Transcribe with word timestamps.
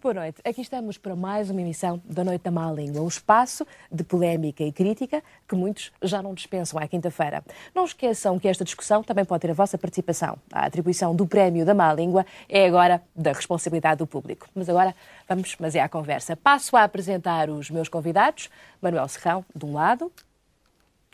Muito 0.00 0.14
boa 0.14 0.24
noite. 0.24 0.40
Aqui 0.46 0.62
estamos 0.62 0.96
para 0.96 1.14
mais 1.14 1.50
uma 1.50 1.60
emissão 1.60 2.00
da 2.06 2.24
Noite 2.24 2.40
da 2.40 2.50
Má 2.50 2.72
Língua, 2.72 3.02
um 3.02 3.08
espaço 3.08 3.66
de 3.92 4.02
polémica 4.02 4.64
e 4.64 4.72
crítica 4.72 5.22
que 5.46 5.54
muitos 5.54 5.92
já 6.00 6.22
não 6.22 6.32
dispensam 6.32 6.80
à 6.80 6.88
quinta-feira. 6.88 7.44
Não 7.74 7.84
esqueçam 7.84 8.38
que 8.38 8.48
esta 8.48 8.64
discussão 8.64 9.02
também 9.02 9.26
pode 9.26 9.42
ter 9.42 9.50
a 9.50 9.52
vossa 9.52 9.76
participação. 9.76 10.38
A 10.50 10.64
atribuição 10.64 11.14
do 11.14 11.26
prémio 11.26 11.66
da 11.66 11.74
Má 11.74 11.92
Língua 11.92 12.24
é 12.48 12.66
agora 12.66 13.02
da 13.14 13.32
responsabilidade 13.32 13.98
do 13.98 14.06
público. 14.06 14.48
Mas 14.54 14.70
agora 14.70 14.94
vamos, 15.28 15.54
mas 15.60 15.74
é 15.74 15.82
à 15.82 15.88
conversa. 15.88 16.34
Passo 16.34 16.78
a 16.78 16.84
apresentar 16.84 17.50
os 17.50 17.68
meus 17.68 17.90
convidados. 17.90 18.48
Manuel 18.80 19.06
Serrão, 19.06 19.44
de 19.54 19.66
um 19.66 19.74
lado, 19.74 20.10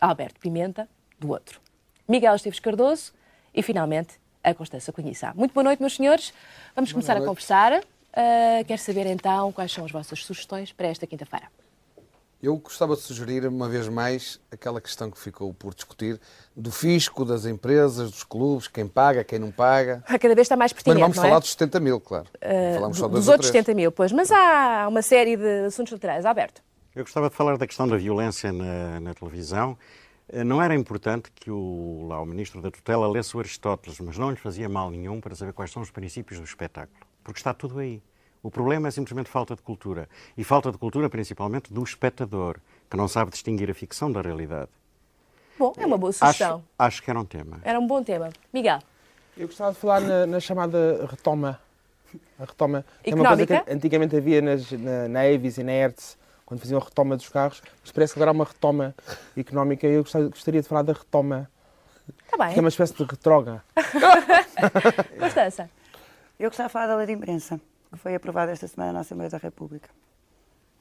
Alberto 0.00 0.38
Pimenta, 0.38 0.88
do 1.18 1.30
outro. 1.30 1.60
Miguel 2.06 2.36
Esteves 2.36 2.60
Cardoso 2.60 3.12
e, 3.52 3.64
finalmente, 3.64 4.20
a 4.44 4.54
Constança 4.54 4.92
Conhissa. 4.92 5.32
Muito 5.34 5.52
boa 5.52 5.64
noite, 5.64 5.80
meus 5.80 5.96
senhores. 5.96 6.32
Vamos 6.72 6.92
boa 6.92 7.02
começar 7.02 7.14
noite. 7.14 7.24
a 7.24 7.28
conversar. 7.28 7.80
Uh, 8.16 8.64
quero 8.64 8.80
saber 8.80 9.06
então 9.06 9.52
quais 9.52 9.70
são 9.70 9.84
as 9.84 9.92
vossas 9.92 10.24
sugestões 10.24 10.72
para 10.72 10.86
esta 10.86 11.06
quinta-feira. 11.06 11.48
Eu 12.42 12.56
gostava 12.56 12.94
de 12.94 13.02
sugerir, 13.02 13.46
uma 13.46 13.68
vez 13.68 13.88
mais, 13.88 14.40
aquela 14.50 14.80
questão 14.80 15.10
que 15.10 15.18
ficou 15.18 15.52
por 15.52 15.74
discutir 15.74 16.18
do 16.56 16.70
fisco, 16.70 17.26
das 17.26 17.44
empresas, 17.44 18.10
dos 18.10 18.24
clubes, 18.24 18.68
quem 18.68 18.88
paga, 18.88 19.22
quem 19.22 19.38
não 19.38 19.50
paga. 19.50 20.02
Cada 20.06 20.34
vez 20.34 20.46
está 20.46 20.56
mais 20.56 20.72
pertinente, 20.72 21.00
Mas 21.00 21.14
vamos 21.14 21.16
falar 21.16 21.36
é? 21.36 21.40
dos 21.40 21.50
70 21.50 21.80
mil, 21.80 22.00
claro. 22.00 22.26
Uh, 22.36 22.74
Falamos 22.74 22.98
só 22.98 23.08
dos 23.08 23.28
outros 23.28 23.48
70 23.48 23.74
mil, 23.74 23.92
pois. 23.92 24.12
Mas 24.12 24.30
há 24.30 24.86
uma 24.88 25.02
série 25.02 25.36
de 25.36 25.66
assuntos 25.66 25.92
laterais. 25.92 26.24
Alberto. 26.24 26.62
Eu 26.94 27.04
gostava 27.04 27.28
de 27.28 27.36
falar 27.36 27.58
da 27.58 27.66
questão 27.66 27.86
da 27.86 27.98
violência 27.98 28.50
na, 28.50 29.00
na 29.00 29.12
televisão. 29.12 29.76
Não 30.44 30.62
era 30.62 30.74
importante 30.74 31.30
que 31.34 31.50
o, 31.50 32.06
lá, 32.08 32.20
o 32.20 32.26
ministro 32.26 32.62
da 32.62 32.70
tutela 32.70 33.08
lesse 33.08 33.36
o 33.36 33.40
Aristóteles, 33.40 34.00
mas 34.00 34.16
não 34.16 34.30
lhe 34.30 34.36
fazia 34.36 34.68
mal 34.68 34.90
nenhum 34.90 35.20
para 35.20 35.34
saber 35.34 35.52
quais 35.52 35.70
são 35.70 35.82
os 35.82 35.90
princípios 35.90 36.38
do 36.40 36.44
espetáculo 36.44 37.06
porque 37.26 37.40
está 37.40 37.52
tudo 37.52 37.80
aí. 37.80 38.00
O 38.40 38.50
problema 38.50 38.86
é 38.86 38.90
simplesmente 38.92 39.28
falta 39.28 39.56
de 39.56 39.62
cultura. 39.62 40.08
E 40.38 40.44
falta 40.44 40.70
de 40.70 40.78
cultura 40.78 41.10
principalmente 41.10 41.72
do 41.72 41.82
espectador, 41.82 42.58
que 42.88 42.96
não 42.96 43.08
sabe 43.08 43.32
distinguir 43.32 43.68
a 43.68 43.74
ficção 43.74 44.12
da 44.12 44.22
realidade. 44.22 44.70
Bom, 45.58 45.72
é 45.76 45.84
uma 45.84 45.98
boa 45.98 46.12
sugestão. 46.12 46.62
Acho, 46.78 46.94
acho 46.94 47.02
que 47.02 47.10
era 47.10 47.18
um 47.18 47.24
tema. 47.24 47.58
Era 47.64 47.80
um 47.80 47.86
bom 47.86 48.02
tema. 48.04 48.30
Miguel? 48.52 48.78
Eu 49.36 49.48
gostava 49.48 49.72
de 49.72 49.78
falar 49.78 50.00
na, 50.00 50.26
na 50.26 50.38
chamada 50.38 51.04
retoma. 51.10 51.58
A 52.38 52.44
retoma. 52.44 52.84
É 53.02 53.12
uma 53.12 53.26
coisa 53.26 53.46
que 53.46 53.72
antigamente 53.72 54.16
havia 54.16 54.40
nas, 54.40 54.70
na, 54.70 55.08
na 55.08 55.20
Avis 55.22 55.58
e 55.58 55.64
na 55.64 55.72
Hertz, 55.72 56.16
quando 56.44 56.60
faziam 56.60 56.80
a 56.80 56.84
retoma 56.84 57.16
dos 57.16 57.28
carros, 57.28 57.60
mas 57.82 57.90
parece 57.90 58.12
que 58.12 58.20
agora 58.20 58.30
há 58.30 58.34
uma 58.34 58.44
retoma 58.44 58.94
económica 59.36 59.88
e 59.88 59.94
eu 59.94 60.04
gostaria 60.04 60.62
de 60.62 60.68
falar 60.68 60.82
da 60.82 60.92
retoma. 60.92 61.50
Está 62.24 62.36
bem. 62.36 62.52
Que 62.52 62.60
é 62.60 62.62
uma 62.62 62.68
espécie 62.68 62.94
de 62.94 63.02
retroga. 63.02 63.64
Constança? 65.18 65.68
Eu 66.38 66.50
gostava 66.50 66.68
de 66.68 66.72
falar 66.72 66.86
da 66.86 66.96
lei 66.96 67.06
de 67.06 67.12
imprensa, 67.12 67.60
que 67.90 67.98
foi 67.98 68.14
aprovada 68.14 68.52
esta 68.52 68.68
semana 68.68 68.92
na 68.92 69.00
Assembleia 69.00 69.30
da 69.30 69.38
República. 69.38 69.88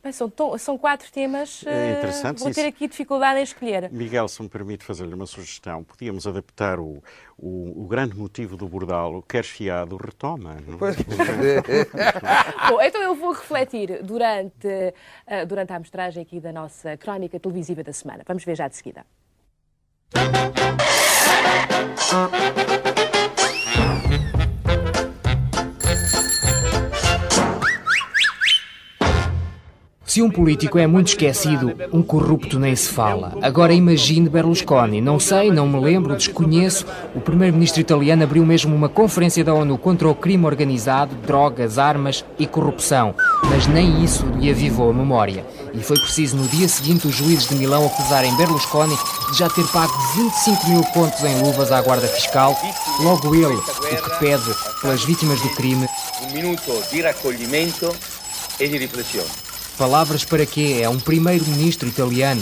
Bem, 0.04 0.12
são, 0.12 0.32
são, 0.60 0.78
quatro 0.78 1.12
temas. 1.12 1.64
É 1.66 1.98
interessante. 1.98 2.40
Vou 2.40 2.54
ter 2.54 2.68
aqui 2.68 2.88
dificuldade 2.88 3.40
em 3.40 3.44
escolher. 3.44 3.90
Miguel, 3.92 4.28
se 4.28 4.40
me 4.40 4.48
permite 4.48 4.86
fazer-lhe 4.86 5.16
uma 5.16 5.26
sugestão, 5.26 5.84
podíamos 5.84 6.28
adaptar 6.28 6.80
o, 6.80 7.02
o, 7.36 7.84
o, 7.84 7.88
grande 7.88 8.16
motivo 8.16 8.56
do 8.56 8.68
bordalo, 8.68 9.24
queres 9.24 9.50
fiado, 9.50 9.98
retoma. 9.98 10.58
Não? 10.68 10.78
Bom, 12.70 12.82
então 12.82 13.02
eu 13.02 13.16
vou 13.16 13.32
refletir 13.32 14.04
durante, 14.04 14.68
uh, 14.68 15.44
durante 15.48 15.74
a 15.74 15.78
amostragem 15.78 16.22
aqui 16.22 16.40
da 16.40 16.52
nossa 16.52 16.96
crónica 16.98 17.40
televisiva 17.40 17.82
da 17.82 17.92
semana. 17.92 18.22
Vamos 18.28 18.44
ver 18.44 18.56
já 18.56 18.68
de 18.68 18.76
seguida. 18.76 19.04
Se 30.16 30.22
um 30.22 30.32
político 30.32 30.80
é 30.80 30.88
muito 30.88 31.10
esquecido, 31.10 31.74
um 31.92 32.02
corrupto 32.02 32.58
nem 32.58 32.74
se 32.74 32.88
fala. 32.88 33.38
Agora 33.42 33.74
imagine 33.74 34.30
Berlusconi. 34.30 35.02
Não 35.02 35.20
sei, 35.20 35.52
não 35.52 35.68
me 35.68 35.78
lembro, 35.78 36.16
desconheço. 36.16 36.86
O 37.14 37.20
primeiro-ministro 37.20 37.82
italiano 37.82 38.24
abriu 38.24 38.46
mesmo 38.46 38.74
uma 38.74 38.88
conferência 38.88 39.44
da 39.44 39.54
ONU 39.54 39.78
contra 39.78 40.08
o 40.08 40.16
crime 40.16 40.46
organizado, 40.46 41.14
drogas, 41.28 41.78
armas 41.78 42.24
e 42.40 42.48
corrupção. 42.48 43.14
Mas 43.50 43.68
nem 43.68 44.06
isso 44.06 44.26
lhe 44.40 44.50
avivou 44.50 44.90
a 44.90 44.94
memória. 44.94 45.46
E 45.74 45.80
foi 45.80 46.00
preciso 46.00 46.38
no 46.38 46.48
dia 46.48 46.70
seguinte 46.70 47.08
os 47.08 47.14
juízes 47.14 47.50
de 47.50 47.56
Milão 47.56 47.86
acusarem 47.86 48.34
Berlusconi 48.38 48.98
de 49.34 49.38
já 49.38 49.50
ter 49.50 49.68
pago 49.68 49.92
25 50.16 50.70
mil 50.70 50.84
contos 50.94 51.22
em 51.26 51.42
luvas 51.42 51.74
à 51.74 51.82
guarda 51.82 52.08
fiscal. 52.08 52.58
Logo 53.02 53.36
ele, 53.36 53.56
o 53.56 53.62
que 53.62 54.20
pede 54.20 54.56
pelas 54.82 55.04
vítimas 55.04 55.42
do 55.42 55.50
crime. 55.50 55.86
Um 56.26 56.32
minuto 56.32 56.72
de 56.90 57.02
recolhimento 57.02 57.94
e 58.62 58.70
de 58.70 58.78
reflexão. 58.78 59.45
Palavras 59.78 60.24
para 60.24 60.46
quê? 60.46 60.80
É 60.82 60.88
um 60.88 60.98
primeiro-ministro 60.98 61.90
italiano. 61.90 62.42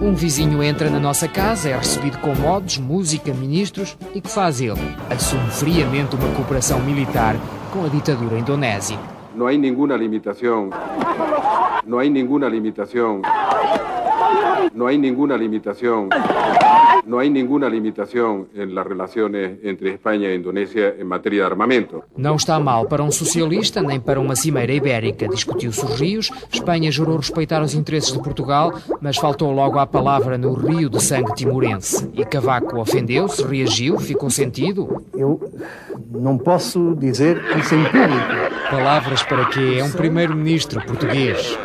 Um 0.00 0.14
vizinho 0.14 0.62
entra 0.62 0.88
na 0.88 1.00
nossa 1.00 1.26
casa, 1.26 1.70
é 1.70 1.76
recebido 1.76 2.18
com 2.18 2.36
modos, 2.36 2.78
música, 2.78 3.34
ministros 3.34 3.96
e 4.14 4.20
que 4.20 4.30
faz 4.30 4.60
ele? 4.60 4.78
Assume 5.10 5.50
friamente 5.50 6.14
uma 6.14 6.32
cooperação 6.36 6.78
militar 6.78 7.34
com 7.72 7.84
a 7.84 7.88
ditadura 7.88 8.38
indonésia. 8.38 8.98
Não 9.34 9.48
há 9.48 9.52
nenhuma 9.52 9.96
limitação. 9.96 10.70
Não 11.84 11.98
há 11.98 12.04
nenhuma 12.04 12.48
limitação. 12.48 13.22
Não 14.72 14.86
há 14.86 14.92
nenhuma 14.92 15.36
limitação. 15.36 16.08
No 17.06 17.18
hay 17.18 17.30
ninguna 17.30 17.68
limitación 17.68 18.48
en 18.54 18.74
las 18.74 18.86
relaciones 18.86 19.58
entre 19.62 19.90
España 19.90 20.28
e 20.28 20.36
Indonésia 20.36 20.94
em 20.98 21.04
matéria 21.04 21.40
de 21.40 21.46
armamento. 21.46 22.02
Não 22.16 22.36
está 22.36 22.58
mal 22.58 22.86
para 22.86 23.02
um 23.02 23.10
socialista, 23.10 23.82
nem 23.82 24.00
para 24.00 24.20
uma 24.20 24.36
cimeira 24.36 24.72
ibérica. 24.72 25.28
Discutiu-se 25.28 25.84
os 25.84 26.00
rios, 26.00 26.30
Espanha 26.52 26.90
jurou 26.90 27.16
respeitar 27.16 27.62
os 27.62 27.74
interesses 27.74 28.12
de 28.12 28.22
Portugal, 28.22 28.72
mas 29.00 29.16
faltou 29.16 29.52
logo 29.52 29.78
a 29.78 29.86
palavra 29.86 30.38
no 30.38 30.54
rio 30.54 30.88
de 30.88 31.02
sangue 31.02 31.34
timorense. 31.34 32.08
E 32.14 32.24
Cavaco 32.24 32.78
ofendeu-se, 32.78 33.42
reagiu, 33.44 33.98
ficou 33.98 34.30
sentido. 34.30 35.04
Eu 35.14 35.40
não 36.10 36.38
posso 36.38 36.94
dizer 36.94 37.42
isso 37.58 37.74
em 37.74 37.84
público. 37.84 38.70
Palavras 38.70 39.22
para 39.22 39.44
quê? 39.46 39.76
É 39.78 39.84
um 39.84 39.90
primeiro-ministro 39.90 40.84
português. 40.84 41.58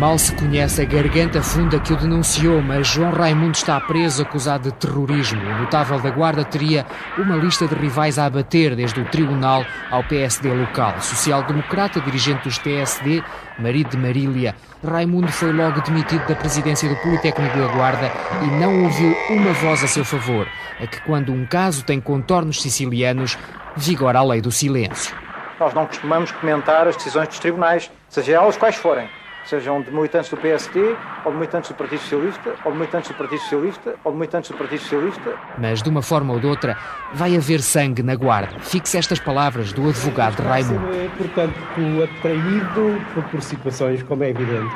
Mal 0.00 0.16
se 0.16 0.34
conhece 0.34 0.80
a 0.80 0.84
garganta 0.86 1.42
funda 1.42 1.78
que 1.78 1.92
o 1.92 1.96
denunciou, 1.96 2.62
mas 2.62 2.86
João 2.86 3.10
Raimundo 3.10 3.52
está 3.52 3.78
preso 3.78 4.22
acusado 4.22 4.70
de 4.70 4.76
terrorismo. 4.78 5.42
O 5.42 5.58
notável 5.58 6.00
da 6.00 6.08
Guarda 6.08 6.42
teria 6.42 6.86
uma 7.18 7.36
lista 7.36 7.68
de 7.68 7.74
rivais 7.74 8.18
a 8.18 8.24
abater, 8.24 8.74
desde 8.74 8.98
o 8.98 9.04
Tribunal 9.04 9.62
ao 9.90 10.02
PSD 10.02 10.50
local. 10.54 10.98
Social-democrata, 11.02 12.00
dirigente 12.00 12.44
dos 12.44 12.56
PSD, 12.56 13.22
marido 13.58 13.90
de 13.90 13.98
Marília, 13.98 14.54
Raimundo 14.82 15.30
foi 15.30 15.52
logo 15.52 15.82
demitido 15.82 16.26
da 16.26 16.34
presidência 16.34 16.88
do 16.88 16.96
Politécnico 16.96 17.58
da 17.58 17.66
Guarda 17.66 18.10
e 18.42 18.46
não 18.58 18.84
ouviu 18.84 19.14
uma 19.28 19.52
voz 19.52 19.84
a 19.84 19.86
seu 19.86 20.02
favor. 20.02 20.48
É 20.80 20.86
que 20.86 20.98
quando 21.02 21.30
um 21.30 21.44
caso 21.44 21.84
tem 21.84 22.00
contornos 22.00 22.62
sicilianos, 22.62 23.36
vigora 23.76 24.20
a 24.20 24.24
lei 24.24 24.40
do 24.40 24.50
silêncio. 24.50 25.14
Nós 25.60 25.74
não 25.74 25.84
costumamos 25.84 26.32
comentar 26.32 26.88
as 26.88 26.96
decisões 26.96 27.28
dos 27.28 27.38
tribunais, 27.38 27.90
seja 28.08 28.32
elas 28.32 28.56
quais 28.56 28.76
forem 28.76 29.06
sejam 29.44 29.80
de 29.82 29.90
militantes 29.90 30.30
do 30.30 30.36
PSD, 30.36 30.96
ou 31.24 31.32
de 31.32 31.38
militantes 31.38 31.70
do 31.70 31.76
Partido 31.76 32.00
Socialista, 32.00 32.54
ou 32.64 32.72
de 32.72 32.78
militantes 32.78 33.10
do 33.10 33.16
Partido 33.16 33.40
Socialista, 33.40 33.94
ou 34.04 34.12
de 34.12 34.18
militantes 34.18 34.50
do 34.50 34.56
Partido 34.56 34.80
Socialista. 34.80 35.34
Mas, 35.58 35.82
de 35.82 35.88
uma 35.88 36.02
forma 36.02 36.32
ou 36.32 36.40
de 36.40 36.46
outra, 36.46 36.76
vai 37.12 37.36
haver 37.36 37.60
sangue 37.60 38.02
na 38.02 38.14
guarda. 38.14 38.58
Fixe 38.60 38.96
estas 38.96 39.18
palavras 39.18 39.72
do 39.72 39.88
advogado 39.88 40.40
Raimundo. 40.40 40.94
É, 40.94 41.08
portanto, 41.16 41.54
atraído 42.02 43.00
por 43.30 43.42
situações, 43.42 44.02
como 44.02 44.24
é 44.24 44.30
evidente, 44.30 44.74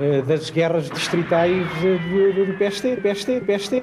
eh, 0.00 0.22
das 0.22 0.50
guerras 0.50 0.90
distritais 0.90 1.66
do, 1.80 2.46
do 2.46 2.58
PST, 2.58 2.96
PST, 2.96 3.40
PST. 3.40 3.82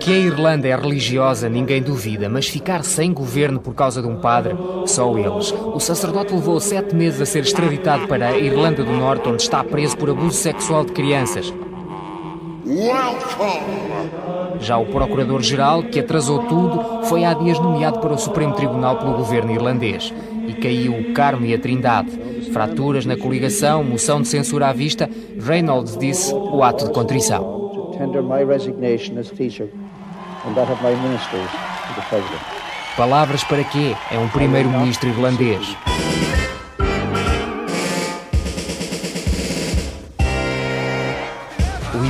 Que 0.00 0.14
a 0.14 0.18
Irlanda 0.18 0.66
é 0.66 0.74
religiosa, 0.74 1.46
ninguém 1.46 1.82
duvida, 1.82 2.26
mas 2.26 2.48
ficar 2.48 2.82
sem 2.82 3.12
governo 3.12 3.60
por 3.60 3.74
causa 3.74 4.00
de 4.00 4.08
um 4.08 4.16
padre, 4.16 4.56
só 4.86 5.16
eles. 5.18 5.52
O 5.52 5.78
sacerdote 5.78 6.32
levou 6.32 6.58
sete 6.58 6.94
meses 6.96 7.20
a 7.20 7.26
ser 7.26 7.40
extraditado 7.40 8.08
para 8.08 8.28
a 8.28 8.38
Irlanda 8.38 8.82
do 8.82 8.92
Norte, 8.92 9.28
onde 9.28 9.42
está 9.42 9.62
preso 9.62 9.98
por 9.98 10.08
abuso 10.08 10.38
sexual 10.38 10.86
de 10.86 10.92
crianças. 10.92 11.52
Já 14.58 14.78
o 14.78 14.86
Procurador-Geral, 14.86 15.82
que 15.82 16.00
atrasou 16.00 16.44
tudo, 16.44 17.04
foi 17.04 17.24
há 17.24 17.34
dias 17.34 17.58
nomeado 17.58 18.00
para 18.00 18.14
o 18.14 18.18
Supremo 18.18 18.54
Tribunal 18.54 18.96
pelo 18.98 19.18
governo 19.18 19.52
irlandês. 19.52 20.14
E 20.46 20.54
caiu 20.54 20.94
o 20.94 21.12
Carmo 21.12 21.44
e 21.44 21.54
a 21.54 21.58
Trindade. 21.58 22.10
Fraturas 22.52 23.04
na 23.04 23.16
coligação, 23.16 23.84
moção 23.84 24.22
de 24.22 24.28
censura 24.28 24.68
à 24.68 24.72
vista, 24.72 25.08
Reynolds 25.38 25.96
disse 25.96 26.34
o 26.34 26.62
ato 26.62 26.86
de 26.86 26.92
contrição. 26.92 27.60
Palavras 32.96 33.44
para 33.44 33.64
quê? 33.64 33.96
É 34.10 34.18
um 34.18 34.28
primeiro-ministro 34.28 35.08
irlandês. 35.08 35.76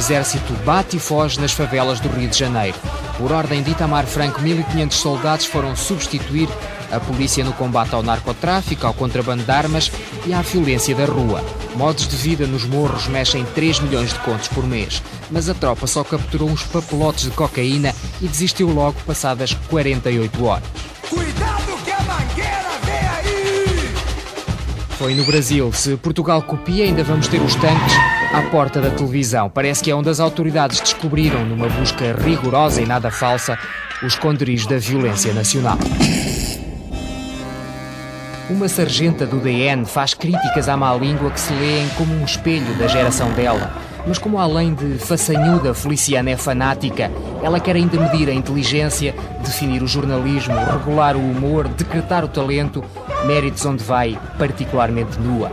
exército 0.01 0.55
bate 0.65 0.97
e 0.97 0.99
foge 0.99 1.39
nas 1.39 1.53
favelas 1.53 2.01
do 2.01 2.09
Rio 2.09 2.27
de 2.27 2.37
Janeiro. 2.37 2.77
Por 3.19 3.31
ordem 3.31 3.63
de 3.63 3.73
Itamar 3.73 4.07
Franco, 4.07 4.41
1.500 4.41 4.93
soldados 4.93 5.45
foram 5.45 5.77
substituir 5.77 6.49
a 6.91 7.01
polícia 7.01 7.45
no 7.45 7.53
combate 7.53 7.95
ao 7.95 8.03
narcotráfico, 8.03 8.87
ao 8.87 8.95
contrabando 8.95 9.43
de 9.43 9.51
armas 9.51 9.91
e 10.27 10.33
à 10.33 10.43
violência 10.43 10.95
da 10.95 11.05
rua. 11.05 11.45
Modos 11.77 12.07
de 12.07 12.17
vida 12.17 12.47
nos 12.47 12.65
morros 12.65 13.07
mexem 13.07 13.45
3 13.55 13.81
milhões 13.81 14.13
de 14.13 14.19
contos 14.21 14.49
por 14.49 14.67
mês, 14.67 15.03
mas 15.31 15.49
a 15.49 15.55
tropa 15.55 15.87
só 15.87 16.03
capturou 16.03 16.49
uns 16.49 16.63
papelotes 16.65 17.25
de 17.25 17.31
cocaína 17.31 17.95
e 18.21 18.27
desistiu 18.27 18.69
logo 18.69 18.97
passadas 19.07 19.55
48 19.69 20.45
horas. 20.45 20.65
Cuidado 21.09 21.85
que 21.85 21.91
a 21.91 22.01
mangueira 22.03 22.79
vem 22.85 23.09
aí! 23.09 23.95
Foi 24.99 25.15
no 25.15 25.25
Brasil. 25.25 25.73
Se 25.73 25.97
Portugal 25.97 26.43
copia, 26.43 26.85
ainda 26.85 27.05
vamos 27.05 27.29
ter 27.29 27.41
os 27.41 27.55
tanques 27.55 27.95
à 28.33 28.43
porta 28.51 28.81
da 28.81 28.91
televisão. 28.91 29.49
Parece 29.49 29.83
que 29.83 29.91
é 29.91 29.95
onde 29.95 30.09
as 30.09 30.21
autoridades 30.21 30.81
descobriram, 30.81 31.45
numa 31.45 31.69
busca 31.69 32.13
rigorosa 32.13 32.83
e 32.83 32.87
nada 32.87 33.11
falsa, 33.11 33.59
os 34.03 34.15
esconderijos 34.15 34.67
da 34.67 34.79
violência 34.79 35.33
nacional. 35.33 35.79
Uma 38.51 38.69
sargenta 38.69 39.25
do 39.25 39.39
DN 39.39 39.87
faz 39.87 40.13
críticas 40.13 40.69
à 40.69 40.77
má 40.77 40.93
língua 40.95 41.31
que 41.31 41.39
se 41.39 41.53
leem 41.53 41.89
como 41.91 42.13
um 42.13 42.25
espelho 42.25 42.75
da 42.79 42.89
geração 42.89 43.31
dela. 43.33 43.73
Mas 44.05 44.19
como 44.19 44.41
além 44.41 44.75
de 44.75 44.99
façanhuda, 44.99 45.73
Feliciana 45.73 46.31
é 46.31 46.37
fanática, 46.37 47.13
ela 47.45 47.61
quer 47.61 47.77
ainda 47.77 47.97
medir 47.97 48.29
a 48.29 48.35
inteligência, 48.35 49.15
definir 49.45 49.85
o 49.85 49.87
jornalismo, 49.87 50.57
regular 50.57 51.17
o 51.17 51.21
humor, 51.21 51.69
decretar 51.69 52.25
o 52.25 52.29
talento, 52.29 52.83
méritos 53.25 53.65
onde 53.65 53.85
vai 53.85 54.19
particularmente 54.37 55.17
nua. 55.21 55.53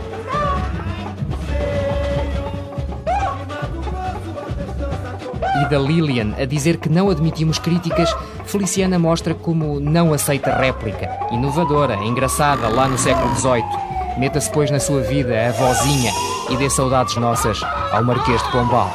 E 5.62 5.70
da 5.70 5.78
Lilian 5.78 6.34
a 6.36 6.44
dizer 6.44 6.78
que 6.78 6.88
não 6.88 7.10
admitimos 7.10 7.60
críticas, 7.60 8.12
Feliciana 8.48 8.98
mostra 8.98 9.34
como 9.34 9.78
não 9.78 10.14
aceita 10.14 10.54
réplica. 10.54 11.10
Inovadora, 11.30 11.96
engraçada, 11.96 12.66
lá 12.66 12.88
no 12.88 12.96
século 12.96 13.36
XVIII. 13.36 13.62
Meta-se, 14.16 14.50
pois, 14.50 14.70
na 14.70 14.80
sua 14.80 15.02
vida 15.02 15.48
a 15.48 15.52
vozinha 15.52 16.10
e 16.48 16.56
dê 16.56 16.70
saudades 16.70 17.14
nossas 17.16 17.60
ao 17.92 18.02
Marquês 18.02 18.42
de 18.42 18.50
Pombal. 18.50 18.90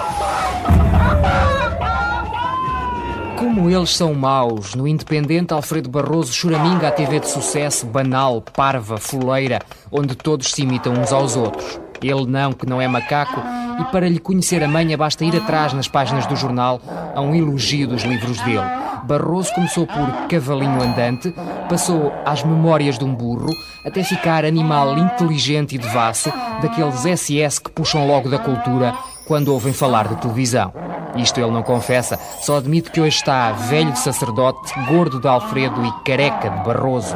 Como 3.37 3.69
eles 3.69 3.95
são 3.95 4.15
maus, 4.15 4.73
no 4.73 4.87
Independente 4.87 5.53
Alfredo 5.53 5.87
Barroso 5.87 6.33
choraminga 6.33 6.87
a 6.87 6.91
TV 6.91 7.19
de 7.19 7.29
sucesso 7.29 7.85
banal, 7.85 8.41
parva, 8.41 8.97
fuleira, 8.97 9.59
onde 9.91 10.15
todos 10.15 10.51
se 10.51 10.63
imitam 10.63 10.93
uns 10.93 11.13
aos 11.13 11.35
outros. 11.35 11.79
Ele 12.01 12.25
não, 12.25 12.53
que 12.53 12.65
não 12.65 12.81
é 12.81 12.87
macaco, 12.87 13.39
e 13.79 13.83
para 13.85 14.09
lhe 14.09 14.19
conhecer 14.19 14.63
a 14.63 14.67
manha 14.67 14.97
basta 14.97 15.25
ir 15.25 15.35
atrás 15.35 15.73
nas 15.73 15.87
páginas 15.87 16.25
do 16.25 16.35
jornal 16.35 16.81
a 17.15 17.21
um 17.21 17.35
elogio 17.35 17.87
dos 17.87 18.03
livros 18.03 18.39
dele. 18.41 18.83
Barroso 19.03 19.53
começou 19.53 19.85
por 19.85 20.27
cavalinho 20.29 20.81
andante, 20.81 21.33
passou 21.67 22.13
às 22.25 22.41
memórias 22.43 22.97
de 22.97 23.03
um 23.03 23.13
burro, 23.13 23.49
até 23.85 24.01
ficar 24.03 24.45
animal 24.45 24.97
inteligente 24.97 25.75
e 25.75 25.77
devasso, 25.77 26.31
daqueles 26.61 27.01
SS 27.01 27.61
que 27.61 27.71
puxam 27.71 28.07
logo 28.07 28.29
da 28.29 28.39
cultura 28.39 28.93
quando 29.27 29.49
ouvem 29.49 29.73
falar 29.73 30.07
de 30.07 30.15
televisão. 30.15 30.73
Isto 31.15 31.39
ele 31.39 31.51
não 31.51 31.63
confessa, 31.63 32.17
só 32.41 32.57
admite 32.57 32.91
que 32.91 33.01
hoje 33.01 33.17
está 33.17 33.51
velho 33.51 33.91
de 33.91 33.99
sacerdote, 33.99 34.73
gordo 34.87 35.19
de 35.19 35.27
Alfredo 35.27 35.85
e 35.85 35.91
careca 36.03 36.49
de 36.49 36.63
Barroso. 36.63 37.15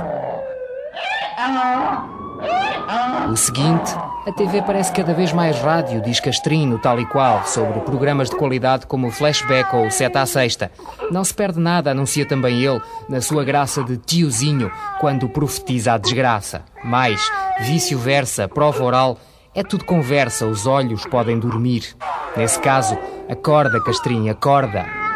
O 3.32 3.36
seguinte, 3.36 3.96
a 4.28 4.32
TV 4.34 4.62
parece 4.62 4.92
cada 4.92 5.14
vez 5.14 5.32
mais 5.32 5.58
rádio, 5.62 6.02
diz 6.02 6.20
Castrino, 6.20 6.78
tal 6.78 7.00
e 7.00 7.06
qual, 7.06 7.48
sobre 7.48 7.80
programas 7.80 8.30
de 8.30 8.36
qualidade 8.36 8.86
como 8.86 9.08
o 9.08 9.12
Flashback 9.12 9.74
ou 9.74 9.88
o 9.88 9.92
Seta 9.92 10.20
à 10.20 10.26
Sexta. 10.26 10.70
Não 11.10 11.24
se 11.24 11.34
perde 11.34 11.62
nada, 11.62 11.92
anuncia 11.92 12.28
também 12.28 12.62
ele, 12.62 12.82
na 13.08 13.22
sua 13.22 13.46
graça 13.46 13.82
de 13.86 13.96
tiozinho, 13.96 14.70
quando 15.00 15.30
profetiza 15.30 15.94
a 15.94 15.98
desgraça. 15.98 16.66
Mais, 16.84 17.32
vício 17.62 17.98
versa, 17.98 18.50
prova 18.50 18.84
oral, 18.84 19.18
é 19.56 19.64
tudo 19.64 19.86
conversa, 19.86 20.46
os 20.46 20.68
olhos 20.68 21.06
podem 21.06 21.40
dormir. 21.40 21.96
Nesse 22.36 22.60
caso, 22.60 22.98
acorda, 23.30 23.82
Castrinho, 23.82 24.30
acorda. 24.30 25.07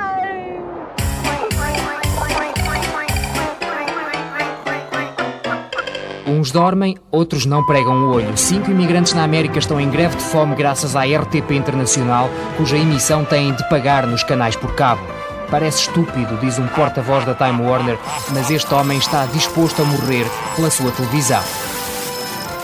Uns 6.25 6.51
dormem, 6.51 6.97
outros 7.11 7.45
não 7.45 7.65
pregam 7.65 7.95
o 7.95 8.13
olho. 8.13 8.37
Cinco 8.37 8.69
imigrantes 8.69 9.13
na 9.13 9.23
América 9.23 9.59
estão 9.59 9.79
em 9.79 9.89
greve 9.89 10.17
de 10.17 10.23
fome 10.23 10.55
graças 10.55 10.95
à 10.95 11.01
RTP 11.03 11.51
Internacional, 11.51 12.29
cuja 12.57 12.77
emissão 12.77 13.25
têm 13.25 13.53
de 13.53 13.67
pagar 13.69 14.05
nos 14.05 14.23
canais 14.23 14.55
por 14.55 14.73
cabo. 14.75 15.01
Parece 15.49 15.81
estúpido, 15.81 16.37
diz 16.37 16.59
um 16.59 16.67
porta-voz 16.67 17.25
da 17.25 17.33
Time 17.33 17.61
Warner, 17.61 17.97
mas 18.33 18.49
este 18.49 18.73
homem 18.73 18.97
está 18.97 19.25
disposto 19.25 19.81
a 19.81 19.85
morrer 19.85 20.25
pela 20.55 20.69
sua 20.69 20.91
televisão. 20.91 21.43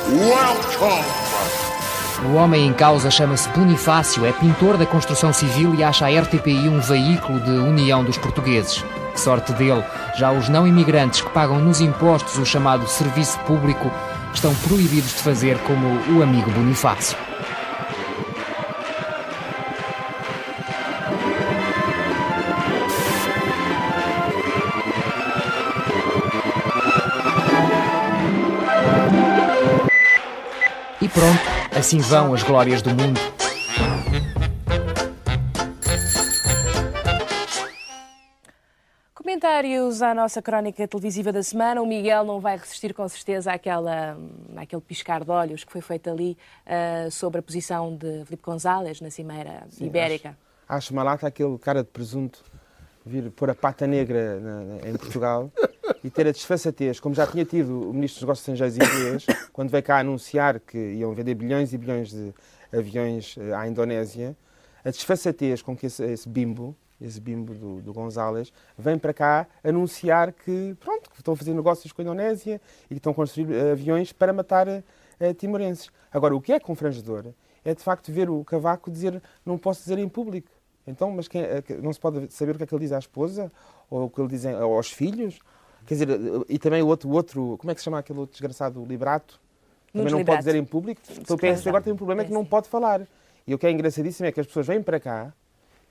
Welcome! 0.10 1.27
O 2.26 2.34
homem 2.34 2.68
em 2.68 2.74
causa 2.74 3.12
chama-se 3.12 3.48
Bonifácio, 3.50 4.26
é 4.26 4.32
pintor 4.32 4.76
da 4.76 4.86
construção 4.86 5.32
civil 5.32 5.76
e 5.76 5.84
acha 5.84 6.08
a 6.08 6.22
RTPI 6.22 6.68
um 6.68 6.80
veículo 6.80 7.40
de 7.40 7.52
união 7.52 8.04
dos 8.04 8.18
portugueses. 8.18 8.84
Sorte 9.16 9.54
dele, 9.54 9.84
já 10.16 10.32
os 10.32 10.50
não 10.50 10.68
imigrantes 10.68 11.22
que 11.22 11.30
pagam 11.30 11.60
nos 11.60 11.80
impostos 11.80 12.38
o 12.38 12.46
chamado 12.46 12.88
serviço 12.88 13.40
público 13.40 13.92
estão 14.34 14.54
proibidos 14.56 15.12
de 15.12 15.22
fazer 15.22 15.58
como 15.60 15.88
o 16.18 16.24
amigo 16.24 16.50
Bonifácio. 16.52 17.18
E 31.00 31.08
pronto, 31.08 31.57
assim 31.78 32.00
vão 32.00 32.34
as 32.34 32.42
glórias 32.42 32.82
do 32.82 32.90
mundo. 32.90 33.20
Comentários 39.14 40.02
à 40.02 40.16
nossa 40.16 40.42
crónica 40.42 40.88
televisiva 40.88 41.32
da 41.32 41.44
semana. 41.44 41.80
O 41.80 41.86
Miguel 41.86 42.26
não 42.26 42.40
vai 42.40 42.58
resistir 42.58 42.96
com 42.96 43.08
certeza 43.08 43.52
àquela, 43.52 44.18
àquele 44.56 44.82
piscar 44.82 45.24
de 45.24 45.30
olhos 45.30 45.64
que 45.64 45.72
foi 45.72 45.82
feito 45.82 46.10
ali 46.10 46.36
uh, 46.66 47.12
sobre 47.12 47.40
a 47.40 47.44
posição 47.44 47.96
de 47.96 48.26
Filipe 48.26 48.44
González 48.44 49.00
na 49.00 49.12
Cimeira 49.12 49.64
Sim, 49.70 49.86
Ibérica. 49.86 50.30
Acho, 50.68 50.78
acho 50.78 50.96
malata 50.96 51.28
aquele 51.28 51.60
cara 51.60 51.84
de 51.84 51.90
presunto 51.90 52.44
vir 53.06 53.30
pôr 53.32 53.52
a 53.52 53.56
pata 53.56 53.86
negra 53.86 54.40
na, 54.40 54.62
na, 54.62 54.90
em 54.90 54.98
Portugal 54.98 55.52
e 56.04 56.10
ter 56.10 56.28
a 56.28 56.32
desfaçatez, 56.32 57.00
como 57.00 57.16
já 57.16 57.26
tinha 57.26 57.46
tido 57.46 57.90
o 57.90 57.94
Ministro 57.94 58.20
dos 58.20 58.22
Negócios 58.22 58.48
Estrangeiros 58.48 58.78
inglês, 58.78 59.26
quando 59.52 59.70
veio 59.70 59.84
cá 59.84 60.00
anunciar 60.00 60.60
que 60.60 60.78
iam 60.78 61.14
vender 61.14 61.36
bilhões 61.36 61.74
e 61.74 61.78
bilhões 61.78 62.12
de 62.12 62.34
aviões 62.72 63.36
eh, 63.38 63.54
à 63.54 63.68
Indonésia, 63.68 64.36
a 64.84 64.90
desfaçatez 64.90 65.62
com 65.62 65.76
que 65.76 65.86
esse, 65.86 66.04
esse 66.04 66.28
bimbo, 66.28 66.76
esse 67.02 67.20
bimbo 67.20 67.54
do, 67.54 67.82
do 67.82 67.94
vem 68.78 68.98
para 68.98 69.14
cá 69.14 69.48
anunciar 69.64 70.32
que, 70.32 70.76
pronto, 70.80 71.10
que 71.10 71.18
estão 71.18 71.34
a 71.34 71.38
fazer 71.38 71.54
negócios 71.54 71.92
com 71.92 72.02
a 72.02 72.04
Indonésia 72.04 72.62
e 72.86 72.90
que 72.90 72.96
estão 72.96 73.12
a 73.12 73.16
construir 73.16 73.48
uh, 73.48 73.72
aviões 73.72 74.12
para 74.12 74.34
matar 74.34 74.68
uh, 74.68 75.34
timorenses. 75.38 75.90
Agora, 76.12 76.36
o 76.36 76.42
que 76.42 76.54
é 76.54 76.60
confrangedor 76.60 77.34
é, 77.64 77.76
de 77.76 77.84
facto, 77.84 78.12
ver 78.12 78.30
o 78.30 78.44
Cavaco 78.46 78.90
dizer 78.90 79.22
não 79.46 79.58
posso 79.58 79.82
dizer 79.82 79.98
em 79.98 80.08
público. 80.08 80.50
Então, 80.88 81.12
mas 81.12 81.28
quem, 81.28 81.42
não 81.82 81.92
se 81.92 82.00
pode 82.00 82.32
saber 82.32 82.56
o 82.56 82.58
que 82.58 82.64
é 82.64 82.68
que 82.68 82.74
ele 82.74 82.84
diz 82.86 82.94
à 82.94 83.00
esposa? 83.00 83.52
Ou 83.90 84.06
o 84.06 84.10
que 84.10 84.22
ele 84.22 84.30
diz 84.30 84.46
aos 84.46 84.90
filhos? 84.90 85.38
Quer 85.88 85.94
dizer, 85.94 86.10
e 86.50 86.60
também 86.60 86.84
o 86.84 86.88
outro, 86.88 87.10
o 87.10 87.14
outro 87.14 87.58
como 87.58 87.72
é 87.72 87.74
que 87.74 87.80
se 87.80 87.86
chama 87.86 87.98
aquele 87.98 88.20
outro 88.20 88.34
desgraçado, 88.34 88.86
Librato? 88.86 89.40
Também 89.94 90.12
não 90.12 90.26
pode 90.26 90.40
dizer 90.40 90.56
em 90.56 90.66
público. 90.66 91.02
Então 91.18 91.38
o 91.38 91.40
PS 91.40 91.66
agora 91.66 91.82
tem 91.82 91.94
um 91.94 91.96
problema 91.96 92.26
que 92.26 92.32
não 92.32 92.44
pode 92.44 92.68
falar. 92.68 93.08
E 93.48 93.56
o 93.56 93.58
que 93.58 93.66
é 93.66 93.72
engraçadíssimo 93.72 94.28
é 94.28 94.32
que 94.32 94.40
as 94.40 94.46
pessoas 94.46 94.68
vêm 94.68 94.84
para 94.84 95.00
cá, 95.00 95.34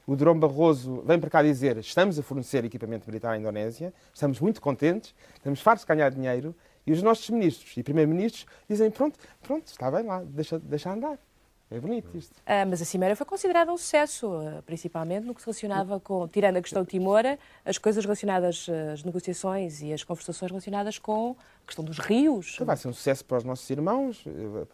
o 0.07 0.15
Durão 0.15 0.39
Barroso 0.39 1.03
vem 1.07 1.19
para 1.19 1.31
cá 1.31 1.43
dizer 1.43 1.79
estamos 1.79 2.19
a 2.19 2.23
fornecer 2.23 2.63
equipamento 2.65 3.09
militar 3.09 3.33
à 3.33 3.39
Indonésia, 3.39 3.93
estamos 4.13 4.39
muito 4.39 4.61
contentes, 4.61 5.15
estamos 5.35 5.61
fartos 5.61 5.85
de 5.85 5.89
ganhar 5.89 6.11
dinheiro, 6.11 6.55
e 6.87 6.93
os 6.93 7.03
nossos 7.03 7.29
ministros 7.31 7.75
e 7.77 7.83
primeiros-ministros 7.83 8.47
dizem 8.69 8.91
pronto, 8.91 9.19
pronto, 9.43 9.67
está 9.67 9.91
bem 9.91 10.05
lá, 10.05 10.23
deixa, 10.23 10.59
deixa 10.59 10.93
andar. 10.93 11.19
É 11.69 11.81
bonito 11.81 12.17
isto. 12.17 12.33
Ah, 12.47 12.65
mas 12.65 12.81
a 12.81 12.85
Cimeira 12.85 13.17
foi 13.17 13.27
considerada 13.27 13.73
um 13.73 13.77
sucesso, 13.77 14.31
principalmente 14.65 15.25
no 15.25 15.35
que 15.35 15.41
se 15.41 15.47
relacionava 15.47 15.99
com, 15.99 16.29
tirando 16.29 16.59
a 16.59 16.63
questão 16.63 16.83
de 16.83 16.91
Timora, 16.91 17.39
as 17.65 17.77
coisas 17.77 18.05
relacionadas, 18.05 18.69
as 18.93 19.03
negociações 19.03 19.83
e 19.83 19.93
as 19.93 20.05
conversações 20.05 20.51
relacionadas 20.51 20.99
com 20.99 21.35
a 21.65 21.67
questão 21.67 21.85
dos 21.85 21.99
rios. 21.99 22.53
Então 22.55 22.67
vai 22.67 22.77
ser 22.77 22.87
um 22.87 22.93
sucesso 22.93 23.25
para 23.25 23.39
os 23.39 23.45
nossos 23.45 23.69
irmãos, 23.69 24.25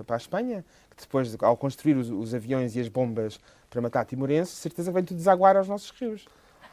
para 0.07 0.17
a 0.17 0.19
Espanha, 0.19 0.63
que 0.91 1.03
depois, 1.03 1.35
ao 1.41 1.57
construir 1.57 1.97
os, 1.97 2.11
os 2.11 2.35
aviões 2.35 2.77
e 2.77 2.81
as 2.81 2.89
bombas 2.89 3.41
para 3.71 3.81
matar 3.81 4.05
timorenses, 4.05 4.55
certeza 4.59 4.93
vem 4.93 5.03
tudo 5.03 5.17
desaguar 5.17 5.57
aos 5.57 5.69
nossos 5.69 5.91
rios. 5.93 6.27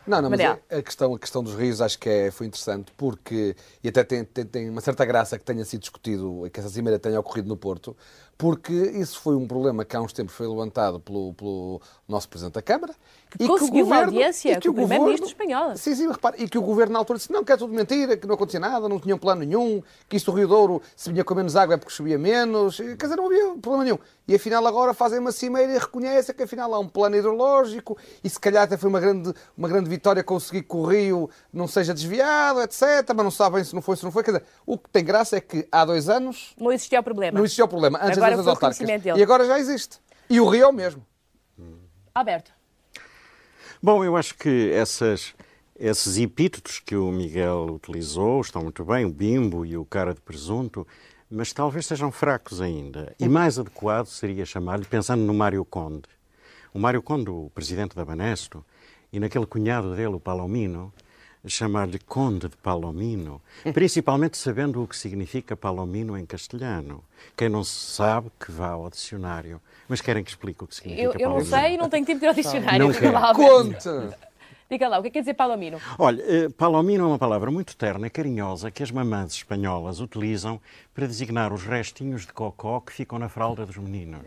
Não, 0.09 0.21
não, 0.21 0.29
mas 0.29 0.39
a, 0.39 0.57
a, 0.71 0.81
questão, 0.81 1.13
a 1.13 1.19
questão 1.19 1.43
dos 1.43 1.53
rios 1.55 1.81
acho 1.81 1.99
que 1.99 2.09
é, 2.09 2.31
foi 2.31 2.47
interessante 2.47 2.91
porque, 2.97 3.55
e 3.83 3.89
até 3.89 4.03
tem, 4.03 4.25
tem, 4.25 4.45
tem, 4.45 4.69
uma 4.69 4.81
certa 4.81 5.05
graça 5.05 5.38
que 5.38 5.45
tenha 5.45 5.63
sido 5.63 5.81
discutido, 5.81 6.49
que 6.51 6.59
essa 6.59 6.69
cimeira 6.69 6.97
tenha 6.97 7.19
ocorrido 7.19 7.47
no 7.47 7.55
Porto, 7.55 7.95
porque 8.39 8.72
isso 8.72 9.19
foi 9.19 9.36
um 9.36 9.46
problema 9.46 9.84
que 9.84 9.98
há 9.98 10.01
uns 10.01 10.13
tempos 10.13 10.34
foi 10.34 10.48
levantado 10.48 10.98
pelo, 11.01 11.34
pelo 11.34 11.81
nosso 12.08 12.29
Presidente 12.29 12.53
da 12.53 12.62
Câmara. 12.62 12.96
Que 13.29 13.46
conseguiu 13.46 13.86
uma 13.86 14.05
audiência 14.05 14.53
e 14.53 14.55
que 14.55 14.69
com 14.69 14.72
o 14.72 14.74
Primeiro-Ministro 14.75 15.27
espanhol. 15.27 15.75
Sim, 15.75 15.93
sim, 15.93 16.10
repare, 16.10 16.41
e 16.41 16.48
que 16.48 16.58
o 16.58 16.62
Governo 16.62 16.93
na 16.93 17.00
altura 17.00 17.19
disse 17.19 17.31
não, 17.31 17.43
que 17.43 17.51
é 17.51 17.58
tudo 17.58 17.74
mentira, 17.74 18.15
que 18.15 18.25
não 18.25 18.36
acontecia 18.36 18.60
nada, 18.60 18.88
não 18.88 18.98
tinham 18.98 19.17
plano 19.17 19.43
nenhum, 19.43 19.84
que 20.08 20.15
isto 20.15 20.31
o 20.31 20.34
Rio 20.34 20.48
Douro, 20.48 20.81
se 20.96 21.12
vinha 21.12 21.24
com 21.24 21.36
menos 21.36 21.58
água 21.58 21.75
é 21.75 21.77
porque 21.77 21.93
chovia 21.93 22.17
menos, 22.17 22.77
quer 22.77 22.96
dizer, 22.96 23.17
não 23.17 23.25
havia 23.25 23.55
problema 23.62 23.84
nenhum. 23.84 24.00
E 24.25 24.36
afinal 24.36 24.65
agora 24.65 24.93
fazem 24.93 25.19
uma 25.19 25.31
cimeira 25.31 25.74
e 25.74 25.77
reconhecem 25.77 26.34
que 26.34 26.43
afinal 26.43 26.74
há 26.74 26.79
um 26.79 26.88
plano 26.88 27.17
hidrológico 27.17 27.98
e 28.24 28.29
se 28.29 28.39
calhar 28.39 28.63
até 28.63 28.77
foi 28.77 28.89
uma 28.89 29.00
grande, 29.00 29.34
uma 29.58 29.67
grande 29.67 29.89
vitória 29.89 30.24
conseguir 30.24 30.63
que 30.63 30.75
o 30.75 30.86
rio 30.86 31.29
não 31.51 31.67
seja 31.67 31.93
desviado, 31.93 32.62
etc. 32.62 32.81
Mas 33.15 33.24
não 33.24 33.31
sabem 33.31 33.63
se 33.63 33.75
não 33.75 33.81
foi, 33.81 33.96
se 33.96 34.03
não 34.03 34.12
foi. 34.12 34.24
Quer 34.24 34.31
dizer, 34.31 34.46
o 34.65 34.77
que 34.77 34.89
tem 34.89 35.03
graça 35.03 35.36
é 35.36 35.41
que 35.41 35.67
há 35.72 35.84
dois 35.84 36.10
anos... 36.10 36.53
Não 36.60 36.72
existia 36.72 37.00
o 37.00 37.03
problema. 37.03 37.38
Não 37.38 37.43
existia 37.43 37.65
o 37.65 37.67
problema, 37.67 38.00
antes 38.01 38.17
Agora 38.17 38.28
autárquicas. 38.48 39.05
E 39.17 39.24
agora 39.24 39.45
já 39.45 39.59
existe. 39.59 40.00
E 40.29 40.39
o 40.39 40.48
rio 40.48 40.63
é 40.63 40.67
o 40.67 40.74
mesmo. 40.74 41.05
Alberto. 42.13 42.51
Bom, 43.81 44.03
eu 44.03 44.17
acho 44.17 44.36
que 44.36 44.71
essas, 44.74 45.33
esses 45.79 46.17
epítetos 46.17 46.79
que 46.79 46.95
o 46.95 47.12
Miguel 47.12 47.67
utilizou 47.75 48.41
estão 48.41 48.62
muito 48.62 48.83
bem, 48.83 49.05
o 49.05 49.09
bimbo 49.09 49.65
e 49.65 49.77
o 49.77 49.86
cara 49.86 50.13
de 50.13 50.19
presunto, 50.19 50.86
mas 51.31 51.53
talvez 51.53 51.86
sejam 51.86 52.12
fracos 52.12 52.59
ainda. 52.59 53.15
E 53.19 53.29
mais 53.29 53.57
adequado 53.57 54.07
seria 54.07 54.45
chamar-lhe, 54.45 54.86
pensando 54.86 55.24
no 55.24 55.33
Mário 55.33 55.63
Conde. 55.63 56.09
O 56.74 56.79
Mário 56.79 57.01
Conde, 57.01 57.29
o 57.29 57.50
presidente 57.55 57.95
da 57.95 58.03
Banesto, 58.03 58.65
e 59.13 59.19
naquele 59.19 59.45
cunhado 59.45 59.95
dele, 59.95 60.15
o 60.15 60.19
Palomino, 60.19 60.93
chamar-lhe 61.48 62.00
Conde 62.00 62.50
de 62.50 62.58
Palomino, 62.58 63.41
principalmente 63.74 64.38
sabendo 64.38 64.84
o 64.84 64.88
que 64.88 64.96
significa 64.98 65.55
Palomino 65.55 66.17
em 66.17 66.25
castelhano. 66.25 67.03
Quem 67.36 67.50
não 67.50 67.63
sabe, 67.63 68.29
que 68.39 68.51
vá 68.51 68.69
ao 68.69 68.89
dicionário. 68.89 69.62
Mas 69.88 70.01
querem 70.01 70.24
que 70.24 70.29
explique 70.29 70.63
o 70.63 70.67
que 70.67 70.75
significa 70.75 71.03
Eu, 71.03 71.12
eu 71.13 71.29
não 71.29 71.36
Palomino? 71.38 71.50
sei 71.50 71.74
e 71.74 71.77
não 71.77 71.89
tenho 71.89 72.05
tempo 72.05 72.19
de 72.19 72.25
ir 72.25 72.29
ao 72.29 72.36
dicionário. 72.36 72.88
Não 72.88 72.93
quero. 72.93 73.34
Conte! 73.36 74.15
Diga 74.69 74.88
lá, 74.88 74.99
o 74.99 75.01
que 75.01 75.07
é 75.07 75.09
que 75.09 75.13
quer 75.15 75.21
dizer 75.21 75.33
palomino? 75.33 75.79
Olha, 75.97 76.21
eh, 76.21 76.47
palomino 76.49 77.03
é 77.03 77.07
uma 77.07 77.17
palavra 77.17 77.49
muito 77.49 77.75
terna 77.75 78.05
e 78.05 78.09
carinhosa 78.09 78.69
que 78.69 78.83
as 78.83 78.91
mamãs 78.91 79.33
espanholas 79.33 79.99
utilizam 79.99 80.61
para 80.93 81.07
designar 81.07 81.51
os 81.51 81.63
restinhos 81.63 82.27
de 82.27 82.33
cocó 82.33 82.79
que 82.79 82.93
ficam 82.93 83.17
na 83.17 83.27
fralda 83.27 83.65
dos 83.65 83.77
meninos. 83.77 84.21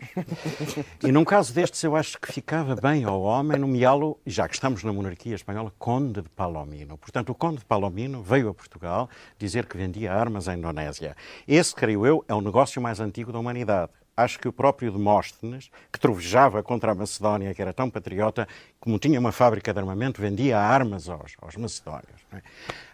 E 1.01 1.13
num 1.13 1.23
caso 1.23 1.53
destes, 1.53 1.81
eu 1.83 1.95
acho 1.95 2.19
que 2.19 2.29
ficava 2.29 2.75
bem 2.75 3.05
ao 3.05 3.21
homem 3.21 3.57
nomeá-lo, 3.57 4.19
já 4.25 4.45
que 4.45 4.55
estamos 4.55 4.83
na 4.83 4.91
monarquia 4.91 5.33
espanhola, 5.33 5.71
Conde 5.79 6.21
de 6.21 6.29
Palomino. 6.29 6.97
Portanto, 6.97 7.29
o 7.29 7.35
Conde 7.35 7.59
de 7.59 7.65
Palomino 7.65 8.21
veio 8.21 8.49
a 8.49 8.53
Portugal 8.53 9.09
dizer 9.37 9.65
que 9.65 9.77
vendia 9.77 10.13
armas 10.13 10.49
à 10.49 10.53
Indonésia. 10.53 11.15
Esse, 11.47 11.73
creio 11.73 12.05
eu, 12.05 12.25
é 12.27 12.33
o 12.33 12.41
negócio 12.41 12.81
mais 12.81 12.99
antigo 12.99 13.31
da 13.31 13.39
humanidade. 13.39 13.93
Acho 14.15 14.39
que 14.39 14.47
o 14.47 14.53
próprio 14.53 14.91
Demóstenes, 14.91 15.71
que 15.91 15.99
trovejava 15.99 16.61
contra 16.61 16.91
a 16.91 16.95
Macedónia, 16.95 17.53
que 17.53 17.61
era 17.61 17.73
tão 17.73 17.89
patriota, 17.89 18.47
como 18.79 18.99
tinha 18.99 19.19
uma 19.19 19.31
fábrica 19.31 19.73
de 19.73 19.79
armamento, 19.79 20.21
vendia 20.21 20.59
armas 20.59 21.09
aos, 21.09 21.33
aos 21.41 21.55
macedónios. 21.55 22.21
é? 22.31 22.41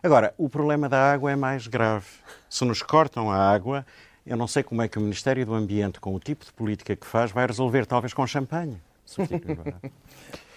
Agora, 0.02 0.34
o 0.38 0.48
problema 0.48 0.88
da 0.88 1.12
água 1.12 1.32
é 1.32 1.36
mais 1.36 1.68
grave. 1.68 2.06
Se 2.50 2.64
nos 2.64 2.82
cortam 2.82 3.30
a 3.30 3.36
água, 3.36 3.86
eu 4.26 4.38
não 4.38 4.48
sei 4.48 4.64
como 4.64 4.82
é 4.82 4.88
que 4.88 4.98
o 4.98 5.02
Ministério 5.02 5.46
do 5.46 5.54
Ambiente, 5.54 6.00
com 6.00 6.16
o 6.16 6.20
tipo 6.20 6.46
de 6.46 6.54
política 6.54 6.96
que 6.96 7.06
faz, 7.06 7.32
vai 7.32 7.46
resolver, 7.46 7.86
talvez 7.86 8.14
com 8.14 8.26
champanhe. 8.26 8.80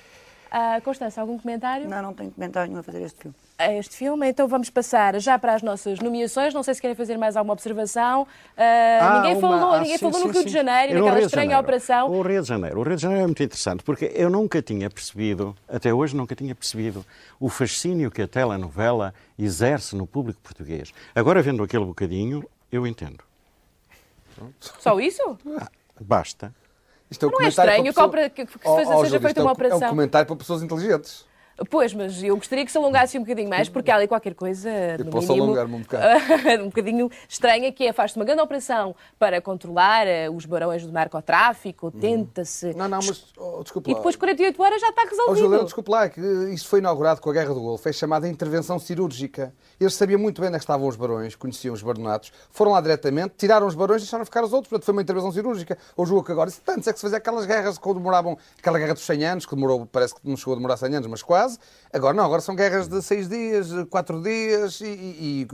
substituir. 0.52 0.76
Ah, 0.76 0.80
Constança, 0.82 1.20
algum 1.20 1.38
comentário? 1.38 1.88
Não, 1.88 2.02
não 2.02 2.12
tenho 2.12 2.30
comentário 2.30 2.68
nenhum 2.68 2.80
a 2.80 2.82
fazer 2.82 3.02
este 3.02 3.20
filme. 3.22 3.34
a 3.58 3.72
este 3.72 3.96
filme. 3.96 4.28
Então 4.28 4.46
vamos 4.48 4.68
passar 4.70 5.18
já 5.20 5.38
para 5.38 5.54
as 5.54 5.62
nossas 5.62 5.98
nomeações. 6.00 6.52
Não 6.52 6.62
sei 6.62 6.74
se 6.74 6.80
querem 6.80 6.94
fazer 6.96 7.16
mais 7.16 7.36
alguma 7.36 7.52
observação. 7.54 8.26
Ah, 8.56 8.98
Ah, 9.00 9.14
ninguém 9.20 9.36
uma- 9.38 9.40
falou, 9.58 9.72
ah, 9.74 9.78
ninguém 9.80 9.98
sim, 9.98 10.10
falou 10.10 10.18
no 10.20 10.26
sim, 10.26 10.32
Rio 10.32 10.40
sim. 10.42 10.46
de 10.46 10.52
Janeiro, 10.52 10.92
no 10.94 10.98
naquela 11.00 11.16
Rio 11.18 11.26
estranha 11.26 11.44
Janeiro. 11.46 11.62
operação. 11.62 12.10
O 12.10 12.22
Rio 12.22 12.42
de 12.42 12.48
Janeiro. 12.48 12.80
O 12.80 12.82
Rio 12.82 12.96
de 12.96 13.02
Janeiro 13.02 13.22
é 13.22 13.26
muito 13.26 13.42
interessante, 13.42 13.82
porque 13.82 14.12
eu 14.14 14.28
nunca 14.28 14.60
tinha 14.60 14.90
percebido, 14.90 15.56
até 15.68 15.92
hoje 15.94 16.14
nunca 16.16 16.34
tinha 16.34 16.54
percebido, 16.54 17.04
o 17.40 17.48
fascínio 17.48 18.10
que 18.10 18.20
a 18.22 18.28
telenovela 18.28 19.14
exerce 19.38 19.96
no 19.96 20.06
público 20.06 20.40
português. 20.42 20.92
Agora, 21.14 21.40
vendo 21.40 21.62
aquele 21.62 21.84
bocadinho, 21.84 22.44
eu 22.70 22.86
entendo. 22.86 23.20
Só 24.60 24.98
isso? 24.98 25.38
Basta. 26.00 26.52
Isto 27.12 27.26
é 27.26 27.28
um 27.28 27.32
Não 27.32 27.40
é 27.42 27.48
estranho 27.48 27.82
que, 27.82 27.88
pessoa- 27.90 28.06
opera- 28.06 28.30
que- 28.30 28.46
que 28.46 28.58
Oh, 28.64 28.76
seja 28.78 28.96
oh, 28.96 29.20
feita 29.20 29.40
é 29.40 29.42
uma 29.42 29.50
um- 29.50 29.52
operação. 29.52 29.82
É 29.82 29.86
um 29.86 29.90
comentário 29.90 30.26
para 30.26 30.36
pessoas 30.36 30.62
inteligentes. 30.62 31.24
Pois, 31.70 31.92
mas 31.94 32.22
eu 32.22 32.36
gostaria 32.36 32.64
que 32.64 32.72
se 32.72 32.78
alongasse 32.78 33.16
um 33.18 33.22
bocadinho 33.22 33.48
mais, 33.48 33.68
porque 33.68 33.90
há 33.90 33.96
ali 33.96 34.08
qualquer 34.08 34.34
coisa, 34.34 34.70
Eu 34.98 35.04
no 35.04 35.10
posso 35.10 35.28
mínimo, 35.28 35.44
alongar-me 35.44 35.74
um 35.74 35.80
bocado. 35.80 36.04
um 36.62 36.66
bocadinho 36.66 37.10
estranha, 37.28 37.70
que 37.72 37.86
é 37.86 37.92
faz-se 37.92 38.16
uma 38.16 38.24
grande 38.24 38.42
operação 38.42 38.94
para 39.18 39.40
controlar 39.40 40.06
eh, 40.06 40.28
os 40.30 40.46
barões 40.46 40.84
do 40.86 40.92
narcotráfico, 40.92 41.90
tenta-se... 41.90 42.66
Uhum. 42.68 42.76
Não, 42.76 42.88
não, 42.88 42.98
mas 42.98 43.26
oh, 43.36 43.62
desculpa 43.62 43.90
E 43.90 43.92
lá. 43.92 43.98
depois 43.98 44.14
de 44.14 44.18
48 44.18 44.62
horas 44.62 44.80
já 44.80 44.88
está 44.88 45.02
Ó 45.02 45.08
resolvido. 45.08 45.38
Juliano, 45.44 45.64
desculpe 45.64 45.90
lá, 45.90 46.08
que 46.08 46.20
isto 46.52 46.68
foi 46.68 46.78
inaugurado 46.78 47.20
com 47.20 47.30
a 47.30 47.32
Guerra 47.32 47.54
do 47.54 47.60
Golfo, 47.60 47.88
é 47.88 47.92
chamada 47.92 48.28
intervenção 48.28 48.78
cirúrgica. 48.78 49.52
Eles 49.80 49.94
sabiam 49.94 50.18
muito 50.18 50.40
bem 50.40 50.48
onde 50.48 50.56
é 50.56 50.58
estavam 50.58 50.88
os 50.88 50.96
barões, 50.96 51.34
conheciam 51.36 51.74
os 51.74 51.82
baronatos, 51.82 52.32
foram 52.50 52.72
lá 52.72 52.80
diretamente, 52.80 53.34
tiraram 53.36 53.66
os 53.66 53.74
barões 53.74 54.02
e 54.02 54.04
deixaram 54.04 54.24
ficar 54.24 54.42
os 54.44 54.52
outros, 54.52 54.68
portanto 54.68 54.84
foi 54.84 54.92
uma 54.92 55.02
intervenção 55.02 55.32
cirúrgica. 55.32 55.76
O 55.96 56.06
jogo 56.06 56.24
que 56.24 56.32
agora, 56.32 56.48
isso 56.48 56.60
tanto 56.64 56.88
é 56.88 56.92
que 56.92 56.98
se 56.98 57.02
fazia 57.02 57.18
aquelas 57.18 57.46
guerras 57.46 57.78
que 57.78 57.94
demoravam, 57.94 58.38
aquela 58.58 58.78
guerra 58.78 58.94
dos 58.94 59.04
100 59.04 59.24
anos, 59.24 59.46
que 59.46 59.54
demorou, 59.54 59.86
parece 59.86 60.14
que 60.14 60.20
não 60.24 60.36
chegou 60.36 60.54
a 60.54 60.56
demorar 60.56 60.76
100 60.76 60.96
anos, 60.96 61.08
mas 61.08 61.22
quase. 61.22 61.51
Agora 61.92 62.14
não, 62.14 62.24
agora 62.24 62.40
são 62.40 62.54
guerras 62.54 62.88
de 62.88 63.00
6 63.02 63.28
dias, 63.28 63.68
4 63.90 64.22
dias 64.22 64.80
e, 64.80 64.84
e- 64.86 64.88
e, 65.42 65.48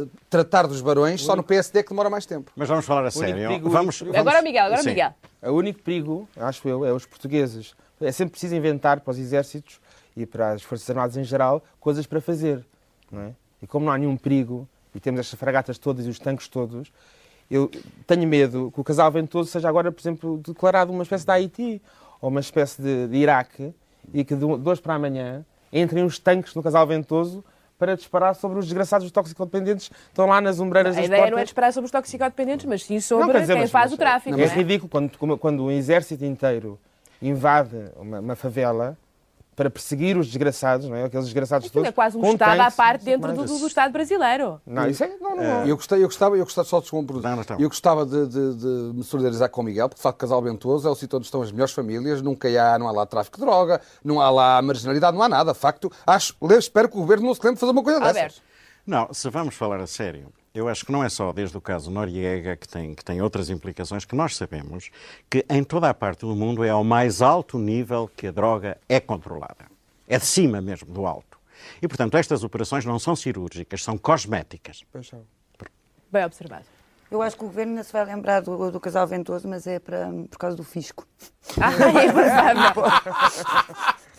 eh, 0.00 0.06
tratar 0.28 0.66
dos 0.66 0.80
barões 0.80 1.22
só 1.22 1.34
no 1.36 1.42
PSD 1.42 1.78
é 1.80 1.82
que 1.82 1.90
demora 1.90 2.10
mais 2.10 2.26
tempo. 2.26 2.50
Mas 2.56 2.68
vamos 2.68 2.84
falar 2.84 3.04
a 3.06 3.10
sério. 3.10 3.34
perigo- 3.48 3.70
Vamos, 3.70 3.98
vamos- 4.00 4.16
Agora 4.16 4.42
Miguel, 4.42 4.64
agora 4.66 4.80
o 4.80 4.82
Sim. 4.84 4.90
Miguel. 4.90 5.14
O 5.42 5.50
único 5.52 5.82
perigo, 5.82 6.28
acho 6.36 6.68
eu, 6.68 6.84
é 6.84 6.92
os 6.92 7.06
portugueses. 7.06 7.74
É 8.00 8.10
sempre 8.12 8.32
preciso 8.32 8.54
inventar 8.54 9.00
para 9.00 9.10
os 9.12 9.18
exércitos 9.18 9.80
e 10.16 10.26
para 10.26 10.52
as 10.52 10.62
Forças 10.62 10.88
Armadas 10.90 11.16
em 11.16 11.24
geral 11.24 11.62
coisas 11.80 12.06
para 12.06 12.20
fazer. 12.20 12.64
Não 13.10 13.22
é? 13.22 13.32
E 13.62 13.66
como 13.66 13.86
não 13.86 13.92
há 13.92 13.98
nenhum 13.98 14.16
perigo, 14.16 14.68
e 14.94 15.00
temos 15.00 15.20
estas 15.20 15.38
fragatas 15.38 15.78
todas 15.78 16.04
e 16.06 16.08
os 16.10 16.18
tanques 16.18 16.48
todos, 16.48 16.90
eu 17.50 17.70
tenho 18.06 18.26
medo 18.26 18.70
que 18.74 18.80
o 18.80 18.84
casal 18.84 19.10
ventoso 19.12 19.50
seja 19.50 19.68
agora, 19.68 19.92
por 19.92 20.00
exemplo, 20.00 20.38
declarado 20.38 20.92
uma 20.92 21.02
espécie 21.04 21.24
de 21.24 21.30
Haiti 21.32 21.82
ou 22.20 22.28
uma 22.28 22.40
espécie 22.40 22.82
de, 22.82 23.06
de 23.08 23.16
Iraque 23.16 23.72
e 24.12 24.24
que 24.24 24.34
de 24.34 24.44
hoje 24.44 24.80
para 24.80 24.94
amanhã 24.94 25.44
entrem 25.72 26.04
os 26.04 26.18
tanques 26.18 26.54
no 26.54 26.62
casal 26.62 26.86
ventoso 26.86 27.44
para 27.78 27.94
disparar 27.94 28.34
sobre 28.34 28.58
os 28.58 28.64
desgraçados 28.64 29.10
toxicodependentes 29.10 29.88
que 29.88 29.94
estão 30.08 30.26
lá 30.26 30.40
nas 30.40 30.58
ombreiras 30.60 30.94
A 30.96 31.00
das 31.00 31.06
ideia 31.06 31.20
portas. 31.22 31.32
não 31.34 31.40
é 31.40 31.44
disparar 31.44 31.72
sobre 31.72 31.84
os 31.86 31.90
toxicodependentes, 31.90 32.64
mas 32.64 32.82
sim 32.84 32.94
Não, 32.94 33.00
sobre 33.02 33.32
quer 33.32 33.40
dizer, 33.40 33.52
quem 33.52 33.62
mas- 33.62 33.70
faz 33.70 33.84
mas 33.86 33.92
o 33.92 33.96
tráfico. 33.98 34.34
É 34.34 34.38
não 34.38 34.44
é? 34.52 34.56
ridículo 34.56 34.88
quando, 34.88 35.38
quando 35.38 35.64
um 35.64 35.70
exército 35.70 36.24
inteiro 36.24 36.78
invade 37.20 37.76
uma, 37.96 38.20
uma 38.20 38.36
favela 38.36 38.96
para 39.56 39.70
perseguir 39.70 40.18
os 40.18 40.26
desgraçados, 40.26 40.86
não 40.86 40.94
é? 40.94 41.04
Aqueles 41.04 41.24
desgraçados 41.24 41.66
Aquilo 41.66 41.82
todos. 41.82 41.88
é 41.88 41.92
quase 41.92 42.16
um 42.18 42.32
Estado 42.32 42.60
à 42.60 42.70
parte 42.70 43.04
dentro 43.06 43.32
do, 43.32 43.44
do- 43.46 43.58
do 43.58 43.66
Estado 43.66 43.90
brasileiro. 43.90 44.60
Não, 44.66 44.86
isso 44.86 45.02
é. 45.02 45.08
Não, 45.18 45.34
não, 45.34 45.42
não. 45.42 45.66
Eu 45.66 45.74
gostei, 45.76 45.98
eu 46.02 46.06
gostava, 46.06 46.36
eu 46.36 46.44
gostava 46.44 46.68
só 46.68 46.78
de 46.80 46.94
um 46.94 47.04
produto. 47.04 47.24
Não, 47.24 47.36
não. 47.36 47.44
Eu 47.58 47.68
gostava 47.70 48.04
de, 48.04 48.26
de- 48.28 48.54
de 48.54 48.66
me 48.94 49.02
solidarizar 49.02 49.48
com 49.48 49.62
o 49.62 49.64
Miguel, 49.64 49.88
porque 49.88 49.98
de 49.98 50.02
facto 50.02 50.18
Casal 50.18 50.42
Ventoso 50.42 50.86
é 50.86 50.90
o 50.90 50.94
sítio 50.94 51.16
onde 51.16 51.24
estão 51.26 51.40
as 51.40 51.50
melhores 51.50 51.72
famílias, 51.72 52.20
nunca 52.20 52.46
há, 52.48 52.78
não 52.78 52.86
há 52.86 52.92
lá 52.92 53.06
tráfico 53.06 53.38
de 53.38 53.44
droga, 53.44 53.80
não 54.04 54.20
há 54.20 54.28
lá 54.28 54.60
marginalidade, 54.60 55.16
não 55.16 55.22
há 55.24 55.28
nada. 55.28 55.52
De 55.54 55.58
facto, 55.58 55.90
acho, 56.06 56.36
espero 56.58 56.88
que 56.90 56.96
o 56.98 57.00
governo 57.00 57.26
não 57.26 57.34
se 57.34 57.40
lembre 57.40 57.54
de 57.54 57.60
fazer 57.60 57.72
uma 57.72 57.82
coisa 57.82 57.98
dessas. 57.98 58.16
Alberto. 58.16 58.42
Não, 58.86 59.08
se 59.12 59.28
vamos 59.30 59.54
falar 59.56 59.80
a 59.80 59.86
sério, 59.86 60.28
eu 60.56 60.68
acho 60.68 60.86
que 60.86 60.92
não 60.92 61.04
é 61.04 61.08
só 61.08 61.32
desde 61.32 61.56
o 61.56 61.60
caso 61.60 61.90
Noriega 61.90 62.56
que 62.56 62.66
tem, 62.66 62.94
que 62.94 63.04
tem 63.04 63.20
outras 63.20 63.50
implicações 63.50 64.04
que 64.04 64.16
nós 64.16 64.34
sabemos 64.36 64.90
que 65.28 65.44
em 65.50 65.62
toda 65.62 65.90
a 65.90 65.94
parte 65.94 66.20
do 66.20 66.34
mundo 66.34 66.64
é 66.64 66.70
ao 66.70 66.82
mais 66.82 67.20
alto 67.20 67.58
nível 67.58 68.10
que 68.16 68.28
a 68.28 68.30
droga 68.30 68.78
é 68.88 68.98
controlada. 68.98 69.66
É 70.08 70.18
de 70.18 70.24
cima 70.24 70.60
mesmo, 70.60 70.92
do 70.92 71.06
alto. 71.06 71.38
E, 71.82 71.86
portanto, 71.88 72.16
estas 72.16 72.42
operações 72.42 72.84
não 72.84 72.98
são 72.98 73.14
cirúrgicas, 73.14 73.82
são 73.82 73.98
cosméticas. 73.98 74.82
Bem 76.10 76.24
observado. 76.24 76.64
Eu 77.10 77.22
acho 77.22 77.36
que 77.36 77.44
o 77.44 77.46
governo 77.46 77.72
ainda 77.72 77.84
se 77.84 77.92
vai 77.92 78.04
lembrar 78.04 78.40
do, 78.40 78.70
do 78.70 78.80
casal 78.80 79.06
ventoso, 79.06 79.46
mas 79.46 79.66
é 79.66 79.78
para, 79.78 80.08
por 80.30 80.38
causa 80.38 80.56
do 80.56 80.64
fisco. 80.64 81.06
Ah, 81.60 81.72
é 81.72 82.72
provável. 82.72 82.82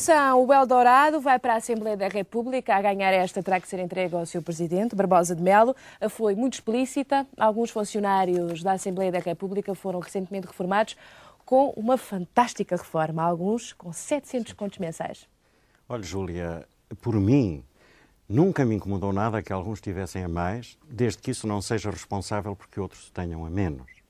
Atenção, 0.00 0.46
o 0.46 0.50
Eldorado 0.50 1.20
vai 1.20 1.38
para 1.38 1.52
a 1.52 1.56
Assembleia 1.58 1.94
da 1.94 2.08
República. 2.08 2.74
A 2.74 2.80
ganhar 2.80 3.12
esta 3.12 3.42
terá 3.42 3.60
que 3.60 3.68
ser 3.68 3.78
entregue 3.80 4.14
ao 4.14 4.24
seu 4.24 4.40
presidente, 4.40 4.96
Barbosa 4.96 5.36
de 5.36 5.42
Melo. 5.42 5.76
Foi 6.08 6.34
muito 6.34 6.54
explícita. 6.54 7.26
Alguns 7.36 7.68
funcionários 7.68 8.62
da 8.62 8.72
Assembleia 8.72 9.12
da 9.12 9.18
República 9.18 9.74
foram 9.74 10.00
recentemente 10.00 10.46
reformados 10.46 10.96
com 11.44 11.68
uma 11.76 11.98
fantástica 11.98 12.76
reforma, 12.76 13.22
alguns 13.22 13.74
com 13.74 13.92
700 13.92 14.54
contos 14.54 14.78
mensais. 14.78 15.28
Olha, 15.86 16.02
Júlia, 16.02 16.66
por 17.02 17.16
mim, 17.16 17.62
nunca 18.26 18.64
me 18.64 18.76
incomodou 18.76 19.12
nada 19.12 19.42
que 19.42 19.52
alguns 19.52 19.82
tivessem 19.82 20.24
a 20.24 20.28
mais, 20.30 20.78
desde 20.88 21.18
que 21.18 21.30
isso 21.30 21.46
não 21.46 21.60
seja 21.60 21.90
responsável 21.90 22.56
porque 22.56 22.80
outros 22.80 23.10
tenham 23.10 23.44
a 23.44 23.50
menos. 23.50 24.00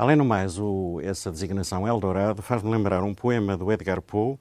Além 0.00 0.16
do 0.16 0.24
mais, 0.24 0.58
o, 0.58 0.98
essa 1.02 1.30
designação 1.30 1.88
Eldorado 1.88 2.42
faz-me 2.42 2.70
lembrar 2.70 3.02
um 3.02 3.14
poema 3.14 3.54
do 3.54 3.70
Edgar 3.72 4.00
Poe, 4.00 4.38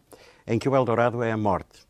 em 0.50 0.58
que 0.58 0.68
o 0.68 0.76
Eldorado 0.76 1.22
é 1.22 1.32
a 1.32 1.38
morte. 1.38 1.88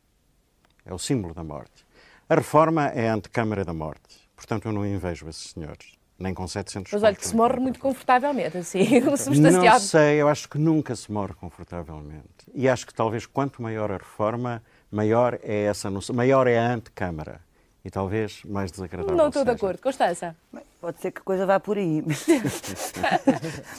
É 0.85 0.93
o 0.93 0.99
símbolo 0.99 1.33
da 1.33 1.43
morte. 1.43 1.85
A 2.27 2.35
reforma 2.35 2.87
é 2.87 3.09
a 3.09 3.13
antecâmara 3.13 3.63
da 3.63 3.73
morte. 3.73 4.29
Portanto, 4.35 4.67
eu 4.67 4.73
não 4.73 4.85
invejo 4.85 5.29
esses 5.29 5.51
senhores. 5.51 5.97
Nem 6.19 6.33
com 6.33 6.45
700 6.45 6.91
Mas 6.91 7.01
olha 7.01 7.15
que 7.15 7.25
se 7.25 7.33
morre 7.33 7.57
muito 7.61 7.79
confortavelmente, 7.79 8.57
assim, 8.57 8.83
substanciado. 9.15 9.65
Não 9.65 9.79
sei, 9.79 10.21
eu 10.21 10.27
acho 10.27 10.49
que 10.49 10.57
nunca 10.57 10.93
se 10.93 11.09
morre 11.09 11.33
confortavelmente. 11.33 12.27
E 12.53 12.67
acho 12.67 12.85
que 12.85 12.93
talvez 12.93 13.25
quanto 13.25 13.61
maior 13.61 13.89
a 13.89 13.97
reforma, 13.97 14.61
maior 14.91 15.39
é 15.41 15.63
essa 15.63 15.89
noção, 15.89 16.13
maior 16.13 16.45
é 16.45 16.59
a 16.59 16.73
antecâmara 16.73 17.39
e 17.83 17.89
talvez 17.89 18.43
mais 18.43 18.71
desagradável. 18.71 19.15
Não 19.15 19.29
estou 19.29 19.45
de 19.45 19.51
acordo. 19.51 19.81
Constança? 19.81 20.35
Pode 20.81 20.99
ser 20.99 21.11
que 21.11 21.21
a 21.21 21.23
coisa 21.23 21.45
vá 21.45 21.59
por 21.59 21.77
aí. 21.77 22.01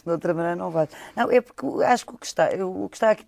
de 0.04 0.10
outra 0.10 0.32
maneira 0.32 0.56
não 0.56 0.70
vai. 0.70 0.88
Não, 1.14 1.30
é 1.30 1.40
porque 1.40 1.66
acho 1.84 2.06
que 2.06 2.14
o 2.14 2.18
que 2.18 2.26
está, 2.26 2.48
o 2.64 2.88
que 2.88 2.96
está 2.96 3.10
aqui 3.10 3.24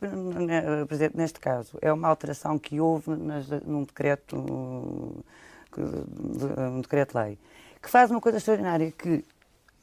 presente 0.88 1.16
neste 1.16 1.40
caso 1.40 1.76
é 1.80 1.92
uma 1.92 2.08
alteração 2.08 2.58
que 2.58 2.80
houve 2.80 3.10
nas, 3.10 3.48
num 3.64 3.84
decreto, 3.84 4.36
um 4.36 5.20
decreto-lei, 6.80 7.38
que 7.80 7.90
faz 7.90 8.10
uma 8.10 8.20
coisa 8.20 8.38
extraordinária, 8.38 8.90
que 8.92 9.24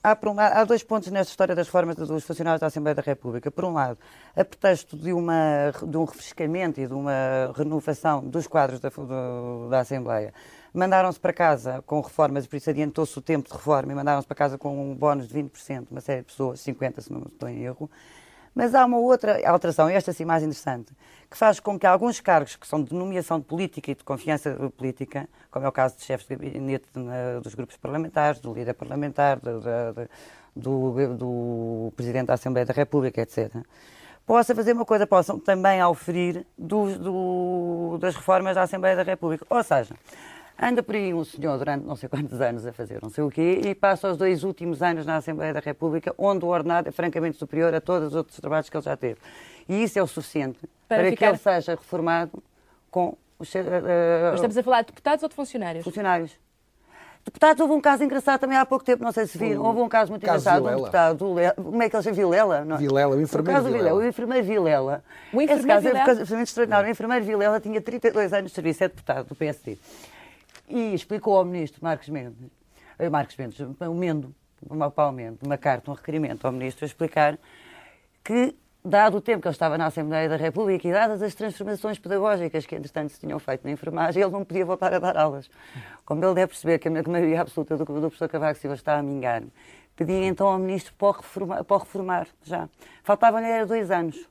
Há, 0.01 0.17
um, 0.29 0.39
há, 0.39 0.63
dois 0.63 0.81
pontos 0.81 1.12
nesta 1.12 1.29
história 1.29 1.53
das 1.53 1.67
formas 1.67 1.93
dos 1.93 2.24
funcionários 2.24 2.62
da 2.62 2.67
Assembleia 2.67 2.96
da 2.96 3.01
República. 3.01 3.51
Por 3.51 3.65
um 3.65 3.74
lado, 3.74 3.98
a 4.34 4.46
pretexto 4.46 4.96
de, 4.96 5.12
uma, 5.12 5.74
de 5.86 5.98
um 5.98 6.05
refrescamento 6.05 6.79
e 6.79 6.88
de 6.88 6.93
uma 6.93 7.51
renovação 7.53 8.22
dos 8.22 8.48
quadros 8.48 8.79
da, 8.79 8.89
da 9.69 9.81
Assembleia, 9.81 10.34
mandaram-se 10.73 11.19
para 11.19 11.33
casa 11.33 11.83
com 11.85 12.01
reformas, 12.01 12.47
por 12.47 12.55
isso 12.55 12.69
adiantou-se 12.69 13.17
o 13.17 13.21
tempo 13.21 13.49
de 13.49 13.55
reforma, 13.55 13.91
e 13.91 13.95
mandaram-se 13.95 14.27
para 14.27 14.35
casa 14.35 14.57
com 14.57 14.91
um 14.91 14.95
bónus 14.95 15.27
de 15.27 15.41
20%, 15.41 15.88
uma 15.91 16.01
série 16.01 16.21
de 16.21 16.27
pessoas, 16.27 16.59
50% 16.59 17.01
se 17.01 17.11
não 17.11 17.21
estou 17.21 17.49
em 17.49 17.63
erro. 17.63 17.89
Mas 18.53 18.73
há 18.75 18.85
uma 18.85 18.97
outra 18.97 19.39
alteração, 19.47 19.88
esta 19.88 20.11
sim 20.11 20.25
mais 20.25 20.43
interessante, 20.43 20.91
que 21.29 21.38
faz 21.38 21.59
com 21.59 21.77
que 21.77 21.85
alguns 21.85 22.19
cargos 22.19 22.55
que 22.55 22.67
são 22.67 22.83
de 22.83 22.93
nomeação 22.93 23.39
de 23.39 23.45
política 23.45 23.91
e 23.91 23.95
de 23.95 24.03
confiança 24.03 24.53
política, 24.75 25.29
como 25.51 25.65
é 25.65 25.69
o 25.69 25.71
caso 25.71 25.95
de 25.97 26.03
chefes 26.03 26.27
de 26.27 26.35
gabinete 26.35 26.86
dos 27.41 27.53
grupos 27.53 27.77
parlamentares, 27.77 28.41
do 28.41 28.53
líder 28.53 28.73
parlamentar, 28.73 29.39
do, 29.39 30.10
do, 30.55 31.15
do 31.15 31.93
Presidente 31.95 32.27
da 32.27 32.34
Assembleia 32.34 32.65
da 32.65 32.73
República, 32.73 33.21
etc., 33.21 33.55
possa 34.25 34.53
fazer 34.53 34.73
uma 34.73 34.86
coisa, 34.86 35.08
possam 35.08 35.39
também 35.39 35.82
auferir 35.82 36.45
do, 36.55 36.97
do, 36.99 37.97
das 37.99 38.15
reformas 38.15 38.53
da 38.53 38.62
Assembleia 38.62 38.95
da 38.95 39.01
República. 39.01 39.43
Ou 39.49 39.63
seja, 39.63 39.95
Anda 40.62 40.84
por 40.84 40.93
aí 40.93 41.13
um 41.13 41.24
senhor 41.24 41.58
durante 41.58 41.86
não 41.86 41.95
sei 41.95 42.10
quantos 42.10 42.41
anos 42.41 42.65
a 42.65 42.74
fazer 42.74 43.02
não 43.02 43.10
sei 43.10 43.24
o 43.24 43.32
quê 43.32 43.62
e 43.63 43.74
passa 43.74 44.12
os 44.12 44.17
dois 44.17 44.43
últimos 44.43 44.82
anos 44.82 45.06
na 45.06 45.15
Assembleia 45.15 45.54
da 45.54 45.62
República, 45.62 46.13
onde 46.17 46.43
o 46.43 46.50
ordenado 46.50 46.89
é 46.89 46.91
francamente 46.91 47.38
superior 47.38 47.74
a 47.74 47.80
todos 47.80 48.10
os 48.10 48.15
outros 48.15 48.38
trabalhos 48.39 48.69
que 48.69 48.76
ele 48.76 48.84
já 48.84 48.98
teve. 48.98 49.17
E 49.69 49.84
isso 49.84 49.98
é 49.98 50.04
o 50.04 50.08
suficiente 50.08 50.60
para, 50.88 50.98
para 50.98 51.10
ficar... 51.12 51.17
que 51.17 51.32
ele 51.32 51.38
seja 51.38 51.72
reformado 51.72 52.43
com 52.91 53.15
os. 53.38 53.54
Uh, 53.54 53.60
Mas 54.24 54.36
estamos 54.36 54.58
a 54.58 54.63
falar 54.63 54.82
de 54.82 54.88
deputados 54.88 55.24
ou 55.24 55.30
de 55.30 55.36
funcionários? 55.36 55.84
Funcionários. 55.84 56.38
Deputados, 57.24 57.62
houve 57.62 57.74
um 57.74 57.82
caso 57.82 58.04
engraçado 58.04 58.39
também 58.39 58.58
há 58.58 58.65
pouco 58.65 58.84
tempo, 58.84 59.04
não 59.04 59.12
sei 59.12 59.28
se 59.28 59.38
viram, 59.38 59.62
houve 59.63 59.82
um 59.82 59.89
caso 59.89 60.10
muito 60.10 60.26
caso 60.26 60.41
engraçado, 60.41 60.63
Vilela. 60.63 60.78
um 60.78 60.84
deputado, 60.84 61.36
como 61.63 61.84
é 61.84 61.89
que 61.89 61.95
ele 61.95 62.04
chama? 62.04 62.15
Vilela? 62.15 62.65
Não? 62.65 62.76
É? 62.76 62.80
Vilela, 62.80 63.15
o 63.15 63.22
enfermeiro 63.22 63.60
o 63.60 63.63
caso 63.63 63.78
Vilela. 63.78 64.00
O 64.00 64.08
enfermeiro 64.08 64.48
Vilela. 64.48 65.04
O 65.34 65.41
enfermeiro 65.41 65.60
Esse 65.60 65.67
caso 65.67 65.82
Vilela? 65.82 66.00
é 66.00 66.02
absolutamente 66.02 66.50
extraordinário. 66.50 66.88
O 66.88 66.91
enfermeiro 66.91 67.26
Vilela 67.26 67.60
tinha 67.60 67.82
32 67.82 68.34
anos 68.34 68.52
de 68.52 68.56
serviço, 68.56 68.84
é 68.84 68.88
deputado 68.88 69.28
do 69.28 69.36
PSD 69.36 69.78
e 70.69 70.93
explicou 70.93 71.36
ao 71.36 71.43
ministro 71.43 71.84
Marcos 71.84 72.08
Mendes, 72.10 72.49
eh, 72.97 73.10
Marcos 73.10 73.36
Mendes, 73.36 73.60
o 73.60 73.93
Mendo, 73.93 74.34
Paulo 74.95 75.13
Mendes, 75.13 75.41
uma 75.41 75.58
carta, 75.58 75.89
um 75.89 75.93
requerimento 75.93 76.45
ao 76.45 76.51
ministro 76.51 76.86
a 76.86 76.88
explicar 76.88 77.38
que, 78.23 78.55
dado 78.84 79.17
o 79.17 79.21
tempo 79.21 79.41
que 79.41 79.47
ele 79.47 79.55
estava 79.55 79.77
na 79.77 79.88
Assembleia 79.88 80.29
da 80.29 80.36
República 80.36 80.88
e 80.88 80.91
dadas 80.91 81.21
as 81.21 81.34
transformações 81.34 81.97
pedagógicas 81.97 82.65
que, 82.65 82.75
entretanto, 82.75 83.12
se 83.12 83.19
tinham 83.19 83.39
feito 83.39 83.63
na 83.63 83.71
enfermagem, 83.71 84.21
ele 84.21 84.32
não 84.32 84.45
podia 84.45 84.65
voltar 84.65 84.93
a 84.93 84.99
dar 84.99 85.17
aulas. 85.17 85.49
Como 86.05 86.23
ele 86.23 86.36
deve 86.36 86.47
perceber 86.47 86.79
que 86.79 86.88
a 86.88 86.91
maioria 86.91 87.41
absoluta 87.41 87.75
do, 87.75 87.86
do 87.86 88.01
professor 88.01 88.29
Cavaco 88.29 88.60
Silva 88.60 88.75
está 88.75 88.97
a 88.97 89.03
mingar, 89.03 89.43
pedia 89.95 90.25
então 90.25 90.47
ao 90.47 90.60
ministro 90.60 90.93
para 90.93 91.08
o 91.08 91.12
reformar, 91.12 91.63
para 91.63 91.75
o 91.75 91.79
reformar 91.79 92.27
já. 92.43 92.69
Faltavam-lhe 93.03 93.65
dois 93.65 93.89
anos. 93.91 94.29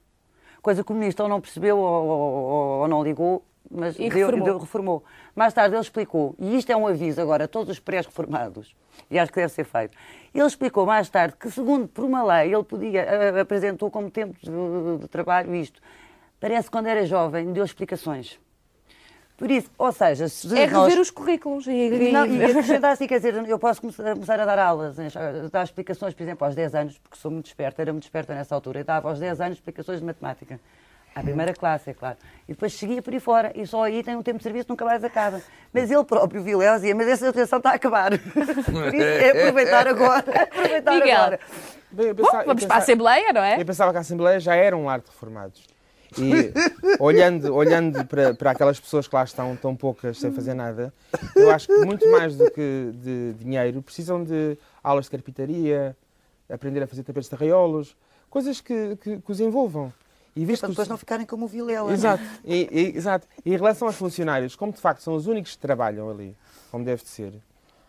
Coisa 0.63 0.83
que 0.83 0.93
o 0.93 0.95
ministro 0.95 1.25
ou 1.25 1.29
não 1.29 1.41
percebeu 1.41 1.79
ou, 1.79 2.07
ou, 2.07 2.81
ou 2.81 2.89
não 2.89 3.03
ligou, 3.03 3.45
mas 3.71 3.97
e 3.99 4.09
deu, 4.09 4.27
reformou. 4.27 4.45
Deu, 4.45 4.59
reformou. 4.59 5.05
Mais 5.35 5.53
tarde 5.53 5.75
ele 5.75 5.83
explicou, 5.83 6.35
e 6.39 6.57
isto 6.57 6.71
é 6.71 6.77
um 6.77 6.87
aviso 6.87 7.21
agora 7.21 7.45
a 7.45 7.49
todos 7.49 7.71
os 7.71 7.79
pré-reformados, 7.79 8.75
e 9.11 9.19
acho 9.19 9.33
que 9.33 9.41
deve 9.41 9.53
ser 9.53 9.65
feito. 9.65 9.97
Ele 10.35 10.47
explicou 10.47 10.87
mais 10.87 11.09
tarde 11.09 11.37
que, 11.39 11.51
segundo 11.51 11.89
por 11.89 12.05
uma 12.05 12.23
lei, 12.23 12.55
ele 12.55 12.65
podia, 12.65 13.41
apresentou 13.41 13.91
como 13.91 14.11
tempo 14.11 14.37
de, 14.43 15.03
de 15.03 15.09
trabalho 15.09 15.55
isto. 15.55 15.81
Parece 16.41 16.65
que 16.65 16.73
quando 16.73 16.87
era 16.87 17.05
jovem 17.05 17.53
deu 17.53 17.65
explicações. 17.65 18.39
Por 19.39 19.53
isso, 19.53 19.71
ou 19.79 19.93
seja, 19.93 20.29
se 20.29 20.49
é 20.49 20.65
rever 20.65 20.73
nós... 20.73 20.99
os 20.99 21.11
currículos 21.13 21.69
e, 21.69 21.71
e... 21.71 22.13
Não, 22.13 22.27
e 22.27 22.45
acrescentar 22.45 22.91
assim, 22.91 23.07
quer 23.07 23.19
dizer, 23.19 23.35
eu 23.49 23.59
posso 23.59 23.81
começar 23.81 24.41
a 24.41 24.45
dar 24.45 24.59
aulas, 24.59 24.97
dar 25.53 25.63
explicações, 25.63 26.13
por 26.13 26.25
exemplo, 26.25 26.45
aos 26.45 26.57
10 26.57 26.75
anos, 26.75 26.99
porque 26.99 27.17
sou 27.17 27.31
muito 27.31 27.47
esperta, 27.47 27.81
era 27.81 27.93
muito 27.93 28.03
esperta 28.03 28.35
nessa 28.35 28.53
altura, 28.53 28.81
e 28.81 28.85
dava 28.85 29.09
aos 29.09 29.21
10 29.21 29.41
anos 29.41 29.59
explicações 29.59 30.01
de 30.01 30.05
matemática. 30.05 30.59
À 31.19 31.23
primeira 31.23 31.53
classe, 31.53 31.91
é 31.91 31.95
claro. 31.95 32.17
E 32.49 32.53
depois 32.53 32.73
seguia 32.73 33.03
por 33.03 33.13
aí 33.13 33.19
fora. 33.19 33.53
E 33.57 33.67
só 33.67 33.83
aí 33.83 34.05
tem 34.05 34.15
um 34.15 34.23
tempo 34.23 34.39
de 34.39 34.45
serviço 34.45 34.67
nunca 34.69 34.85
mais 34.85 35.03
acaba. 35.03 35.43
Mas 35.73 35.91
ele 35.91 36.05
próprio, 36.05 36.45
Vilela, 36.45 36.77
dizia, 36.77 36.95
mas 36.95 37.09
essa 37.09 37.27
situação 37.27 37.59
está 37.59 37.71
a 37.71 37.75
acabar. 37.75 38.13
por 38.17 38.95
isso 38.95 39.03
é 39.03 39.31
aproveitar 39.31 39.89
agora. 39.89 40.25
Aproveitar 40.45 40.95
Miguel. 40.95 41.17
agora. 41.17 41.41
Bem, 41.91 42.15
pensava, 42.15 42.39
Bom, 42.39 42.45
vamos 42.45 42.63
pensava, 42.63 42.67
para 42.69 42.77
a 42.77 42.79
Assembleia, 42.79 43.33
não 43.33 43.43
é? 43.43 43.61
Eu 43.61 43.67
pensava 43.67 43.91
que 43.91 43.99
a 43.99 44.01
Assembleia 44.01 44.39
já 44.39 44.55
era 44.55 44.77
um 44.77 44.85
lar 44.85 45.01
de 45.01 45.07
reformados. 45.09 45.67
E 46.17 46.53
olhando, 47.03 47.53
olhando 47.53 48.05
para, 48.07 48.33
para 48.33 48.53
aquelas 48.53 48.79
pessoas 48.79 49.09
que 49.09 49.15
lá 49.17 49.25
estão, 49.25 49.57
tão 49.57 49.75
poucas, 49.75 50.21
sem 50.21 50.31
fazer 50.31 50.55
nada, 50.55 50.95
eu 51.35 51.51
acho 51.51 51.67
que 51.67 51.85
muito 51.85 52.09
mais 52.13 52.37
do 52.37 52.49
que 52.49 52.93
de 52.95 53.35
dinheiro, 53.35 53.83
precisam 53.83 54.23
de 54.23 54.57
aulas 54.85 55.07
de 55.07 55.11
carpintaria, 55.11 55.97
aprender 56.49 56.81
a 56.81 56.87
fazer 56.87 57.03
tapetes 57.03 57.29
de 57.29 57.35
arraiolos, 57.35 57.97
coisas 58.31 58.61
que, 58.61 58.97
que, 59.03 59.21
que 59.21 59.33
os 59.33 59.41
envolvam. 59.41 59.93
E 60.39 60.45
visto 60.45 60.61
para 60.61 60.69
depois 60.69 60.87
os... 60.87 60.91
não 60.91 60.97
ficarem 60.97 61.27
como 61.27 61.47
o 61.47 61.49
Vilela. 61.49 61.93
Exato. 61.93 62.23
E, 62.45 62.69
e, 62.71 62.97
exato. 62.97 63.27
E 63.45 63.53
em 63.53 63.57
relação 63.57 63.89
aos 63.89 63.97
funcionários, 63.97 64.55
como 64.55 64.73
de 64.73 64.81
facto 64.81 65.03
são 65.03 65.17
os 65.17 65.27
únicos 65.27 65.57
que 65.57 65.59
trabalham 65.59 66.09
ali, 66.09 66.37
como 66.71 66.85
deve 66.85 67.03
de 67.03 67.09
ser, 67.09 67.35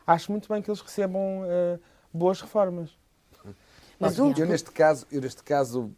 acho 0.07 0.31
muito 0.31 0.51
bem 0.51 0.59
que 0.59 0.67
eles 0.67 0.81
recebam 0.81 1.43
uh, 1.43 1.79
boas 2.11 2.41
reformas. 2.41 2.97
Mas 3.99 4.17
eu, 4.17 4.33
neste 4.47 4.71
caso, 4.71 5.05
eu 5.11 5.21
neste 5.21 5.43
caso 5.43 5.91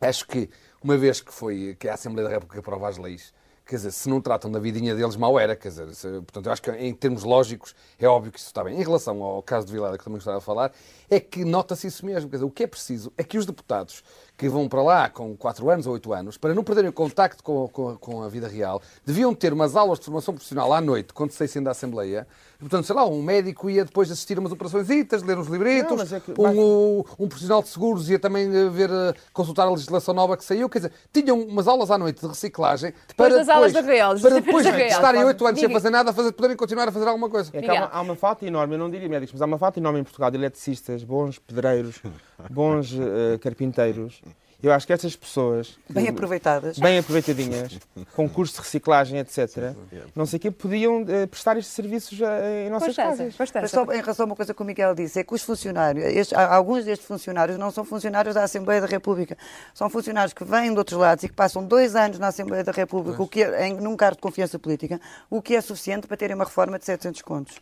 acho 0.00 0.26
que 0.26 0.50
uma 0.82 0.96
vez 0.96 1.20
que 1.20 1.32
foi 1.32 1.76
que 1.78 1.88
a 1.88 1.94
Assembleia 1.94 2.28
da 2.28 2.34
República 2.34 2.58
aprova 2.58 2.88
as 2.88 2.96
leis, 2.96 3.32
quer 3.70 3.76
dizer, 3.76 3.92
se 3.92 4.08
não 4.08 4.20
tratam 4.20 4.50
da 4.50 4.58
vidinha 4.58 4.96
deles, 4.96 5.14
mal 5.14 5.38
era, 5.38 5.54
quer 5.54 5.68
dizer, 5.68 5.94
se, 5.94 6.08
portanto, 6.08 6.46
eu 6.46 6.52
acho 6.52 6.60
que 6.60 6.72
em 6.72 6.92
termos 6.92 7.22
lógicos 7.22 7.72
é 8.00 8.08
óbvio 8.08 8.32
que 8.32 8.38
isso 8.40 8.48
está 8.48 8.64
bem. 8.64 8.76
Em 8.76 8.82
relação 8.82 9.22
ao 9.22 9.40
caso 9.44 9.68
de 9.68 9.72
Vilela, 9.72 9.96
que 9.96 10.02
também 10.02 10.16
gostava 10.16 10.40
de 10.40 10.44
falar, 10.44 10.72
é 11.08 11.20
que 11.20 11.44
nota-se 11.44 11.86
isso 11.86 12.04
mesmo, 12.04 12.28
quer 12.28 12.36
dizer, 12.36 12.46
o 12.46 12.50
que 12.50 12.64
é 12.64 12.66
preciso 12.66 13.12
é 13.16 13.22
que 13.22 13.38
os 13.38 13.46
deputados 13.46 14.02
que 14.36 14.48
vão 14.48 14.68
para 14.68 14.82
lá 14.82 15.08
com 15.08 15.36
4 15.36 15.70
anos 15.70 15.86
ou 15.86 15.92
8 15.92 16.12
anos, 16.12 16.36
para 16.36 16.52
não 16.52 16.64
perderem 16.64 16.90
o 16.90 16.92
contacto 16.92 17.44
com, 17.44 17.68
com, 17.68 17.96
com, 17.96 18.22
a 18.24 18.28
vida 18.28 18.48
real, 18.48 18.82
deviam 19.06 19.32
ter 19.32 19.52
umas 19.52 19.76
aulas 19.76 20.00
de 20.00 20.04
formação 20.06 20.34
profissional 20.34 20.72
à 20.72 20.80
noite, 20.80 21.14
quando 21.14 21.30
saíssem 21.30 21.62
da 21.62 21.70
Assembleia. 21.70 22.26
Portanto, 22.60 22.84
sei 22.84 22.94
lá, 22.94 23.06
um 23.06 23.22
médico 23.22 23.70
ia 23.70 23.84
depois 23.84 24.10
assistir 24.10 24.36
a 24.36 24.40
umas 24.40 24.52
operações, 24.52 24.86
ler 24.88 25.38
uns 25.38 25.48
livretos, 25.48 26.12
é 26.12 26.20
que... 26.20 26.32
um, 26.38 27.02
um, 27.18 27.28
profissional 27.28 27.62
de 27.62 27.68
seguros 27.68 28.10
ia 28.10 28.18
também 28.18 28.54
eh, 28.54 28.68
ver, 28.68 28.90
eh, 28.90 29.14
consultar 29.32 29.66
a 29.66 29.70
legislação 29.70 30.12
nova 30.12 30.36
que 30.36 30.44
saiu. 30.44 30.68
Quer 30.68 30.80
dizer, 30.80 30.92
tinham 31.12 31.40
umas 31.40 31.66
aulas 31.66 31.90
à 31.90 31.96
noite 31.96 32.20
de 32.20 32.26
reciclagem 32.26 32.92
depois 33.08 33.30
para 33.30 33.38
das 33.38 33.48
aulas 33.48 33.72
da 33.72 33.80
Real, 33.80 34.18
para 34.20 34.40
depois 34.40 34.64
de 34.64 34.82
estarem 34.82 35.24
8 35.24 35.46
anos 35.46 35.60
sem 35.60 35.72
fazer 35.72 35.90
nada, 35.90 36.12
fazer, 36.12 36.32
poderem 36.32 36.56
continuar 36.56 36.88
a 36.88 36.92
fazer 36.92 37.08
alguma 37.08 37.30
coisa. 37.30 37.50
É 37.54 37.66
há, 37.66 37.72
uma, 37.72 37.86
há 37.86 38.00
uma 38.02 38.16
falta 38.16 38.44
enorme, 38.44 38.74
eu 38.74 38.78
não 38.78 38.90
diria 38.90 39.08
médicos, 39.08 39.32
mas 39.32 39.42
há 39.42 39.46
uma 39.46 39.58
falta 39.58 39.78
enorme 39.78 40.00
em 40.00 40.04
Portugal 40.04 40.30
de 40.30 40.36
eletricistas, 40.36 41.02
bons 41.02 41.38
pedreiros, 41.38 42.02
bons 42.50 42.92
uh, 42.92 43.38
carpinteiros 43.40 44.22
Eu 44.62 44.72
acho 44.72 44.86
que 44.86 44.92
estas 44.92 45.16
pessoas, 45.16 45.78
Bem 45.88 46.08
aproveitadas. 46.08 46.78
bem 46.78 46.98
aproveitadinhas, 46.98 47.78
com 48.14 48.28
cursos 48.28 48.56
de 48.56 48.62
reciclagem, 48.62 49.18
etc., 49.18 49.74
não 50.14 50.26
sei 50.26 50.36
o 50.36 50.40
quê, 50.40 50.50
podiam 50.50 51.04
eh, 51.08 51.26
prestar 51.26 51.56
estes 51.56 51.74
serviços 51.74 52.20
eh, 52.20 52.66
em 52.66 52.70
nossas 52.70 52.94
casas. 52.94 53.34
Mas 53.38 53.70
só 53.70 53.84
em 53.84 54.00
relação 54.00 54.24
a 54.24 54.26
uma 54.26 54.36
coisa 54.36 54.52
que 54.52 54.60
o 54.60 54.64
Miguel 54.64 54.94
disse, 54.94 55.18
é 55.20 55.24
que 55.24 55.34
os 55.34 55.42
funcionários, 55.42 56.04
estes- 56.04 56.36
alguns 56.38 56.84
destes 56.84 57.06
funcionários 57.08 57.58
não 57.58 57.70
são 57.70 57.84
funcionários 57.84 58.34
da 58.34 58.44
Assembleia 58.44 58.80
da 58.82 58.86
República, 58.86 59.36
são 59.72 59.88
funcionários 59.88 60.34
que 60.34 60.44
vêm 60.44 60.72
de 60.72 60.78
outros 60.78 60.98
lados 60.98 61.24
e 61.24 61.28
que 61.28 61.34
passam 61.34 61.64
dois 61.64 61.96
anos 61.96 62.18
na 62.18 62.28
Assembleia 62.28 62.62
da 62.62 62.72
República, 62.72 63.22
o 63.22 63.26
que 63.26 63.42
é, 63.42 63.66
em, 63.68 63.74
num 63.74 63.96
cargo 63.96 64.16
de 64.16 64.22
confiança 64.22 64.58
política, 64.58 65.00
o 65.30 65.40
que 65.40 65.56
é 65.56 65.60
suficiente 65.60 66.06
para 66.06 66.16
terem 66.18 66.36
uma 66.36 66.44
reforma 66.44 66.78
de 66.78 66.84
700 66.84 67.22
contos. 67.22 67.56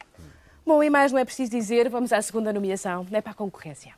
Bom, 0.67 0.83
e 0.83 0.91
mais 0.91 1.13
não 1.13 1.19
é 1.19 1.25
preciso 1.25 1.51
dizer, 1.51 1.89
vamos 1.89 2.13
à 2.13 2.21
segunda 2.21 2.53
nomeação, 2.53 3.07
não 3.11 3.19
é 3.19 3.23
para 3.23 3.33
a 3.33 3.35
concorrência. 3.35 3.93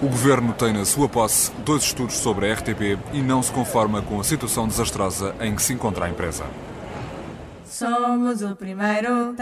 O 0.00 0.06
governo 0.06 0.52
tem 0.52 0.72
na 0.72 0.84
sua 0.84 1.08
posse 1.08 1.50
dois 1.64 1.82
estudos 1.82 2.18
sobre 2.18 2.48
a 2.48 2.54
RTP 2.54 2.96
e 3.12 3.20
não 3.20 3.42
se 3.42 3.50
conforma 3.50 4.00
com 4.00 4.20
a 4.20 4.24
situação 4.24 4.68
desastrosa 4.68 5.34
em 5.40 5.56
que 5.56 5.62
se 5.62 5.72
encontra 5.72 6.04
a 6.04 6.08
empresa. 6.08 6.44
Somos 7.66 8.42
o 8.42 8.54
primeiro. 8.54 9.34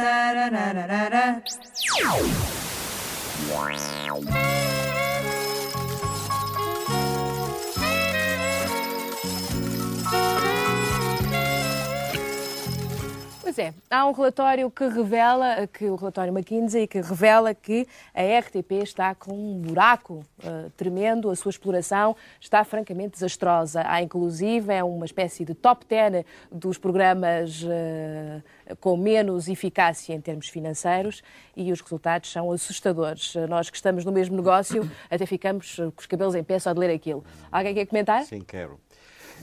Pois 13.47 13.61
é, 13.61 13.73
há 13.89 14.05
um 14.05 14.11
relatório 14.11 14.69
que 14.69 14.89
revela, 14.89 15.69
que 15.69 15.85
o 15.85 15.95
relatório 15.95 16.37
McKinsey, 16.37 16.89
que 16.89 17.01
revela 17.01 17.55
que 17.55 17.87
a 18.13 18.41
RTP 18.41 18.83
está 18.83 19.15
com 19.15 19.33
um 19.33 19.61
buraco 19.61 20.27
eh, 20.43 20.67
tremendo, 20.77 21.31
a 21.31 21.37
sua 21.37 21.51
exploração 21.51 22.17
está 22.41 22.65
francamente 22.65 23.13
desastrosa. 23.13 23.85
Há 23.87 24.03
inclusive 24.03 24.73
é 24.73 24.83
uma 24.83 25.07
espécie 25.07 25.45
de 25.45 25.55
top 25.55 25.87
10 25.87 26.25
dos 26.51 26.77
programas 26.77 27.65
eh, 27.65 28.43
com 28.81 28.97
menos 28.97 29.47
eficácia 29.47 30.13
em 30.13 30.21
termos 30.21 30.49
financeiros 30.49 31.23
e 31.55 31.71
os 31.71 31.81
resultados 31.81 32.33
são 32.33 32.51
assustadores. 32.51 33.33
Nós 33.49 33.71
que 33.71 33.77
estamos 33.77 34.05
no 34.05 34.11
mesmo 34.11 34.35
negócio 34.35 34.91
até 35.09 35.25
ficamos 35.25 35.79
eh, 35.79 35.85
com 35.85 36.01
os 36.01 36.07
cabelos 36.07 36.35
em 36.35 36.43
pé 36.43 36.59
só 36.59 36.73
de 36.73 36.81
ler 36.81 36.93
aquilo. 36.93 37.25
Alguém 37.53 37.77
quer 37.77 37.87
comentar? 37.87 38.25
Sim, 38.25 38.41
quero. 38.41 38.77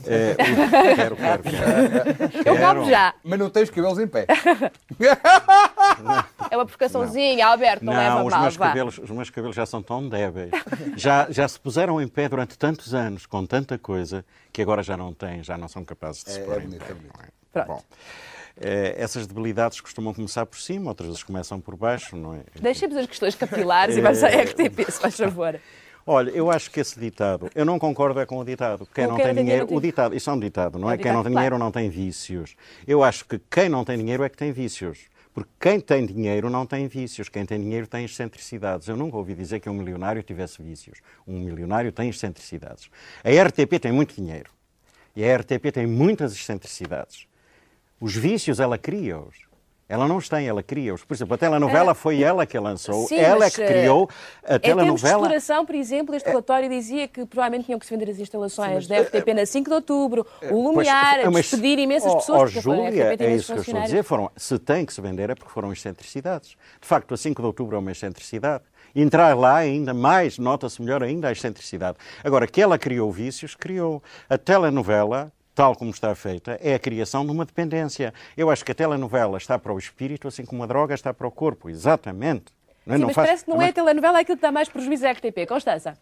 É, 0.06 0.34
quero, 0.96 1.16
quero, 1.16 1.42
quero. 1.42 2.48
Eu 2.48 2.56
como 2.58 2.88
já. 2.90 3.14
Mas 3.24 3.38
não 3.38 3.48
tens 3.50 3.70
cabelos 3.70 3.98
em 3.98 4.06
pé. 4.06 4.26
É 6.50 6.56
uma 6.56 6.64
provocaçãozinha, 6.66 7.46
Alberto, 7.46 7.84
não, 7.84 7.92
leva 7.92 8.16
Não, 8.16 8.26
os 8.26 8.32
mal. 8.32 8.42
meus, 8.42 8.56
vá. 8.56 8.68
cabelos, 8.68 8.98
os 8.98 9.10
meus 9.10 9.30
cabelos 9.30 9.56
já 9.56 9.66
são 9.66 9.82
tão 9.82 10.08
débeis. 10.08 10.50
Já, 10.96 11.26
já 11.30 11.46
se 11.48 11.58
puseram 11.58 12.00
em 12.00 12.08
pé 12.08 12.28
durante 12.28 12.56
tantos 12.58 12.94
anos, 12.94 13.26
com 13.26 13.44
tanta 13.46 13.78
coisa, 13.78 14.24
que 14.52 14.60
agora 14.62 14.82
já 14.82 14.96
não 14.96 15.12
têm, 15.12 15.42
já 15.42 15.56
não 15.56 15.68
são 15.68 15.84
capazes 15.84 16.24
de 16.24 16.32
se 16.32 16.40
É, 16.40 16.44
pôr 16.44 16.54
é 16.54 16.58
em 16.58 16.60
bonito, 16.62 16.84
pé. 16.84 16.90
é 16.90 16.94
bonito. 16.94 17.14
é? 17.20 17.28
Pronto. 17.52 17.68
Bom, 17.68 17.82
eh, 18.60 18.94
essas 18.98 19.26
debilidades 19.26 19.80
costumam 19.80 20.12
começar 20.14 20.44
por 20.46 20.58
cima, 20.58 20.90
outras 20.90 21.08
vezes 21.08 21.22
começam 21.22 21.60
por 21.60 21.76
baixo, 21.76 22.16
não 22.16 22.34
é? 22.34 22.40
Deixemos 22.60 22.96
as 22.96 23.06
questões 23.06 23.34
capilares 23.34 23.96
e 23.96 24.00
vamos 24.00 24.22
à 24.22 24.28
RTP, 24.28 24.90
se 24.90 25.00
faz 25.00 25.16
favor. 25.16 25.58
Olha, 26.06 26.30
eu 26.30 26.50
acho 26.50 26.70
que 26.70 26.80
esse 26.80 27.00
ditado, 27.00 27.50
eu 27.54 27.64
não 27.64 27.78
concordo 27.78 28.20
é 28.20 28.26
com 28.26 28.38
o 28.38 28.44
ditado. 28.44 28.86
Quem 28.94 29.06
não 29.06 29.16
tem 29.16 29.26
não 29.26 29.34
tem 29.34 29.44
dinheiro, 29.44 29.66
o 29.74 29.80
ditado, 29.80 30.14
isso 30.14 30.28
é 30.28 30.32
um 30.32 30.38
ditado, 30.38 30.78
não 30.78 30.90
É 30.90 30.94
é? 30.94 30.98
Quem 30.98 31.12
não 31.12 31.22
tem 31.22 31.32
claro. 31.32 31.46
dinheiro 31.46 31.58
não 31.58 31.70
tem 31.70 31.88
vícios. 31.88 32.56
Eu 32.86 33.02
acho 33.02 33.24
que 33.24 33.38
quem 33.50 33.68
não 33.70 33.84
tem 33.84 33.96
dinheiro 33.96 34.22
é 34.22 34.28
que 34.28 34.36
tem 34.36 34.52
vícios. 34.52 34.98
Porque 35.32 35.50
quem 35.58 35.80
tem 35.80 36.06
dinheiro 36.06 36.48
não 36.48 36.64
tem 36.64 36.86
vícios, 36.86 37.28
quem 37.28 37.44
tem 37.44 37.58
dinheiro 37.58 37.86
tem 37.88 38.04
excentricidades. 38.04 38.86
Eu 38.86 38.96
nunca 38.96 39.16
ouvi 39.16 39.34
dizer 39.34 39.58
que 39.60 39.68
um 39.68 39.74
milionário 39.74 40.22
tivesse 40.22 40.62
vícios. 40.62 41.00
Um 41.26 41.40
milionário 41.40 41.90
tem 41.90 42.08
excentricidades. 42.08 42.88
A 43.24 43.30
RTP 43.42 43.80
tem 43.80 43.90
muito 43.90 44.14
dinheiro. 44.14 44.50
E 45.16 45.24
a 45.24 45.36
RTP 45.36 45.72
tem 45.72 45.86
muitas 45.86 46.32
excentricidades. 46.34 47.26
Os 47.98 48.14
vícios 48.14 48.60
ela 48.60 48.78
cria-os. 48.78 49.34
Ela 49.88 50.08
não 50.08 50.16
os 50.16 50.28
tem, 50.28 50.48
ela 50.48 50.62
cria-os. 50.62 51.04
Por 51.04 51.14
exemplo, 51.14 51.34
a 51.34 51.38
telenovela 51.38 51.94
foi 51.94 52.22
ela 52.22 52.46
que 52.46 52.56
a 52.56 52.60
lançou, 52.60 53.06
Sim, 53.06 53.16
ela 53.16 53.36
é 53.36 53.38
mas, 53.40 53.54
que 53.54 53.62
eh, 53.62 53.66
criou 53.66 54.08
a 54.42 54.56
Em 54.56 54.58
termos 54.58 54.60
de 54.60 54.60
telenovela. 55.02 55.12
exploração, 55.22 55.66
por 55.66 55.74
exemplo, 55.74 56.14
este 56.14 56.26
relatório 56.28 56.68
dizia 56.68 57.06
que 57.06 57.26
provavelmente 57.26 57.66
tinham 57.66 57.78
que 57.78 57.84
se 57.84 57.94
vender 57.94 58.10
as 58.10 58.18
instalações 58.18 58.86
da 58.86 59.00
RTP 59.00 59.34
na 59.34 59.44
5 59.44 59.68
de 59.68 59.74
outubro, 59.74 60.26
o 60.50 60.68
Lumiar, 60.70 61.20
a 61.20 61.22
Pois, 61.24 61.32
mas- 61.34 61.50
despedir 61.50 61.78
imensas 61.78 62.12
oh, 62.12 62.16
pessoas. 62.16 62.54
oh, 62.54 62.58
a 62.58 62.62
Júlia, 62.62 63.16
é 63.18 63.34
isso 63.34 63.52
que 63.52 63.58
eu 63.58 63.62
estou 63.62 63.78
a 63.78 63.84
dizer. 63.84 64.02
Foram, 64.02 64.30
se 64.36 64.58
tem 64.58 64.86
que 64.86 64.92
se 64.92 65.00
vender 65.02 65.28
é 65.28 65.34
porque 65.34 65.50
foram 65.52 65.70
excentricidades. 65.72 66.56
De 66.80 66.88
facto, 66.88 67.12
a 67.12 67.16
5 67.16 67.42
de 67.42 67.46
outubro 67.46 67.76
é 67.76 67.78
uma 67.78 67.92
excentricidade. 67.92 68.64
Entrar 68.96 69.36
lá 69.36 69.56
ainda 69.56 69.92
mais, 69.92 70.38
nota-se 70.38 70.80
melhor 70.80 71.02
ainda 71.02 71.28
a 71.28 71.32
excentricidade. 71.32 71.98
Agora, 72.22 72.46
que 72.46 72.62
ela 72.62 72.78
criou 72.78 73.10
vícios, 73.12 73.54
criou. 73.54 74.02
A 74.30 74.38
telenovela, 74.38 75.32
tal 75.54 75.76
como 75.76 75.90
está 75.90 76.14
feita, 76.14 76.58
é 76.60 76.74
a 76.74 76.78
criação 76.78 77.24
de 77.24 77.30
uma 77.32 77.44
dependência. 77.44 78.12
Eu 78.36 78.50
acho 78.50 78.64
que 78.64 78.72
a 78.72 78.74
telenovela 78.74 79.38
está 79.38 79.58
para 79.58 79.72
o 79.72 79.78
espírito, 79.78 80.26
assim 80.28 80.44
como 80.44 80.62
a 80.62 80.66
droga 80.66 80.94
está 80.94 81.14
para 81.14 81.26
o 81.26 81.30
corpo. 81.30 81.70
Exatamente. 81.70 82.52
É? 82.86 82.92
Sim, 82.94 82.98
Não 82.98 83.06
mas 83.06 83.14
faz- 83.14 83.28
parece 83.28 83.44
que 83.44 83.50
não 83.50 83.62
é 83.62 83.68
a 83.68 83.72
telenovela 83.72 84.18
aquilo 84.20 84.36
que 84.36 84.42
dá 84.42 84.52
mais 84.52 84.68
prejuízo 84.68 85.06
à 85.06 85.10
RTP. 85.12 85.46
Constança? 85.46 85.96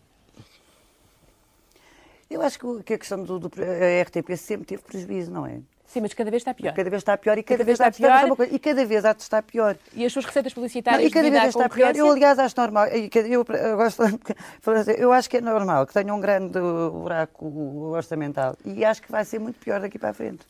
Eu 2.30 2.40
acho 2.40 2.58
que 2.58 2.66
o- 2.66 2.82
que 2.82 2.94
a 2.94 2.98
questão 2.98 3.22
do, 3.22 3.38
do 3.38 3.50
a 3.62 4.02
RTP 4.02 4.36
sempre 4.36 4.66
teve 4.66 4.82
prejuízo, 4.82 5.30
não 5.30 5.46
é? 5.46 5.60
Sim, 5.92 6.00
mas 6.00 6.14
cada 6.14 6.31
vez 6.31 6.40
está 6.40 6.55
pior. 6.55 6.72
Cada 6.72 6.88
vez 6.88 7.00
está 7.02 7.18
pior 7.18 7.37
e 7.37 7.42
cada, 7.42 7.59
Cada 7.59 7.64
vez, 7.66 7.78
vez 7.78 7.81
está 7.81 7.87
há 7.87 7.90
de 7.90 7.96
estar- 7.96 8.24
pior. 8.26 8.37
coisa, 8.37 8.55
e 8.55 8.59
cada 8.59 8.85
vez 8.87 9.05
há 9.05 9.12
de 9.12 9.22
estar 9.22 9.42
pior. 9.42 9.76
E 9.92 10.07
as 10.07 10.12
suas 10.12 10.24
receitas 10.24 10.52
Não, 10.52 10.55
publicitárias 10.55 11.11
e 11.11 11.12
cada 11.12 11.31
vez 11.31 11.44
está 11.44 11.68
pior. 11.68 11.94
Eu, 11.94 12.11
aliás, 12.11 12.38
acho 12.38 12.55
normal. 12.59 12.87
Eu, 12.87 13.44
eu, 13.44 13.76
gosto 13.76 14.02
de 14.09 14.35
falar 14.62 14.78
assim, 14.81 14.92
eu 14.92 15.12
acho 15.12 15.28
que 15.28 15.37
é 15.37 15.40
normal 15.42 15.87
que 15.87 15.92
tenha 15.92 16.14
um 16.14 16.20
grande 16.20 16.59
buraco 16.59 17.46
orçamental. 17.94 18.57
E 18.64 18.83
acho 18.87 19.02
que 19.02 19.12
vai 19.12 19.22
ser 19.26 19.38
muito 19.38 19.59
pior 19.61 19.81
daqui 19.81 19.98
para 19.98 20.09
a 20.09 20.14
frente. 20.14 20.46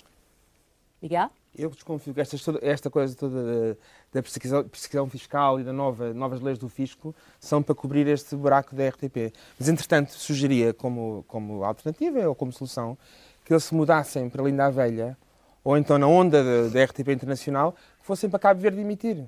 Miguel? 1.03 1.29
Eu 1.59 1.69
desconfio 1.71 2.15
que 2.15 2.23
toda- 2.45 2.61
esta 2.63 2.89
coisa 2.89 3.15
toda 3.17 3.43
da, 3.45 3.77
da 4.13 4.23
perseguição, 4.23 4.63
perseguição 4.63 5.09
fiscal 5.11 5.59
e 5.61 5.65
das 5.65 5.75
nova, 5.75 6.15
novas 6.15 6.41
leis 6.41 6.57
do 6.57 6.69
fisco 6.69 7.13
são 7.41 7.61
para 7.63 7.75
cobrir 7.75 8.07
este 8.07 8.37
buraco 8.37 8.75
da 8.77 8.89
RTP. 8.89 9.33
Mas, 9.59 9.69
entretanto, 9.69 10.13
sugeria 10.13 10.73
como, 10.73 11.25
como 11.29 11.65
alternativa 11.65 12.29
ou 12.29 12.35
como 12.37 12.53
solução 12.53 12.97
que 13.45 13.53
eles 13.53 13.65
se 13.65 13.75
mudassem 13.75 14.31
para 14.31 14.43
Linda 14.45 14.67
a 14.67 14.71
Velha 14.71 15.19
ou 15.65 15.77
então 15.77 15.99
na 15.99 16.07
onda 16.07 16.71
da, 16.71 16.85
RTP 16.85 17.09
Internacional 17.09 17.73
que 18.01 18.07
fossem 18.07 18.29
para 18.29 18.39
Cabo 18.39 18.61
Verde 18.61 18.81
emitir. 18.81 19.25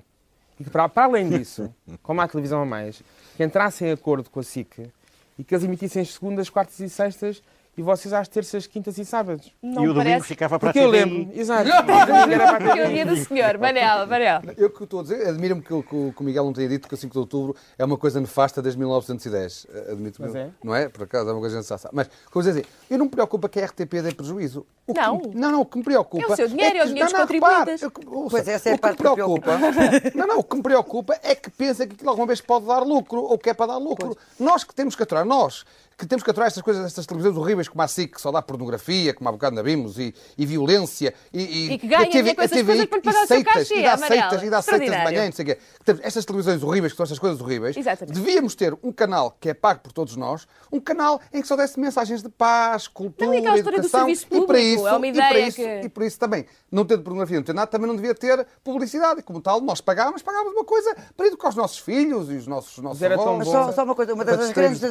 E 0.59 0.63
que, 0.63 0.69
para, 0.69 0.87
para 0.87 1.05
além 1.05 1.29
disso, 1.29 1.73
como 2.01 2.21
há 2.21 2.27
televisão 2.27 2.61
a 2.61 2.65
mais, 2.65 3.01
que 3.35 3.43
entrassem 3.43 3.89
em 3.89 3.91
acordo 3.91 4.29
com 4.29 4.39
a 4.39 4.43
SIC 4.43 4.91
e 5.37 5.43
que 5.43 5.53
eles 5.53 5.65
emitissem 5.65 6.01
as 6.01 6.13
segundas, 6.13 6.49
quartas 6.49 6.79
e 6.79 6.89
sextas 6.89 7.41
e 7.77 7.81
vocês 7.81 8.13
às 8.13 8.27
terças, 8.27 8.65
quintas 8.67 8.97
e 8.97 9.03
sábados. 9.05 9.51
Não 9.61 9.83
E 9.83 9.87
o 9.89 9.93
domingo 9.93 10.09
parece- 10.11 10.27
ficava 10.27 10.57
para 10.59 10.69
a 10.69 10.73
Porque 10.73 10.85
eu 10.85 10.89
lembro, 10.89 11.29
exato. 11.33 11.67
o 11.69 11.81
domingo 11.83 12.31
era 12.33 12.47
para 12.47 12.57
a 12.57 12.59
TVI. 12.59 12.73
Teoria 12.73 13.05
do 13.05 13.15
senhor. 13.17 13.57
Manel, 13.57 14.07
Manel. 14.07 14.41
Eu 14.57 14.69
que 14.69 14.83
estou 14.83 14.99
a 15.01 15.03
dizer, 15.03 15.27
admiro-me 15.27 15.61
que, 15.61 15.73
o- 15.73 15.83
que 15.83 15.95
o 15.95 16.13
que 16.13 16.21
o 16.21 16.23
Miguel 16.23 16.45
não 16.45 16.53
tenha 16.53 16.69
dito 16.69 16.87
que 16.87 16.93
o 16.93 16.97
5 16.97 17.11
de 17.13 17.19
outubro 17.19 17.55
é 17.77 17.83
uma 17.83 17.97
coisa 17.97 18.19
nefasta 18.21 18.61
desde 18.61 18.79
1910. 18.79 19.67
Eh, 19.73 19.91
Admito 19.91 20.21
Mas 20.21 20.31
que 20.31 20.37
é? 20.37 20.49
não 20.63 20.75
é? 20.75 20.87
Por 20.89 21.03
acaso 21.03 21.29
é 21.29 21.33
uma 21.33 21.39
coisa 21.39 21.55
que 21.55 21.59
a 21.59 21.61
gente 21.61 21.69
já 21.69 21.77
sabe. 21.77 21.95
Mas, 21.95 22.09
como 22.31 22.43
dizer 22.43 22.59
assim, 22.61 22.69
eu 22.89 22.97
não 22.97 23.05
me 23.05 23.11
preocupa 23.11 23.49
que 23.49 23.59
a 23.59 23.65
RTP 23.65 24.01
dê 24.01 24.13
prejuízo. 24.13 24.65
O 24.87 24.93
Não. 24.93 25.17
me- 25.17 25.35
não, 25.35 25.51
não, 25.51 25.61
o 25.61 25.65
que 25.65 25.77
me 25.77 25.83
preocupa. 25.83 26.23
É 26.23 26.27
o 26.31 26.35
seu 26.35 26.47
dinheiro, 26.47 26.77
é 26.77 26.81
o 26.81 26.83
que- 26.83 26.87
dinheiro 26.89 27.09
dos 27.09 27.19
contribuintes. 27.19 27.81
Pois 28.29 28.47
essa 28.47 28.69
é 28.69 28.71
a 28.71 28.75
o 28.75 28.77
que 28.77 28.81
parte 28.81 28.97
me 29.01 29.03
que 29.03 29.09
me 29.09 29.15
preocupa. 29.15 29.51
não, 30.15 30.27
não, 30.27 30.39
o 30.39 30.43
que 30.43 30.55
me 30.55 30.61
preocupa 30.63 31.19
é 31.23 31.33
que 31.35 31.49
pensa 31.49 31.85
que 31.87 31.93
aquilo 31.95 32.09
alguma 32.09 32.27
vez 32.27 32.39
pode 32.39 32.65
dar 32.65 32.79
lucro 32.79 33.21
ou 33.21 33.37
que 33.37 33.49
é 33.49 33.53
para 33.53 33.67
dar 33.73 33.77
lucro. 33.77 34.15
Nós 34.39 34.63
que 34.63 34.73
temos 34.75 34.95
que 34.95 35.01
aturar, 35.03 35.25
nós 35.25 35.65
que 35.97 36.05
temos 36.05 36.23
que 36.23 36.29
aturar 36.29 36.47
estas 36.47 36.61
coisas, 36.61 36.85
estas 36.85 37.05
televisões 37.05 37.37
horríveis 37.37 37.69
como 37.69 37.81
a 37.81 37.87
SIC, 37.87 38.15
que 38.15 38.21
só 38.21 38.31
dá 38.31 38.41
pornografia, 38.41 39.13
como 39.13 39.29
há 39.29 39.31
bocado 39.31 39.63
vimos, 39.63 39.97
e, 39.97 40.13
e 40.37 40.45
violência, 40.45 41.13
e, 41.33 41.71
E 41.73 41.77
que 41.77 41.87
ganha 41.87 42.03
a 42.03 42.09
TV 42.09 42.35
com 42.35 42.41
a 42.41 42.47
TVI, 42.47 42.63
coisas 42.65 42.85
para 42.87 42.97
lhe 42.97 43.03
pagar 43.03 43.23
e 43.23 43.27
seitas, 43.27 43.53
cachê, 43.53 43.79
e 43.79 43.83
dá 43.83 43.93
Amarelo. 43.93 44.21
seitas, 44.21 44.43
e 44.43 44.49
dá 44.49 44.61
seitas 44.61 44.89
de 44.97 45.03
manhã, 45.03 45.25
não 45.25 45.31
sei 45.31 45.43
o 45.43 45.45
quê. 45.47 45.57
Estas 46.03 46.25
televisões 46.25 46.61
horríveis, 46.63 46.91
que 46.93 46.97
são 46.97 47.03
estas 47.05 47.17
coisas 47.19 47.39
horríveis, 47.39 47.77
Exatamente. 47.77 48.13
devíamos 48.19 48.55
ter 48.55 48.77
um 48.83 48.91
canal 48.91 49.37
que 49.39 49.49
é 49.49 49.53
pago 49.53 49.79
por 49.79 49.93
todos 49.93 50.15
nós, 50.17 50.45
um 50.71 50.79
canal 50.81 51.21
em 51.33 51.41
que 51.41 51.47
só 51.47 51.55
desse 51.55 51.79
mensagens 51.79 52.21
de 52.21 52.27
paz, 52.29 52.87
cultura, 52.89 53.27
Não, 53.27 53.33
e 53.33 53.37
aquela 53.39 53.57
história 53.57 53.79
do 53.79 53.85
educação, 53.85 54.07
serviço 54.07 54.27
e 54.31 54.45
para 54.47 54.59
isso, 54.59 54.87
é 54.87 54.91
uma 54.97 55.07
e 55.07 55.13
para 55.13 55.29
ideia 55.31 55.47
isso, 55.47 55.57
que- 55.57 55.81
e 55.85 55.89
por 55.89 56.03
isso 56.03 56.19
também, 56.19 56.45
não 56.69 56.83
ter 56.83 56.97
pornografia, 56.97 57.37
não 57.37 57.43
ter 57.43 57.53
nada, 57.53 57.67
também 57.67 57.87
não 57.87 57.95
devia 57.95 58.13
ter 58.13 58.45
publicidade. 58.63 59.21
E 59.21 59.23
como 59.23 59.39
tal, 59.39 59.61
nós 59.61 59.79
pagávamos, 59.79 60.21
pagávamos 60.21 60.53
uma 60.53 60.65
coisa 60.65 60.93
para 61.15 61.27
educar 61.27 61.49
os 61.49 61.55
nossos 61.55 61.77
filhos 61.79 62.29
e 62.29 62.33
os 62.33 62.47
nossos, 62.47 62.79
nossos 62.79 63.01
era 63.01 63.15
tão 63.17 63.35
avós. 63.35 63.45
bom. 63.47 63.51
Só, 63.53 63.71
só 63.71 63.83
uma 63.85 63.95
coisa, 63.95 64.13
uma 64.13 64.25
das 64.25 64.35
Para 64.35 64.53
grandes 64.53 64.81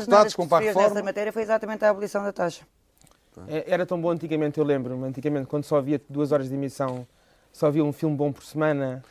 que 0.93 0.93
com 1.02 1.08
se 1.08 1.12
para 1.12 1.20
a 1.20 1.32
fez 1.32 1.32
reforma. 1.32 1.32
nessa 1.32 1.32
matéria 1.32 1.32
foi 1.32 1.42
exatamente 1.42 1.84
a 1.84 1.90
abolição 1.90 2.22
da 2.24 2.32
taxa. 2.32 2.62
É, 3.48 3.64
Era 3.66 3.84
tão 3.84 4.00
bom 4.00 4.10
antigamente, 4.10 4.58
eu 4.58 4.64
lembro-me, 4.64 5.06
antigamente, 5.06 5.46
quando 5.46 5.64
só 5.64 5.76
havia 5.78 6.00
duas 6.08 6.30
horas 6.32 6.48
de 6.48 6.54
emissão, 6.54 7.06
só 7.52 7.66
havia 7.66 7.84
um 7.84 7.92
filme 7.92 8.16
bom 8.16 8.30
por 8.32 8.44
semana, 8.44 9.02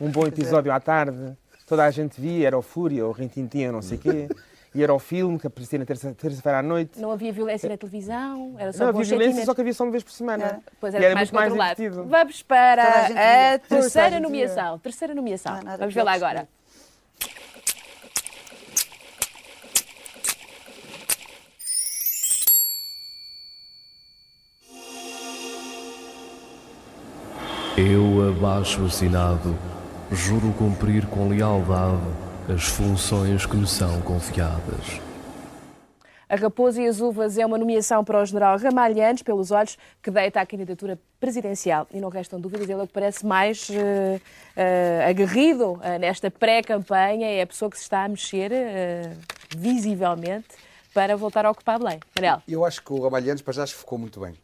um 0.00 0.10
bom 0.10 0.26
episódio 0.26 0.72
à 0.72 0.80
tarde, 0.80 1.36
toda 1.66 1.84
a 1.84 1.90
gente 1.90 2.18
via, 2.20 2.46
era 2.46 2.56
o 2.58 2.62
Fúria, 2.62 3.04
ou 3.04 3.10
o 3.10 3.14
Rintintim, 3.14 3.66
não 3.66 3.82
sei 3.82 3.98
o 3.98 4.00
quê, 4.00 4.28
e 4.74 4.82
era 4.82 4.92
o 4.94 4.98
filme 4.98 5.38
que 5.38 5.46
aparecia 5.46 5.78
na 5.78 5.84
terça- 5.84 6.14
terça-feira 6.14 6.58
à 6.58 6.62
noite. 6.62 6.98
Não 7.00 7.10
havia 7.10 7.32
violência 7.32 7.68
na 7.68 7.76
televisão, 7.76 8.54
era 8.58 8.72
só 8.72 8.84
Não 8.84 8.88
havia 8.90 9.02
violência, 9.04 9.18
sentimentos. 9.26 9.44
só 9.46 9.54
que 9.54 9.60
havia 9.60 9.74
só 9.74 9.84
uma 9.84 9.90
vez 9.90 10.02
por 10.04 10.12
semana. 10.12 10.60
Pois 10.80 10.94
e 10.94 10.96
era, 10.96 11.06
era 11.06 11.14
mais 11.14 11.30
muito 11.30 11.34
mais 11.40 11.48
controlado. 11.50 11.76
divertido. 11.76 12.08
Vamos 12.08 12.42
para 12.42 12.82
a 12.82 13.54
a, 13.54 13.58
terceira 13.58 14.20
nomeação. 14.20 14.78
Terceira 14.78 15.14
nomeação. 15.14 15.60
Vamos 15.78 15.94
ver 15.94 16.02
lá 16.02 16.12
agora. 16.14 16.48
Eu, 27.78 28.30
abaixo 28.30 28.86
assinado, 28.86 29.54
juro 30.10 30.50
cumprir 30.54 31.04
com 31.08 31.28
lealdade 31.28 32.00
as 32.48 32.64
funções 32.64 33.44
que 33.44 33.54
me 33.54 33.66
são 33.66 34.00
confiadas. 34.00 34.98
A 36.26 36.36
Raposa 36.36 36.80
e 36.80 36.86
as 36.86 37.02
Uvas 37.02 37.36
é 37.36 37.44
uma 37.44 37.58
nomeação 37.58 38.02
para 38.02 38.22
o 38.22 38.24
general 38.24 38.56
Ramalhantes, 38.56 39.22
pelos 39.22 39.50
olhos 39.50 39.76
que 40.02 40.10
deita 40.10 40.40
à 40.40 40.46
candidatura 40.46 40.98
presidencial. 41.20 41.86
E 41.92 42.00
não 42.00 42.08
restam 42.08 42.40
dúvidas, 42.40 42.66
ele 42.66 42.80
é 42.80 42.82
o 42.82 42.86
que 42.86 42.94
parece 42.94 43.26
mais 43.26 43.68
uh, 43.68 43.74
uh, 43.74 45.10
aguerrido 45.10 45.72
uh, 45.72 45.98
nesta 46.00 46.30
pré-campanha, 46.30 47.26
é 47.26 47.42
a 47.42 47.46
pessoa 47.46 47.70
que 47.70 47.76
se 47.76 47.82
está 47.82 48.04
a 48.04 48.08
mexer 48.08 48.52
visivelmente 49.54 50.48
para 50.94 51.14
voltar 51.14 51.44
a 51.44 51.50
ocupar 51.50 51.78
Belém. 51.78 52.00
Manel. 52.16 52.40
Eu 52.48 52.64
acho 52.64 52.82
que 52.82 52.90
o 52.90 53.02
Ramalhantes, 53.02 53.42
para 53.42 53.52
já, 53.52 53.66
ficou 53.66 53.98
muito 53.98 54.18
bem. 54.18 54.34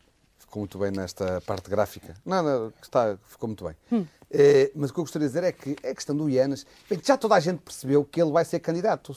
Ficou 0.52 0.60
muito 0.60 0.76
bem 0.76 0.90
nesta 0.90 1.40
parte 1.46 1.70
gráfica. 1.70 2.12
Não, 2.26 2.42
não, 2.42 2.72
está, 2.82 3.16
ficou 3.24 3.48
muito 3.48 3.64
bem. 3.64 3.74
Hum. 3.90 4.04
mas 4.76 4.90
o 4.90 4.92
que 4.92 5.00
eu 5.00 5.04
gostaria 5.04 5.26
de 5.26 5.32
dizer 5.32 5.46
é 5.46 5.50
que 5.50 5.74
a 5.82 5.94
questão 5.94 6.14
do 6.14 6.28
Ianes, 6.28 6.66
já 7.02 7.16
toda 7.16 7.36
a 7.36 7.40
gente 7.40 7.60
percebeu 7.60 8.04
que 8.04 8.20
ele 8.20 8.30
vai 8.30 8.44
ser 8.44 8.60
candidato 8.60 9.16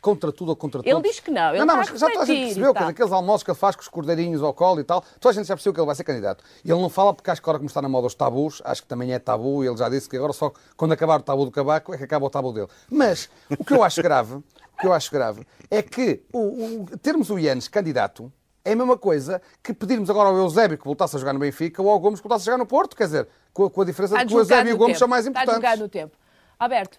contra 0.00 0.32
tudo 0.32 0.48
ou 0.48 0.56
contra 0.56 0.82
tudo. 0.82 0.90
Ele 0.90 1.00
diz 1.00 1.20
que 1.20 1.30
não. 1.30 1.50
Ele 1.50 1.60
não, 1.60 1.66
não, 1.66 1.76
mas 1.76 1.86
já 1.86 2.08
toda 2.08 2.22
a 2.22 2.26
gente 2.26 2.46
percebeu, 2.46 2.74
que 2.74 2.82
aqueles 2.82 3.12
almoços 3.12 3.44
que 3.44 3.52
ele 3.52 3.58
faz 3.58 3.76
com 3.76 3.82
os 3.82 3.86
cordeirinhos 3.86 4.42
ao 4.42 4.52
colo 4.52 4.80
e 4.80 4.82
tal, 4.82 5.04
toda 5.20 5.30
a 5.30 5.32
gente 5.32 5.46
já 5.46 5.54
percebeu 5.54 5.72
que 5.72 5.78
ele 5.78 5.86
vai 5.86 5.94
ser 5.94 6.02
candidato. 6.02 6.42
E 6.64 6.72
ele 6.72 6.80
não 6.80 6.90
fala 6.90 7.14
porque 7.14 7.30
acho 7.30 7.40
que 7.40 7.44
agora 7.44 7.58
como 7.60 7.68
está 7.68 7.80
na 7.80 7.88
moda 7.88 8.08
os 8.08 8.14
tabus, 8.16 8.60
acho 8.64 8.82
que 8.82 8.88
também 8.88 9.12
é 9.12 9.20
tabu, 9.20 9.62
e 9.62 9.68
ele 9.68 9.76
já 9.76 9.88
disse 9.88 10.08
que 10.08 10.16
agora 10.16 10.32
só 10.32 10.52
quando 10.76 10.90
acabar 10.90 11.20
o 11.20 11.22
tabu 11.22 11.44
do 11.44 11.52
cabaco 11.52 11.94
é 11.94 11.96
que 11.96 12.02
acaba 12.02 12.26
o 12.26 12.30
tabu 12.30 12.52
dele. 12.52 12.66
Mas 12.90 13.30
o 13.56 13.64
que 13.64 13.72
eu 13.72 13.84
acho 13.84 14.02
grave, 14.02 14.34
o 14.34 14.44
que 14.80 14.86
eu 14.88 14.92
acho 14.92 15.12
grave 15.12 15.46
é 15.70 15.80
que 15.80 16.24
o, 16.32 16.82
o, 16.82 16.98
termos 16.98 17.30
o 17.30 17.38
Ianes 17.38 17.68
candidato 17.68 18.32
é 18.64 18.72
a 18.72 18.76
mesma 18.76 18.96
coisa 18.96 19.40
que 19.62 19.72
pedirmos 19.72 20.08
agora 20.08 20.28
ao 20.28 20.36
Eusébio 20.36 20.78
que 20.78 20.84
voltasse 20.84 21.16
a 21.16 21.18
jogar 21.18 21.32
no 21.32 21.38
Benfica 21.38 21.82
ou 21.82 21.90
ao 21.90 21.98
Gomes 21.98 22.20
que 22.20 22.28
voltasse 22.28 22.48
a 22.48 22.52
jogar 22.52 22.58
no 22.58 22.66
Porto, 22.66 22.96
quer 22.96 23.04
dizer, 23.04 23.28
com 23.52 23.64
a, 23.64 23.70
com 23.70 23.82
a 23.82 23.84
diferença 23.84 24.18
de 24.18 24.26
que 24.26 24.34
o 24.34 24.38
Eusébio 24.38 24.70
e 24.70 24.74
o 24.74 24.76
Gomes 24.76 24.92
tempo. 24.92 24.98
são 24.98 25.08
mais 25.08 25.26
importantes. 25.26 25.56
Está 25.56 25.76
no 25.76 25.88
tempo. 25.88 26.16
Alberto. 26.58 26.98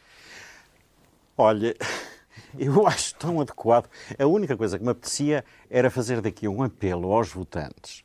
Olha, 1.37 1.75
eu 2.57 2.85
acho 2.87 3.15
tão 3.15 3.39
adequado. 3.39 3.89
A 4.19 4.25
única 4.25 4.57
coisa 4.57 4.77
que 4.77 4.83
me 4.83 4.91
apetecia 4.91 5.43
era 5.69 5.89
fazer 5.89 6.21
daqui 6.21 6.47
um 6.47 6.63
apelo 6.63 7.11
aos 7.11 7.29
votantes 7.29 8.03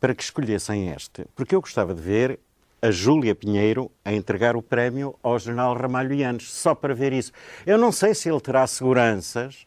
para 0.00 0.14
que 0.14 0.22
escolhessem 0.22 0.90
este, 0.90 1.24
porque 1.34 1.54
eu 1.54 1.60
gostava 1.60 1.94
de 1.94 2.00
ver 2.00 2.38
a 2.84 2.90
Júlia 2.90 3.34
Pinheiro 3.34 3.90
a 4.04 4.12
entregar 4.12 4.56
o 4.56 4.60
prémio 4.60 5.18
ao 5.22 5.38
general 5.38 5.74
Ramalho 5.74 6.14
Yanes, 6.14 6.52
só 6.52 6.74
para 6.74 6.94
ver 6.94 7.14
isso. 7.14 7.32
Eu 7.64 7.78
não 7.78 7.90
sei 7.90 8.14
se 8.14 8.28
ele 8.28 8.40
terá 8.42 8.66
seguranças, 8.66 9.64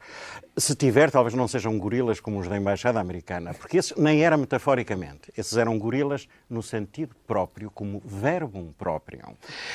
se 0.55 0.75
tiver, 0.75 1.09
talvez 1.09 1.33
não 1.33 1.47
sejam 1.47 1.79
gorilas 1.79 2.19
como 2.19 2.39
os 2.39 2.47
da 2.47 2.55
Embaixada 2.55 2.99
Americana, 2.99 3.55
porque 3.55 3.77
esses 3.77 3.97
nem 3.97 4.23
era 4.23 4.37
metaforicamente, 4.37 5.33
esses 5.35 5.57
eram 5.57 5.79
gorilas 5.79 6.27
no 6.47 6.61
sentido 6.61 7.15
próprio, 7.25 7.71
como 7.71 8.03
verbum 8.05 8.71
próprio. 8.77 9.19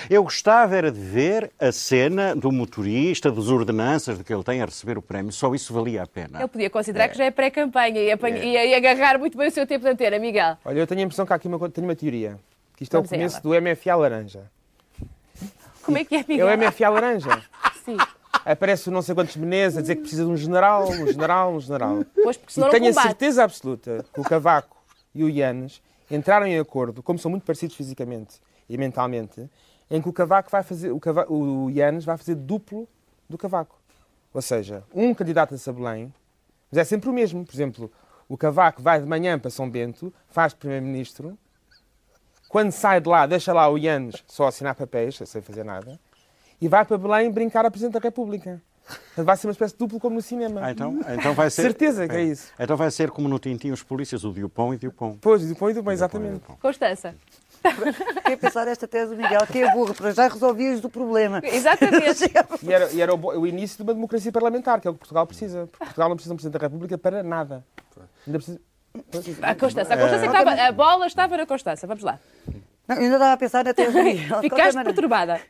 Eu 0.09 0.23
gostava 0.23 0.77
era 0.77 0.93
de 0.93 1.01
ver 1.01 1.51
a 1.59 1.73
cena 1.73 2.37
do 2.37 2.53
motorista, 2.53 3.29
dos 3.29 3.49
ordenanças 3.49 4.19
de 4.19 4.25
que 4.25 4.33
ele 4.33 4.45
tem 4.45 4.63
a 4.63 4.67
receber 4.67 4.97
o 4.97 5.03
prémio, 5.03 5.33
só 5.33 5.53
isso 5.53 5.75
valia 5.75 6.05
a 6.05 6.07
pena. 6.07 6.39
Ele 6.39 6.49
podia 6.49 6.71
considerar 6.71 7.07
é. 7.07 7.09
que 7.09 7.19
já 7.19 7.25
é 7.25 7.33
pré-campanha 7.33 8.01
e, 8.01 8.09
é. 8.09 8.69
e, 8.69 8.75
agarrar 8.77 9.19
muito 9.19 9.37
bem 9.37 9.49
o 9.49 9.51
seu 9.51 9.67
tempo 9.67 9.85
de 9.85 9.91
antena, 9.91 10.17
Miguel. 10.21 10.59
Olha, 10.65 10.79
eu 10.79 10.87
tenho 10.87 11.01
a 11.01 11.05
impressão 11.05 11.27
que 11.27 11.33
há 11.33 11.37
aqui 11.37 11.49
uma, 11.49 11.69
tenho 11.69 11.89
uma 11.89 11.97
teoria, 11.97 12.39
isto 12.83 12.93
Vamos 12.93 13.11
é 13.11 13.15
o 13.15 13.19
começo 13.19 13.43
do 13.43 13.49
MFA 13.51 13.97
Laranja. 13.97 14.51
Como 15.83 15.99
é 15.99 16.05
que 16.05 16.15
é, 16.15 16.25
Miguel? 16.27 16.49
É 16.49 16.55
o 16.55 16.59
MFA 16.59 16.89
Laranja. 16.89 17.43
Sim 17.85 17.97
aparece 18.45 18.91
não 18.91 19.03
sei 19.03 19.15
quantos 19.15 19.37
Menezes 19.37 19.79
a 19.79 19.81
dizer 19.81 19.97
que 19.97 20.03
precisa 20.03 20.25
de 20.25 20.31
um 20.31 20.37
general, 20.37 20.89
um 20.89 21.07
general, 21.07 21.55
um 21.55 21.61
general. 21.61 22.05
Pois, 22.23 22.37
porque 22.37 22.61
e 22.61 22.71
tenho 22.71 22.89
a 22.89 22.93
certeza 22.93 23.45
absoluta 23.45 24.05
que 24.13 24.21
o 24.21 24.25
Cavaco 24.25 24.77
e 25.15 25.23
o 25.23 25.29
Ianes 25.29 25.83
entraram 26.11 26.47
em 26.47 26.59
acordo, 26.59 27.03
como 27.03 27.19
são 27.19 27.31
muito 27.31 27.45
parecidos 27.45 27.77
fisicamente 27.77 28.41
e 28.69 28.77
mentalmente, 28.77 29.49
em 29.91 30.01
que 30.01 30.09
o 30.09 30.13
Cavaco 30.13 30.51
vai 30.51 30.63
fazer, 30.63 30.91
o, 30.91 30.99
Cavaco, 30.99 31.33
o 31.33 31.71
Ianes 31.71 32.05
vai 32.05 32.17
fazer 32.17 32.35
duplo 32.35 32.89
do 33.29 33.39
Cavaco. 33.39 33.79
Ou 34.33 34.43
seja, 34.43 34.83
um 34.95 35.13
candidato 35.15 35.55
a 35.55 35.59
Sabelém, 35.59 36.13
mas 36.71 36.79
é 36.79 36.85
sempre 36.85 37.09
o 37.09 37.13
mesmo. 37.13 37.45
Por 37.45 37.55
exemplo, 37.55 37.93
o 38.29 38.37
Cavaco 38.37 38.83
vai 38.83 39.01
de 39.01 39.07
manhã 39.07 39.39
para 39.39 39.51
São 39.51 39.69
Bento, 39.69 40.13
faz 40.29 40.55
primeiro-ministro, 40.55 41.37
quando 42.53 42.71
sai 42.71 43.01
de 43.01 43.09
lá, 43.09 43.25
deixa 43.25 43.51
lá 43.51 43.67
o 43.67 43.79
Ianes 43.79 44.23
só 44.27 44.47
assinar 44.47 44.75
papéis, 44.75 45.19
sem 45.25 45.41
fazer 45.41 45.65
nada, 45.65 45.99
e 46.61 46.69
vai 46.69 46.85
para 46.85 46.99
Belém 46.99 47.31
brincar 47.31 47.65
a 47.65 47.71
Presidente 47.71 47.95
da 47.95 47.99
República. 47.99 48.61
Vai 49.17 49.39
ser 49.39 49.47
uma 49.47 49.53
espécie 49.53 49.73
de 49.73 49.79
duplo 49.79 49.99
como 49.99 50.17
no 50.17 50.21
cinema. 50.21 50.61
Ah, 50.63 50.71
então, 50.71 51.01
então 51.09 51.33
vai 51.33 51.49
ser... 51.49 51.63
Certeza 51.63 52.07
que 52.07 52.15
é, 52.15 52.21
é 52.21 52.25
isso. 52.25 52.53
Então 52.61 52.77
vai 52.77 52.91
ser 52.91 53.11
como 53.11 53.27
no 53.27 53.39
Tintim 53.39 53.71
os 53.71 53.83
polícias, 53.83 54.23
o 54.23 54.33
Dupont 54.33 54.75
e 54.75 54.79
Dupont. 54.79 55.17
Pois, 55.23 55.49
Dupont 55.49 55.71
e 55.71 55.75
Dupont, 55.75 55.95
exatamente. 55.95 56.45
Constança. 56.61 57.15
Quer 58.27 58.37
pensar 58.37 58.69
esta 58.69 58.87
tese 58.87 59.13
do 59.13 59.17
Miguel, 59.17 59.47
que 59.47 59.63
é 59.63 59.73
burro, 59.73 59.95
para 59.95 60.11
já 60.11 60.29
resolvias 60.29 60.79
do 60.83 60.91
problema. 60.91 61.41
Exatamente. 61.43 62.25
e 62.63 62.71
era, 62.71 62.93
e 62.93 63.01
era 63.01 63.15
o, 63.15 63.19
o, 63.19 63.47
início 63.47 63.79
de 63.79 63.83
uma 63.83 63.95
democracia 63.95 64.31
parlamentar, 64.31 64.79
que 64.79 64.87
é 64.87 64.91
o 64.91 64.93
que 64.93 64.99
Portugal 64.99 65.27
precisa. 65.27 65.67
Porque 65.69 65.85
Portugal 65.87 66.09
não 66.11 66.17
precisa 66.17 66.31
de 66.31 66.35
um 66.35 66.37
Presidente 66.37 66.61
da 66.61 66.67
República 66.67 66.99
para 66.99 67.23
nada. 67.23 67.65
Ainda 68.27 68.39
precisa... 68.39 68.61
A 69.43 69.55
Constança, 69.55 69.95
a, 69.95 69.97
Constança 69.97 70.27
estava, 70.27 70.51
a 70.51 70.73
bola 70.73 71.07
estava 71.07 71.37
na 71.37 71.47
Constança. 71.47 71.87
Vamos 71.87 72.03
lá. 72.03 72.19
Não, 72.87 72.97
eu 72.97 73.03
ainda 73.03 73.15
estava 73.15 73.33
a 73.33 73.37
pensar 73.37 73.65
na 73.65 74.03
Miguel. 74.03 74.41
Ficaste 74.43 74.85
perturbada. 74.85 75.41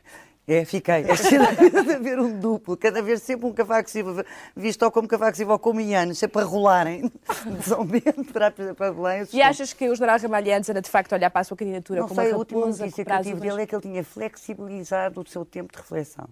É, 0.45 0.65
fiquei. 0.65 1.05
É 1.05 1.15
de 1.83 1.93
haver 1.93 2.19
um 2.19 2.37
duplo, 2.37 2.75
cada 2.75 3.01
vez 3.01 3.21
sempre 3.21 3.45
um 3.45 3.53
Cavaco 3.53 3.89
Silva, 3.89 4.25
visto 4.53 4.83
ou 4.83 4.91
como 4.91 5.07
Cavaco 5.07 5.37
Silva 5.37 5.53
ou 5.53 5.59
como 5.59 5.79
Ianes, 5.79 6.17
sempre 6.17 6.41
a 6.41 6.45
rolarem 6.45 7.09
São 7.63 7.85
Bento 7.85 8.25
para, 8.33 8.51
para 8.51 8.91
Belém. 8.91 9.25
E 9.31 9.41
achas 9.41 9.71
que 9.71 9.87
o 9.87 9.95
general 9.95 10.19
Ramalhantes 10.19 10.69
era 10.69 10.81
de 10.81 10.89
facto 10.89 11.13
olhar 11.13 11.29
para 11.29 11.41
a 11.41 11.43
sua 11.45 11.55
candidatura 11.55 12.01
Não 12.01 12.09
como 12.09 12.19
sei, 12.19 12.31
uma 12.31 12.35
a 12.35 12.39
última 12.39 12.65
notícia 12.65 13.05
que 13.05 13.11
eu 13.11 13.21
tive 13.21 13.39
dele 13.39 13.61
é 13.61 13.65
que 13.65 13.73
ele 13.73 13.81
tinha 13.81 14.03
flexibilizado 14.03 15.21
o 15.21 15.27
seu 15.27 15.45
tempo 15.45 15.71
de 15.71 15.77
reflexão. 15.77 16.27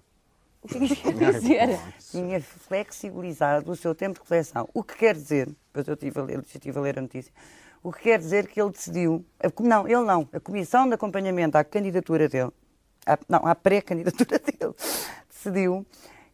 O 0.61 0.67
que 0.67 0.95
quer 0.95 1.33
dizer? 1.33 1.79
tinha 2.11 2.41
flexibilizado 2.41 3.71
o 3.71 3.75
seu 3.75 3.95
tempo 3.95 4.15
de 4.15 4.21
reflexão. 4.21 4.69
O 4.73 4.83
que 4.83 4.95
quer 4.95 5.15
dizer, 5.15 5.47
depois 5.47 5.87
eu 5.87 5.93
estive 5.95 6.19
a 6.19 6.23
ler, 6.23 6.39
estive 6.39 6.77
a 6.77 6.81
ler 6.81 6.99
a 6.99 7.01
notícia, 7.01 7.33
o 7.81 7.91
que 7.91 8.03
quer 8.03 8.19
dizer 8.19 8.47
que 8.47 8.61
ele 8.61 8.69
decidiu, 8.69 9.25
não, 9.59 9.87
ele 9.87 10.05
não, 10.05 10.29
a 10.31 10.39
comissão 10.39 10.87
de 10.87 10.93
acompanhamento 10.93 11.57
à 11.57 11.63
candidatura 11.63 12.29
dele 12.29 12.51
à, 13.05 13.17
não, 13.27 13.45
à 13.45 13.55
pré-candidatura 13.55 14.39
dele, 14.39 14.73
decidiu 15.29 15.85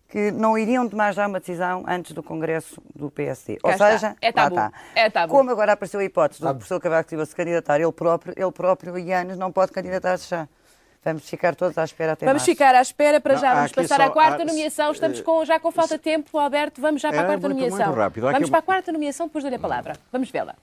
que 0.09 0.31
não 0.31 0.57
iriam 0.57 0.87
tomar 0.87 1.13
já 1.13 1.27
uma 1.27 1.39
decisão 1.39 1.83
antes 1.85 2.13
do 2.13 2.23
Congresso 2.23 2.81
do 2.95 3.11
PSD. 3.11 3.57
Ou 3.61 3.73
seja, 3.73 4.15
é 4.21 4.31
tabu. 4.31 4.55
Lá 4.55 4.67
está. 4.67 4.79
É 4.95 5.09
tabu. 5.09 5.33
Como 5.33 5.51
agora 5.51 5.73
apareceu 5.73 5.99
a 5.99 6.03
hipótese 6.03 6.41
do 6.41 6.47
professor 6.47 6.79
Cavaco 6.79 7.09
Silva 7.09 7.25
se 7.25 7.35
candidatar, 7.35 7.79
ele 7.79 7.91
próprio, 7.91 8.33
ele 8.37 8.51
próprio, 8.51 8.97
Ianes, 8.97 9.37
não 9.37 9.51
pode 9.51 9.71
candidatar-se 9.73 10.29
já. 10.29 10.47
Vamos 11.03 11.29
ficar 11.29 11.55
todos 11.55 11.77
à 11.77 11.83
espera 11.83 12.13
até 12.13 12.25
Vamos 12.25 12.41
março. 12.41 12.51
ficar 12.51 12.75
à 12.75 12.81
espera 12.81 13.21
para 13.21 13.35
não, 13.35 13.41
já. 13.41 13.53
Vamos 13.53 13.71
passar 13.71 13.95
só, 13.97 14.03
à 14.03 14.09
quarta 14.09 14.43
há, 14.43 14.45
nomeação. 14.45 14.91
Estamos 14.91 15.21
com, 15.21 15.45
já 15.45 15.59
com 15.59 15.71
falta 15.71 15.97
de 15.97 16.03
tempo, 16.03 16.37
Alberto. 16.37 16.81
Vamos 16.81 17.01
já 17.01 17.09
para 17.09 17.21
a 17.21 17.23
é 17.23 17.25
quarta 17.27 17.47
muito, 17.47 17.59
nomeação. 17.59 17.87
Muito 17.87 17.97
rápido. 17.97 18.23
Vamos 18.23 18.41
aqui... 18.41 18.49
para 18.49 18.59
a 18.59 18.63
quarta 18.63 18.91
nomeação, 18.91 19.27
depois 19.27 19.43
dou-lhe 19.43 19.55
a 19.55 19.59
palavra. 19.59 19.97
Vamos 20.11 20.29
vê-la. 20.29 20.55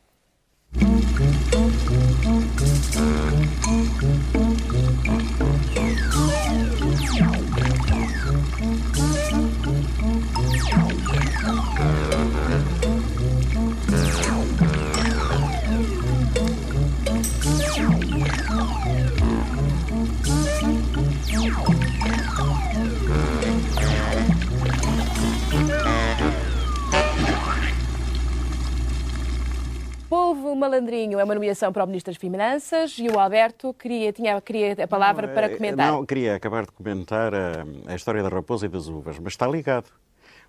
Malandrinho 30.64 31.20
é 31.20 31.24
uma 31.24 31.34
nomeação 31.34 31.70
para 31.70 31.84
o 31.84 31.86
Ministro 31.86 32.10
das 32.10 32.18
Finanças 32.18 32.96
e 32.98 33.06
o 33.08 33.18
Alberto 33.18 33.74
queria, 33.74 34.12
tinha, 34.12 34.40
queria 34.40 34.72
a 34.82 34.88
palavra 34.88 35.26
não, 35.26 35.34
para 35.34 35.46
é, 35.46 35.48
comentar. 35.50 35.92
Não, 35.92 36.06
queria 36.06 36.34
acabar 36.34 36.64
de 36.64 36.72
comentar 36.72 37.34
a, 37.34 37.66
a 37.86 37.94
história 37.94 38.22
da 38.22 38.30
raposa 38.30 38.64
e 38.64 38.68
das 38.68 38.88
uvas, 38.88 39.18
mas 39.18 39.34
está 39.34 39.46
ligado. 39.46 39.90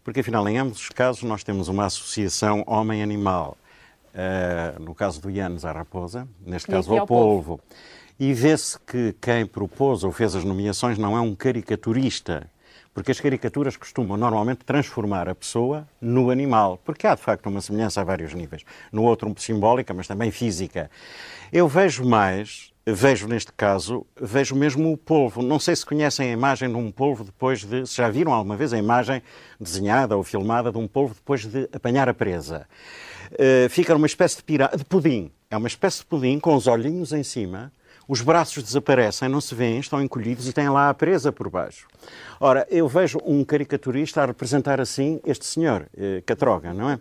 Porque, 0.06 0.22
afinal, 0.22 0.48
em 0.48 0.58
ambos 0.58 0.80
os 0.80 0.90
casos, 0.90 1.24
nós 1.24 1.44
temos 1.44 1.68
uma 1.68 1.86
associação 1.86 2.64
homem-animal. 2.66 3.58
Uh, 4.14 4.82
no 4.82 4.96
caso 4.96 5.22
do 5.22 5.30
Ianes, 5.30 5.66
à 5.66 5.74
raposa, 5.74 6.26
neste 6.40 6.72
caso 6.72 6.94
ao, 6.94 7.00
ao 7.00 7.08
polvo. 7.08 7.58
polvo. 7.58 7.62
E 8.18 8.34
vê-se 8.34 8.80
que 8.80 9.14
quem 9.20 9.46
propôs 9.46 10.06
ou 10.06 10.12
fez 10.14 10.34
as 10.34 10.46
nomeações 10.46 10.98
não 10.98 11.18
é 11.18 11.20
um 11.20 11.36
caricaturista, 11.36 12.50
porque 12.96 13.12
as 13.12 13.20
caricaturas 13.20 13.76
costumam 13.76 14.16
normalmente 14.16 14.64
transformar 14.64 15.28
a 15.28 15.36
pessoa 15.36 15.86
no 16.00 16.30
animal, 16.30 16.80
porque 16.86 17.06
há 17.06 17.14
de 17.14 17.22
facto 17.22 17.48
uma 17.48 17.60
semelhança 17.60 18.00
a 18.00 18.06
vários 18.06 18.34
níveis. 18.34 18.64
No 18.90 19.04
outro, 19.04 19.32
simbólica, 19.38 19.94
mas 19.94 20.08
também 20.08 20.32
física. 20.32 20.90
Eu 21.52 21.68
vejo 21.68 22.06
mais, 22.06 22.72
vejo 22.88 23.28
neste 23.28 23.52
caso, 23.52 24.08
vejo 24.20 24.56
mesmo 24.56 24.94
o 24.94 24.96
polvo. 24.96 25.42
Não 25.42 25.60
sei 25.60 25.76
se 25.76 25.86
conhecem 25.86 26.30
a 26.30 26.32
imagem 26.32 26.70
de 26.70 26.78
um 26.78 26.90
polvo 26.90 27.26
depois 27.26 27.66
de. 27.66 27.86
Se 27.86 27.98
já 27.98 28.10
viram 28.10 28.34
alguma 28.34 28.56
vez 28.56 28.72
a 28.72 28.78
imagem 28.78 29.22
desenhada 29.60 30.16
ou 30.16 30.24
filmada 30.24 30.72
de 30.72 30.78
um 30.78 30.88
polvo 30.88 31.14
depois 31.14 31.46
de 31.46 31.68
apanhar 31.74 32.08
a 32.08 32.14
presa. 32.14 32.66
Uh, 33.34 33.70
fica 33.70 33.94
uma 33.94 34.08
espécie 34.08 34.38
de, 34.38 34.44
pira... 34.44 34.72
de 34.74 34.86
pudim. 34.86 35.30
É 35.52 35.58
uma 35.58 35.68
espécie 35.68 36.00
de 36.00 36.06
pudim 36.06 36.40
com 36.40 36.56
os 36.56 36.66
olhinhos 36.66 37.12
em 37.12 37.24
cima 37.24 37.74
os 38.08 38.22
braços 38.22 38.64
desaparecem, 38.64 39.28
não 39.28 39.42
se 39.42 39.56
vêem, 39.56 39.80
estão 39.80 40.02
encolhidos 40.02 40.48
e 40.48 40.54
têm 40.54 40.70
lá 40.70 40.90
a 40.90 40.94
presa 40.94 41.32
por 41.32 41.50
baixo. 41.50 41.88
Ora, 42.40 42.68
eu 42.70 42.88
vejo 42.88 43.20
um 43.26 43.44
caricaturista 43.44 44.22
a 44.22 44.26
representar 44.26 44.80
assim 44.80 45.20
este 45.26 45.46
senhor, 45.46 45.88
eh, 45.98 46.22
Catroga, 46.26 46.74
não 46.74 46.90
é? 46.90 47.00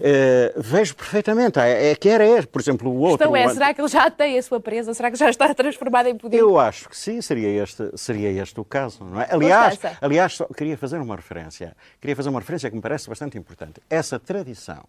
Eh, 0.00 0.54
vejo 0.56 0.94
perfeitamente, 0.94 1.58
é, 1.58 1.90
é 1.90 1.96
que 1.96 2.08
era 2.08 2.26
este, 2.26 2.46
por 2.46 2.60
exemplo, 2.60 2.90
o 2.90 2.98
outro. 2.98 3.26
Então 3.26 3.36
é, 3.36 3.48
será 3.48 3.72
que 3.74 3.80
ele 3.80 3.88
já 3.88 4.10
tem 4.10 4.38
a 4.38 4.42
sua 4.42 4.60
presa? 4.60 4.94
Será 4.94 5.10
que 5.10 5.16
já 5.16 5.28
está 5.28 5.52
transformado 5.54 6.06
em 6.06 6.16
pudim? 6.16 6.36
Eu 6.36 6.58
acho 6.58 6.88
que 6.88 6.96
sim, 6.96 7.20
seria 7.20 7.62
este, 7.62 7.90
seria 7.96 8.30
este 8.30 8.60
o 8.60 8.64
caso, 8.64 9.04
não 9.04 9.20
é? 9.20 9.28
Aliás, 9.30 9.78
aliás, 10.00 10.34
só 10.34 10.44
queria 10.46 10.76
fazer 10.76 10.98
uma 10.98 11.16
referência. 11.16 11.76
Queria 12.00 12.14
fazer 12.14 12.28
uma 12.28 12.40
referência 12.40 12.70
que 12.70 12.76
me 12.76 12.82
parece 12.82 13.08
bastante 13.08 13.36
importante. 13.38 13.80
Essa 13.88 14.18
tradição 14.18 14.84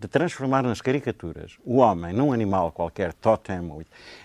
de 0.00 0.08
transformar 0.08 0.62
nas 0.62 0.80
caricaturas 0.80 1.58
o 1.62 1.76
homem 1.76 2.14
num 2.14 2.32
animal 2.32 2.72
qualquer, 2.72 3.12
totem, 3.12 3.60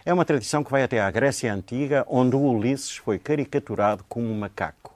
é 0.05 0.13
uma 0.13 0.23
tradição 0.23 0.63
que 0.63 0.71
vai 0.71 0.83
até 0.83 1.01
à 1.01 1.11
Grécia 1.11 1.53
Antiga, 1.53 2.05
onde 2.07 2.33
o 2.35 2.39
Ulisses 2.39 2.95
foi 2.95 3.19
caricaturado 3.19 4.05
como 4.07 4.25
um 4.25 4.39
macaco. 4.39 4.95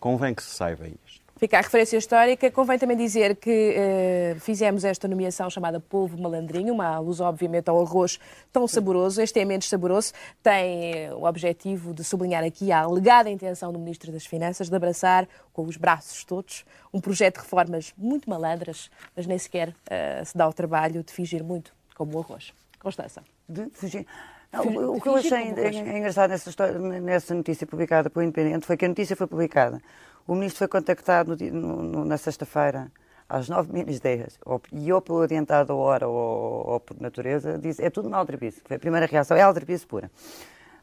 Convém 0.00 0.34
que 0.34 0.42
se 0.42 0.50
saiba 0.50 0.88
isto. 0.88 1.25
Fica 1.38 1.58
a 1.58 1.60
referência 1.60 1.98
histórica. 1.98 2.50
Convém 2.50 2.78
também 2.78 2.96
dizer 2.96 3.36
que 3.36 3.74
eh, 3.76 4.36
fizemos 4.40 4.84
esta 4.84 5.06
nomeação 5.06 5.50
chamada 5.50 5.78
Polvo 5.78 6.16
Malandrinho, 6.18 6.72
uma 6.72 6.86
alusão, 6.86 7.26
obviamente, 7.26 7.68
ao 7.68 7.78
arroz 7.78 8.18
tão 8.50 8.66
saboroso. 8.66 9.20
Este 9.20 9.40
é 9.40 9.44
menos 9.44 9.68
saboroso. 9.68 10.14
Tem 10.42 10.94
eh, 10.94 11.14
o 11.14 11.24
objetivo 11.24 11.92
de 11.92 12.02
sublinhar 12.02 12.42
aqui 12.42 12.72
a 12.72 12.80
alegada 12.80 13.28
intenção 13.28 13.70
do 13.70 13.78
Ministro 13.78 14.10
das 14.10 14.24
Finanças 14.24 14.70
de 14.70 14.74
abraçar, 14.76 15.28
com 15.52 15.64
os 15.64 15.76
braços 15.76 16.24
todos, 16.24 16.64
um 16.92 17.02
projeto 17.02 17.34
de 17.34 17.42
reformas 17.42 17.92
muito 17.98 18.30
malandras, 18.30 18.90
mas 19.14 19.26
nem 19.26 19.36
sequer 19.36 19.74
eh, 19.90 20.22
se 20.24 20.34
dá 20.34 20.48
o 20.48 20.54
trabalho 20.54 21.04
de 21.04 21.12
fingir 21.12 21.44
muito, 21.44 21.70
como 21.94 22.16
o 22.16 22.20
arroz. 22.20 22.54
Constança. 22.80 23.22
De 23.46 23.68
fugir. 23.74 24.06
Não, 24.50 24.94
o, 24.94 25.00
que 25.00 25.08
eu 25.08 25.16
achei 25.16 25.38
en- 25.48 25.98
engraçado 25.98 26.30
nessa, 26.30 26.48
história, 26.48 26.78
nessa 26.78 27.34
notícia 27.34 27.66
publicada 27.66 28.08
pelo 28.08 28.24
Independente 28.24 28.64
foi 28.64 28.76
que 28.78 28.86
a 28.86 28.88
notícia 28.88 29.14
foi 29.14 29.26
publicada. 29.26 29.82
O 30.26 30.34
ministro 30.34 30.58
foi 30.58 30.68
contactado 30.68 31.36
no 31.52 31.82
no- 31.82 32.04
na 32.04 32.16
sexta-feira, 32.18 32.90
às 33.28 33.48
9 33.48 33.72
menos 33.72 33.98
10, 34.00 34.38
ou- 34.44 34.60
e 34.72 34.92
ou 34.92 35.00
pelo 35.00 35.22
adiantado 35.22 35.72
a 35.72 35.76
hora 35.76 36.08
ou, 36.08 36.66
ou 36.72 36.80
por 36.80 37.00
natureza, 37.00 37.58
disse 37.58 37.82
é 37.82 37.90
tudo 37.90 38.08
uma 38.08 38.16
aldrabice. 38.18 38.60
Foi 38.64 38.76
a 38.76 38.80
primeira 38.80 39.06
reação, 39.06 39.36
é 39.36 39.42
aldrabice 39.42 39.86
pura. 39.86 40.10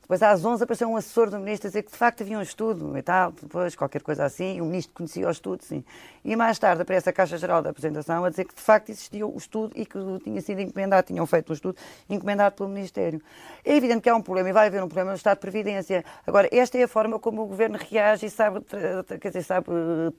Depois, 0.03 0.21
às 0.21 0.43
11, 0.43 0.63
apareceu 0.63 0.89
um 0.89 0.97
assessor 0.97 1.29
do 1.29 1.39
ministro 1.39 1.67
a 1.67 1.69
dizer 1.69 1.81
que 1.83 1.91
de 1.91 1.97
facto 1.97 2.21
havia 2.23 2.37
um 2.37 2.41
estudo 2.41 2.95
e 2.97 3.01
tal, 3.01 3.31
depois 3.31 3.73
qualquer 3.73 4.01
coisa 4.01 4.25
assim, 4.25 4.57
e 4.57 4.61
o 4.61 4.65
ministro 4.65 4.93
conhecia 4.93 5.25
o 5.25 5.31
estudo, 5.31 5.63
sim. 5.63 5.81
E 6.25 6.35
mais 6.35 6.59
tarde 6.59 6.81
aparece 6.81 7.09
a 7.09 7.13
Caixa 7.13 7.37
Geral 7.37 7.61
da 7.61 7.69
Apresentação 7.69 8.23
a 8.25 8.29
dizer 8.29 8.43
que 8.43 8.53
de 8.53 8.61
facto 8.61 8.89
existia 8.89 9.25
o 9.25 9.37
estudo 9.37 9.71
e 9.75 9.85
que 9.85 9.97
tinha 10.23 10.41
sido 10.41 10.59
encomendado, 10.59 11.07
tinham 11.07 11.25
feito 11.25 11.49
um 11.51 11.53
estudo 11.53 11.77
encomendado 12.09 12.53
pelo 12.53 12.67
Ministério. 12.67 13.21
É 13.63 13.75
evidente 13.75 14.01
que 14.01 14.09
há 14.09 14.15
um 14.15 14.21
problema 14.21 14.49
e 14.49 14.53
vai 14.53 14.67
haver 14.67 14.83
um 14.83 14.87
problema 14.87 15.11
no 15.11 15.17
Estado 15.17 15.37
de 15.37 15.41
Previdência. 15.41 16.03
Agora, 16.27 16.49
esta 16.51 16.77
é 16.77 16.83
a 16.83 16.87
forma 16.87 17.17
como 17.17 17.41
o 17.41 17.45
Governo 17.45 17.79
reage 17.89 18.25
e 18.25 18.29
sabe, 18.29 18.59
quer 19.21 19.29
dizer, 19.29 19.43
sabe 19.43 19.67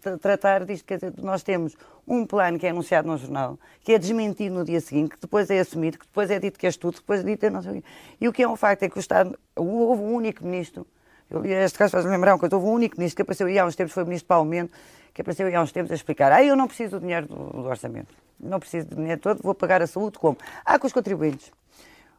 tra- 0.00 0.16
tratar 0.16 0.64
disto. 0.64 0.86
Quer 0.86 0.96
dizer, 0.96 1.12
nós 1.22 1.42
temos 1.42 1.76
um 2.06 2.26
plano 2.26 2.58
que 2.58 2.66
é 2.66 2.70
anunciado 2.70 3.08
num 3.08 3.16
jornal, 3.16 3.58
que 3.80 3.92
é 3.92 3.98
desmentido 3.98 4.54
no 4.54 4.64
dia 4.64 4.80
seguinte, 4.80 5.10
que 5.10 5.20
depois 5.20 5.48
é 5.50 5.58
assumido, 5.60 5.98
que 5.98 6.06
depois 6.06 6.30
é 6.30 6.38
dito 6.38 6.58
que 6.58 6.66
é 6.66 6.68
estudo, 6.68 6.94
que 6.94 7.00
depois 7.00 7.20
é 7.20 7.22
dito 7.22 7.44
é 7.44 7.50
não 7.50 7.62
sei 7.62 7.70
o 7.70 7.74
quê. 7.76 7.84
E 8.20 8.28
o 8.28 8.32
que 8.32 8.42
é 8.42 8.48
um 8.48 8.56
facto 8.56 8.82
é 8.82 8.88
que 8.88 8.98
o 8.98 9.00
Estado, 9.00 9.38
houve 9.76 10.02
um 10.02 10.14
único 10.14 10.44
ministro, 10.44 10.86
eu, 11.30 11.44
este 11.44 11.78
caso 11.78 11.92
faz-me 11.92 12.10
lembrar 12.10 12.32
uma 12.32 12.38
coisa, 12.38 12.54
houve 12.56 12.68
um 12.68 12.72
único 12.72 12.96
ministro 12.96 13.16
que 13.16 13.22
apareceu 13.22 13.46
aí 13.46 13.58
há 13.58 13.64
uns 13.64 13.74
tempos, 13.74 13.92
foi 13.92 14.02
o 14.02 14.06
ministro 14.06 14.28
Paulo 14.28 14.48
Mendes, 14.48 14.74
que 15.12 15.20
apareceu 15.20 15.46
aí 15.46 15.54
há 15.54 15.62
uns 15.62 15.72
tempos 15.72 15.90
a 15.90 15.94
explicar, 15.94 16.32
ah, 16.32 16.44
eu 16.44 16.56
não 16.56 16.66
preciso 16.66 16.92
do 16.92 17.00
dinheiro 17.00 17.26
do, 17.26 17.34
do 17.34 17.64
orçamento, 17.64 18.14
não 18.38 18.60
preciso 18.60 18.88
do 18.88 18.96
dinheiro 18.96 19.20
todo, 19.20 19.42
vou 19.42 19.54
pagar 19.54 19.80
a 19.82 19.86
saúde 19.86 20.18
como? 20.18 20.36
Ah, 20.64 20.78
com 20.78 20.86
os 20.86 20.92
contribuintes. 20.92 21.50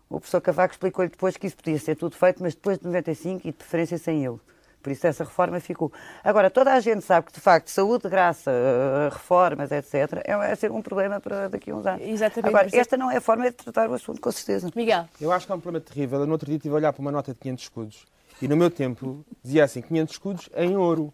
O 0.10 0.20
professor 0.20 0.40
Cavaco 0.40 0.74
explicou-lhe 0.74 1.10
depois 1.10 1.36
que 1.36 1.48
isso 1.48 1.58
podia 1.58 1.80
ser 1.80 1.96
tudo 1.96 2.16
feito, 2.16 2.42
mas 2.42 2.54
depois 2.54 2.78
de 2.78 2.86
95 2.86 3.48
e 3.48 3.52
de 3.52 3.58
preferência 3.58 3.98
sem 3.98 4.24
ele. 4.24 4.40
Por 4.86 4.92
isso 4.92 5.08
essa 5.08 5.24
reforma 5.24 5.60
ficou. 5.60 5.92
Agora, 6.24 6.48
toda 6.52 6.72
a 6.72 6.80
gente 6.80 7.04
sabe 7.04 7.26
que, 7.26 7.34
de 7.34 7.40
facto, 7.40 7.70
saúde 7.70 8.04
de 8.04 8.10
graça, 8.10 8.52
eh, 8.52 9.10
reformas, 9.12 9.72
etc., 9.72 10.22
é, 10.24 10.38
vai 10.38 10.56
ser 10.56 10.72
um 10.72 10.80
problema 10.80 11.20
para 11.20 11.50
daqui 11.50 11.72
a 11.72 11.76
uns 11.76 11.88
anos. 11.88 12.06
Exatamente. 12.06 12.50
Agora, 12.50 12.70
é- 12.72 12.78
esta 12.78 12.96
não 12.96 13.10
é 13.10 13.18
a 13.18 13.22
forma 13.22 13.46
de 13.46 13.54
tratar 13.54 13.90
o 13.90 13.96
assunto, 13.96 14.22
com 14.22 14.32
certeza. 14.32 14.70
Miguel. 14.76 15.10
Eu 15.20 15.32
acho 15.32 15.48
que 15.48 15.52
é 15.52 15.56
um 15.56 15.60
problema 15.60 15.84
terrível. 15.84 16.20
Eu 16.20 16.28
no 16.28 16.34
outro 16.34 16.46
dia 16.46 16.58
estive 16.58 16.72
a 16.72 16.78
olhar 16.78 16.94
para 16.94 17.02
uma 17.02 17.12
nota 17.12 17.34
de 17.34 17.40
500 17.40 17.64
escudos 17.64 18.06
e 18.40 18.48
no 18.48 18.56
meu 18.56 18.70
tempo 18.70 19.26
dizia 19.44 19.64
assim, 19.64 19.82
500 19.82 20.14
escudos 20.14 20.50
em 20.56 20.78
ouro. 20.78 21.12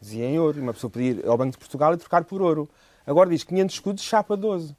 Dizia 0.00 0.26
em 0.26 0.38
ouro. 0.38 0.56
E 0.56 0.60
uma 0.60 0.72
pessoa 0.72 0.88
podia 0.88 1.10
ir 1.10 1.26
ao 1.26 1.36
Banco 1.36 1.50
de 1.50 1.58
Portugal 1.58 1.94
e 1.94 1.96
trocar 1.96 2.22
por 2.22 2.40
ouro. 2.40 2.70
Agora 3.04 3.28
diz 3.28 3.42
500 3.42 3.74
escudos, 3.74 4.04
chapa 4.04 4.36
12. 4.36 4.76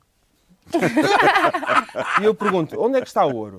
e 2.21 2.23
eu 2.23 2.33
pergunto, 2.33 2.81
onde 2.81 2.97
é 2.97 3.01
que 3.01 3.07
está 3.07 3.25
o 3.25 3.35
ouro? 3.35 3.57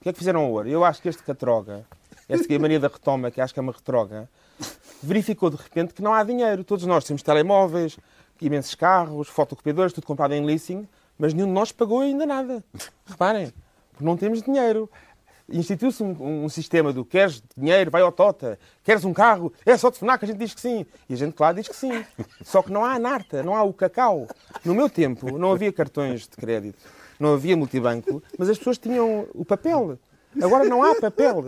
O 0.00 0.02
que 0.02 0.08
é 0.08 0.12
que 0.14 0.18
fizeram 0.18 0.40
ao 0.40 0.50
ouro? 0.50 0.66
Eu 0.66 0.82
acho 0.82 1.02
que 1.02 1.10
este 1.10 1.22
catroga, 1.22 1.84
esta 2.28 2.58
mania 2.58 2.78
da 2.78 2.88
retoma, 2.88 3.30
que 3.30 3.40
acho 3.40 3.54
que 3.54 3.60
é 3.60 3.62
uma 3.62 3.72
retroga, 3.72 4.28
verificou 5.02 5.48
de 5.50 5.56
repente 5.56 5.94
que 5.94 6.02
não 6.02 6.12
há 6.12 6.22
dinheiro. 6.22 6.62
Todos 6.62 6.84
nós 6.84 7.04
temos 7.04 7.22
telemóveis, 7.22 7.98
imensos 8.40 8.74
carros, 8.74 9.28
fotocopiadores, 9.28 9.92
tudo 9.92 10.06
comprado 10.06 10.34
em 10.34 10.44
leasing, 10.44 10.86
mas 11.18 11.32
nenhum 11.34 11.46
de 11.46 11.52
nós 11.52 11.72
pagou 11.72 12.00
ainda 12.00 12.26
nada. 12.26 12.62
Reparem, 13.06 13.52
porque 13.92 14.04
não 14.04 14.16
temos 14.16 14.42
dinheiro. 14.42 14.88
Instituiu-se 15.50 16.02
um, 16.02 16.44
um 16.44 16.48
sistema 16.50 16.92
do 16.92 17.06
queres 17.06 17.42
dinheiro, 17.56 17.90
vai 17.90 18.02
ao 18.02 18.12
Tota, 18.12 18.58
queres 18.84 19.02
um 19.04 19.14
carro, 19.14 19.50
é 19.64 19.74
só 19.78 19.90
telefonar 19.90 20.18
que 20.18 20.26
a 20.26 20.28
gente 20.28 20.36
diz 20.36 20.52
que 20.52 20.60
sim. 20.60 20.84
E 21.08 21.14
a 21.14 21.16
gente, 21.16 21.32
claro, 21.32 21.56
diz 21.56 21.66
que 21.66 21.74
sim. 21.74 22.04
Só 22.44 22.62
que 22.62 22.70
não 22.70 22.84
há 22.84 22.92
a 22.92 22.98
narta, 22.98 23.42
não 23.42 23.54
há 23.54 23.62
o 23.62 23.72
cacau. 23.72 24.28
No 24.62 24.74
meu 24.74 24.90
tempo 24.90 25.38
não 25.38 25.50
havia 25.50 25.72
cartões 25.72 26.22
de 26.28 26.36
crédito, 26.36 26.78
não 27.18 27.32
havia 27.32 27.56
multibanco, 27.56 28.22
mas 28.38 28.50
as 28.50 28.58
pessoas 28.58 28.76
tinham 28.76 29.26
o 29.32 29.42
papel. 29.42 29.98
Agora 30.42 30.64
não 30.64 30.82
há 30.82 30.94
papel. 30.94 31.44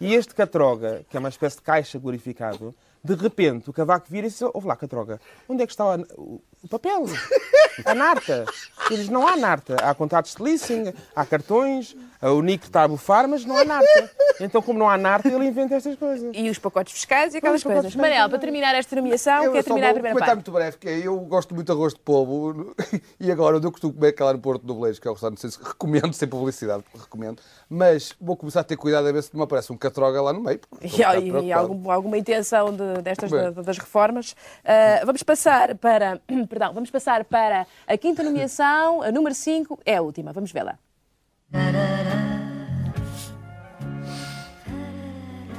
E 0.00 0.14
este 0.14 0.34
Catroga, 0.34 1.04
que 1.08 1.16
é 1.16 1.20
uma 1.20 1.28
espécie 1.28 1.56
de 1.56 1.62
caixa 1.62 1.98
glorificado, 1.98 2.74
de 3.02 3.14
repente 3.14 3.70
o 3.70 3.72
Cavaco 3.72 4.06
vira 4.08 4.26
e 4.26 4.30
diz: 4.30 4.40
Ouve 4.42 4.66
lá, 4.66 4.76
Catroga, 4.76 5.20
onde 5.48 5.62
é 5.62 5.66
que 5.66 5.72
está 5.72 5.96
o, 6.16 6.42
o 6.62 6.68
papel? 6.68 7.04
A 7.86 7.94
narta. 7.94 8.44
Ele 8.90 9.00
diz: 9.00 9.08
Não 9.08 9.26
há 9.26 9.36
narta. 9.36 9.76
Há 9.82 9.94
contratos 9.94 10.34
de 10.34 10.42
leasing, 10.42 10.92
há 11.16 11.24
cartões, 11.24 11.96
o 12.20 12.42
Nico 12.42 12.66
está 12.66 12.82
a 12.82 12.88
bufar, 12.88 13.26
mas 13.26 13.46
não 13.46 13.56
há 13.56 13.64
narta. 13.64 14.10
Então, 14.40 14.60
como 14.60 14.78
não 14.78 14.88
há 14.90 14.98
narta, 14.98 15.28
ele 15.28 15.46
inventa 15.46 15.74
estas 15.76 15.96
coisas. 15.96 16.30
E 16.34 16.50
os 16.50 16.58
pacotes 16.58 16.92
fiscais 16.92 17.32
e 17.34 17.38
aquelas 17.38 17.62
pacotes 17.62 17.94
coisas. 17.94 17.96
Manel, 17.96 18.28
para 18.28 18.38
terminar 18.38 18.74
esta 18.74 18.94
nomeação, 18.94 19.44
Eu 19.44 19.52
quer 19.52 19.64
terminar 19.64 19.86
a 19.88 19.90
vou 19.92 19.94
primeira 20.02 20.14
comentar 20.18 20.36
parte? 20.36 20.46
muito 20.50 20.52
breve, 20.52 20.76
que 20.76 20.88
é, 20.88 20.98
eu 21.06 21.16
gosto 21.20 21.54
muito 21.54 21.66
de 21.66 21.72
arroz 21.72 21.94
de 21.94 22.00
polvo 22.00 22.74
e 23.18 23.32
agora 23.32 23.56
onde 23.56 23.66
eu 23.66 23.72
costumo 23.72 23.94
comer 23.94 24.12
cá 24.12 24.26
lá 24.26 24.32
no 24.34 24.38
Porto 24.38 24.66
do 24.66 24.74
Beleiros, 24.74 24.98
que 24.98 25.08
é 25.08 25.10
o 25.10 25.14
restaurante, 25.14 25.42
não 25.42 25.50
sei 25.50 25.58
se 25.58 25.66
recomendo, 25.66 26.12
sem 26.12 26.28
publicidade, 26.28 26.84
recomendo, 26.94 27.40
mas 27.70 28.14
vou 28.20 28.36
começar 28.36 28.60
a 28.60 28.64
ter 28.64 28.76
cuidado 28.76 29.08
a 29.08 29.12
ver 29.12 29.22
se 29.22 29.32
não 29.32 29.38
me 29.38 29.44
aparece 29.44 29.72
um 29.72 29.76
catroga 29.78 30.20
lá 30.20 30.32
no 30.32 30.42
meio. 30.42 30.60
E, 30.82 31.32
um 31.32 31.42
e 31.42 31.52
algum- 31.52 31.90
alguma 31.90 32.18
intenção 32.18 32.70
de- 32.70 33.00
destas 33.02 33.30
Bem. 33.30 33.50
das 33.52 33.78
reformas. 33.78 34.36
Ah, 34.64 35.00
vamos 35.06 35.22
passar 35.22 35.74
para, 35.76 36.20
perdão, 36.52 36.74
vamos 36.74 36.90
passar 36.90 37.24
para 37.24 37.66
a 37.86 37.96
quinta 37.96 38.22
nomeação, 38.22 39.00
a 39.00 39.10
número 39.10 39.34
5, 39.34 39.80
é 39.86 39.96
a 39.96 40.02
última. 40.02 40.34
Vamos 40.34 40.52
vê-la. 40.52 40.78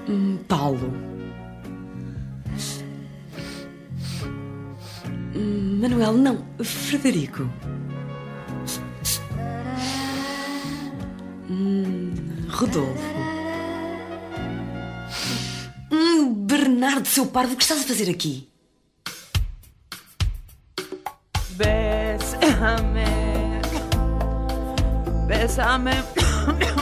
Hum, 0.07 0.37
Paulo. 0.47 0.93
Manuel, 5.81 6.13
não. 6.13 6.45
Frederico. 6.63 7.49
Rodolfo. 12.49 13.23
Bernardo, 16.45 17.07
seu 17.07 17.25
parvo, 17.25 17.53
o 17.53 17.57
que 17.57 17.63
estás 17.63 17.81
a 17.81 17.83
fazer 17.83 18.09
aqui? 18.11 18.52
Bésame, 21.63 23.05
bésame 25.27 25.95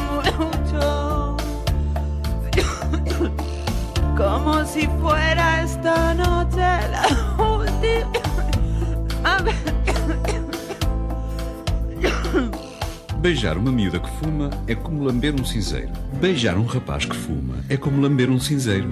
mucho, 0.07 1.37
como 4.17 4.65
si 4.65 4.87
fuera 4.99 5.61
esta 5.63 6.13
noche 6.13 6.69
la 6.91 7.05
última. 7.37 8.11
Beijar 13.21 13.55
uma 13.55 13.71
miúda 13.71 13.99
que 13.99 14.09
fuma 14.09 14.49
é 14.67 14.73
como 14.73 15.03
lamber 15.03 15.35
um 15.39 15.45
cinzeiro. 15.45 15.91
Beijar 16.19 16.57
um 16.57 16.65
rapaz 16.65 17.05
que 17.05 17.15
fuma 17.15 17.57
é 17.69 17.77
como 17.77 18.01
lamber 18.01 18.31
um 18.31 18.39
cinzeiro. 18.39 18.89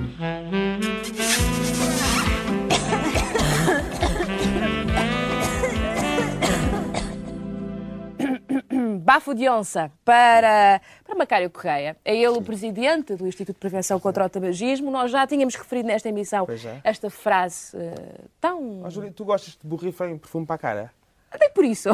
Bafo 9.29 9.35
de 9.35 9.49
onça 9.49 9.91
para, 10.03 10.81
para 11.05 11.15
Macário 11.15 11.49
Correia. 11.49 11.95
É 12.03 12.15
ele 12.15 12.37
o 12.37 12.41
presidente 12.41 13.15
do 13.15 13.27
Instituto 13.27 13.55
de 13.55 13.59
Prevenção 13.59 13.99
contra 13.99 14.25
o 14.25 14.29
Tabagismo. 14.29 14.89
Nós 14.91 15.11
já 15.11 15.25
tínhamos 15.27 15.55
referido 15.55 15.87
nesta 15.87 16.09
emissão 16.09 16.47
é. 16.49 16.81
esta 16.83 17.09
frase 17.09 17.77
eh, 17.77 18.21
tão. 18.39 18.83
Ó, 18.83 18.89
Júlia, 18.89 19.11
tu 19.11 19.25
gostas 19.25 19.57
de 19.61 19.67
borrifa 19.67 20.09
em 20.09 20.17
perfume 20.17 20.45
para 20.45 20.55
a 20.55 20.59
cara? 20.59 20.98
Nem 21.37 21.49
por 21.51 21.65
isso. 21.65 21.89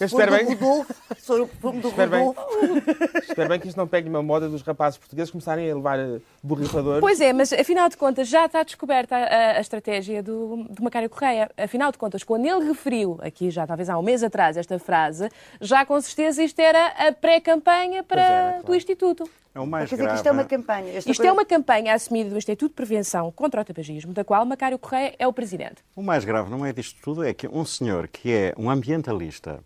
Eu 0.00 0.06
espero 0.06 0.32
bem. 0.32 0.54
Rodolfo, 0.54 1.72
do 1.72 1.88
Espero 1.88 2.10
bem. 2.10 2.24
Rodolfo. 2.24 3.20
Espero 3.22 3.48
bem 3.48 3.60
que 3.60 3.68
isto 3.68 3.76
não 3.76 3.86
pegue 3.86 4.08
uma 4.08 4.22
moda 4.22 4.48
dos 4.48 4.62
rapazes 4.62 4.98
portugueses 4.98 5.30
começarem 5.30 5.70
a 5.70 5.74
levar 5.74 5.98
eh, 5.98 6.20
borrifadores. 6.42 7.00
Pois 7.00 7.20
é, 7.20 7.32
mas 7.32 7.52
afinal 7.52 7.88
de 7.88 7.96
contas 7.96 8.28
já 8.28 8.46
está 8.46 8.62
descoberta 8.62 9.16
a, 9.16 9.56
a 9.56 9.60
estratégia 9.60 10.22
do, 10.22 10.64
do 10.68 10.82
Macário 10.82 11.08
Correia. 11.08 11.50
Afinal 11.56 11.90
de 11.90 11.98
contas, 11.98 12.22
quando 12.22 12.46
ele 12.46 12.66
referiu, 12.68 13.18
aqui 13.22 13.50
já 13.50 13.66
talvez 13.66 13.88
há 13.88 13.98
um 13.98 14.02
mês 14.02 14.22
atrás, 14.22 14.56
esta 14.56 14.78
frase, 14.78 15.28
já 15.60 15.86
com 15.86 16.00
certeza 16.00 16.42
isto 16.42 16.58
era 16.60 16.86
a 17.08 17.12
pré-campanha 17.12 18.02
para 18.02 18.22
era, 18.22 18.50
claro. 18.50 18.66
do 18.66 18.74
Instituto. 18.74 19.30
É 19.56 19.60
o 19.60 19.66
mais 19.66 19.88
Quer 19.88 19.96
dizer 19.96 20.14
isto 20.14 20.26
é 20.28 20.32
uma 20.32 20.44
campanha. 20.44 20.88
Esta 20.92 21.10
Isto 21.10 21.16
coisa- 21.16 21.30
é 21.30 21.32
uma 21.32 21.44
campanha 21.46 21.94
assumida 21.94 22.28
do 22.28 22.36
Instituto 22.36 22.68
de 22.72 22.74
Prevenção 22.74 23.32
contra 23.32 23.62
o 23.62 23.64
Tabagismo, 23.64 24.12
da 24.12 24.22
qual 24.22 24.44
Macário 24.44 24.78
Correia 24.78 25.14
é 25.18 25.26
o 25.26 25.32
presidente. 25.32 25.76
O 25.96 26.02
mais 26.02 26.26
grave 26.26 26.50
não 26.50 26.64
é 26.66 26.74
disto 26.74 27.00
tudo, 27.02 27.24
é 27.24 27.32
que 27.32 27.48
um 27.48 27.64
senhor 27.64 28.06
que 28.06 28.30
é 28.30 28.52
um 28.58 28.68
ambientalista 28.68 29.60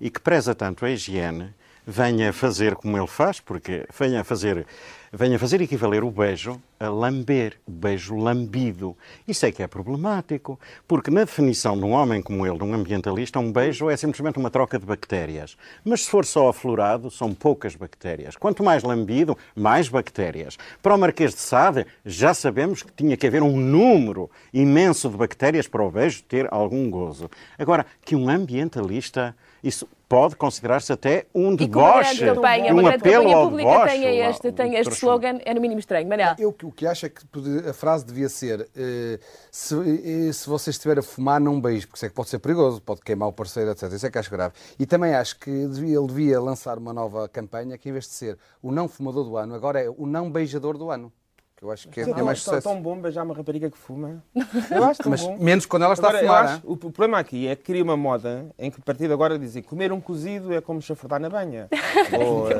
e 0.00 0.10
que 0.10 0.18
preza 0.20 0.56
tanto 0.56 0.84
a 0.84 0.90
higiene 0.90 1.54
venha 1.86 2.32
fazer 2.32 2.74
como 2.74 2.98
ele 2.98 3.06
faz, 3.06 3.38
porque 3.38 3.86
venha 3.96 4.24
fazer, 4.24 4.66
venha 5.12 5.38
fazer 5.38 5.60
equivaler 5.60 6.04
o 6.04 6.10
beijo 6.10 6.60
a 6.78 6.88
lamber, 6.88 7.58
o 7.66 7.70
beijo 7.70 8.16
lambido. 8.16 8.96
Isso 9.26 9.44
é 9.46 9.52
que 9.52 9.62
é 9.62 9.66
problemático, 9.66 10.58
porque 10.86 11.10
na 11.10 11.20
definição 11.20 11.76
de 11.76 11.84
um 11.84 11.92
homem 11.92 12.22
como 12.22 12.46
ele, 12.46 12.58
de 12.58 12.64
um 12.64 12.74
ambientalista, 12.74 13.38
um 13.38 13.50
beijo 13.50 13.90
é 13.90 13.96
simplesmente 13.96 14.38
uma 14.38 14.50
troca 14.50 14.78
de 14.78 14.86
bactérias. 14.86 15.56
Mas 15.84 16.04
se 16.04 16.10
for 16.10 16.24
só 16.24 16.48
aflorado, 16.48 17.10
são 17.10 17.34
poucas 17.34 17.74
bactérias. 17.74 18.36
Quanto 18.36 18.62
mais 18.62 18.82
lambido, 18.82 19.36
mais 19.56 19.88
bactérias. 19.88 20.56
Para 20.82 20.94
o 20.94 20.98
Marquês 20.98 21.34
de 21.34 21.40
Sade, 21.40 21.86
já 22.04 22.32
sabemos 22.32 22.82
que 22.82 22.92
tinha 22.92 23.16
que 23.16 23.26
haver 23.26 23.42
um 23.42 23.56
número 23.56 24.30
imenso 24.52 25.08
de 25.08 25.16
bactérias 25.16 25.66
para 25.66 25.82
o 25.82 25.90
beijo 25.90 26.22
ter 26.22 26.46
algum 26.52 26.88
gozo. 26.90 27.30
Agora, 27.58 27.84
que 28.04 28.14
um 28.14 28.28
ambientalista, 28.28 29.34
isso 29.62 29.88
pode 30.08 30.36
considerar-se 30.36 30.92
até 30.92 31.26
um 31.34 31.50
E 31.50 31.54
a 31.54 31.56
deboche, 31.56 32.16
grande 32.16 32.34
campanha, 32.34 32.72
um 32.72 32.78
uma 32.78 32.82
grande 32.88 32.96
apelo 32.96 33.16
campanha 33.22 33.36
ao 33.36 33.48
pública 33.48 33.70
deboche. 33.70 33.92
tenha 33.92 34.30
este, 34.30 34.46
ao- 34.46 34.52
tenha 34.54 34.80
este 34.80 34.94
slogan, 34.94 35.38
é 35.44 35.54
no 35.54 35.60
mínimo 35.60 35.78
estranho. 35.78 36.08
Manel. 36.08 36.34
Eu 36.38 36.52
que- 36.52 36.64
o 36.66 36.72
que 36.72 36.86
acho 36.86 37.06
é 37.06 37.08
que 37.10 37.20
a 37.68 37.72
frase 37.74 38.06
devia 38.06 38.28
ser 38.28 38.68
eh, 38.74 39.18
se, 39.50 39.74
eh, 39.74 40.32
se 40.32 40.48
você 40.48 40.70
estiver 40.70 40.98
a 40.98 41.02
fumar, 41.02 41.38
não 41.40 41.60
beije, 41.60 41.86
porque 41.86 41.98
isso 41.98 42.06
é 42.06 42.08
que 42.08 42.14
pode 42.14 42.30
ser 42.30 42.38
perigoso, 42.38 42.80
pode 42.80 43.02
queimar 43.02 43.28
o 43.28 43.32
parceiro, 43.32 43.70
etc. 43.70 43.92
Isso 43.92 44.06
é 44.06 44.10
que 44.10 44.18
acho 44.18 44.30
grave. 44.30 44.54
E 44.78 44.86
também 44.86 45.14
acho 45.14 45.38
que 45.38 45.50
devia- 45.68 45.98
ele 45.98 46.06
devia 46.06 46.40
lançar 46.40 46.78
uma 46.78 46.92
nova 46.94 47.28
campanha 47.28 47.76
que, 47.76 47.88
em 47.88 47.92
vez 47.92 48.04
de 48.06 48.12
ser 48.14 48.38
o 48.62 48.72
não 48.72 48.88
fumador 48.88 49.24
do 49.24 49.36
ano, 49.36 49.54
agora 49.54 49.80
é 49.82 49.90
o 49.90 50.06
não 50.06 50.30
beijador 50.30 50.78
do 50.78 50.90
ano. 50.90 51.12
Que 51.58 51.64
eu 51.64 51.72
acho 51.72 51.88
que 51.88 51.98
é, 51.98 52.04
é 52.04 52.22
mais 52.22 52.44
tão, 52.44 52.54
sucesso. 52.54 52.68
tão 52.72 52.80
bom 52.80 52.96
beijar 53.00 53.24
uma 53.24 53.34
rapariga 53.34 53.68
que 53.68 53.76
fuma. 53.76 54.22
Eu 54.70 54.84
acho 54.84 55.02
tão 55.02 55.10
Mas 55.10 55.22
bom. 55.22 55.36
menos 55.38 55.66
quando 55.66 55.82
ela 55.82 55.92
está 55.92 56.06
a 56.06 56.10
Agora, 56.10 56.22
eu 56.24 56.28
fumar, 56.28 56.44
acho- 56.44 56.62
o, 56.64 56.76
problema 56.76 57.18
aqui 57.18 57.48
é 57.48 57.56
que 57.56 57.64
cria 57.64 57.82
uma 57.82 57.96
moda 57.96 58.46
em 58.56 58.70
que 58.70 58.78
a 58.80 58.84
partir 58.84 59.08
de 59.08 59.12
agora 59.12 59.36
dizem 59.36 59.60
comer 59.60 59.90
um 59.92 60.00
cozido 60.00 60.54
é 60.54 60.60
como 60.60 60.80
chafurdar 60.80 61.18
na 61.18 61.28
banha. 61.28 61.66
Ou 62.16 62.48
eh, 62.48 62.56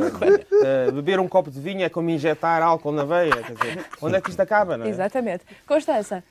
eh, 0.89 0.91
beber 0.91 1.21
um 1.21 1.29
copo 1.29 1.49
de 1.49 1.61
vinho 1.61 1.83
é 1.85 1.89
como 1.89 2.11
injetar 2.11 2.61
álcool 2.61 2.91
na 2.91 3.05
veia. 3.05 3.37
Quer 3.41 3.53
dizer, 3.55 3.87
onde 4.03 4.17
é 4.17 4.21
que 4.21 4.31
isto 4.31 4.41
acaba, 4.41 4.77
não 4.77 4.87
é? 4.87 4.89
Exatamente. 4.89 5.45
Constança. 5.65 6.25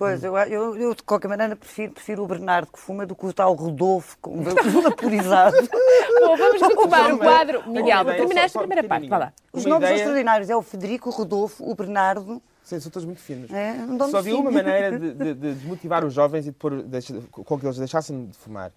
Pois, 0.00 0.24
eu, 0.24 0.34
eu, 0.34 0.76
eu, 0.78 0.94
de 0.94 1.02
qualquer 1.02 1.28
maneira 1.28 1.54
prefiro, 1.54 1.92
prefiro 1.92 2.24
o 2.24 2.26
Bernardo 2.26 2.72
que 2.72 2.78
fuma 2.78 3.04
do 3.04 3.14
que 3.14 3.26
o 3.26 3.32
tal 3.34 3.52
Rodolfo 3.52 4.16
com 4.18 4.42
vaporizado. 4.42 5.54
Bom, 6.20 6.36
vamos 6.38 6.62
retomar 6.62 7.14
o 7.14 7.18
quadro. 7.18 7.70
Miguel, 7.70 8.04
terminaste 8.06 8.56
a 8.56 8.60
primeira 8.62 8.82
parte. 8.88 9.08
Vá 9.10 9.18
lá. 9.18 9.32
Os 9.52 9.66
Uma 9.66 9.74
nomes 9.74 9.88
são 9.88 9.94
ideia- 9.94 9.96
extraordinários. 10.04 10.48
É 10.48 10.56
o 10.56 10.62
Federico, 10.62 11.10
o 11.10 11.12
Rodolfo, 11.12 11.70
o 11.70 11.74
Bernardo. 11.74 12.40
Sim, 12.64 12.80
são 12.80 12.90
todos 12.90 13.04
muito 13.04 13.20
finos. 13.20 13.50
É, 13.52 13.72
um 13.72 13.98
Só 14.10 14.16
havia 14.18 14.36
uma 14.38 14.50
maneira 14.50 14.98
de, 14.98 15.12
de- 15.12 15.34
de 15.34 15.54
desmotivar 15.54 16.02
os 16.02 16.14
jovens 16.14 16.46
e 16.46 16.50
de 16.50 16.56
pôr, 16.56 16.80
deixa- 16.82 17.20
com 17.30 17.58
que 17.60 17.66
eles 17.66 17.76
deixassem 17.76 18.24
de 18.24 18.36
fumar. 18.38 18.72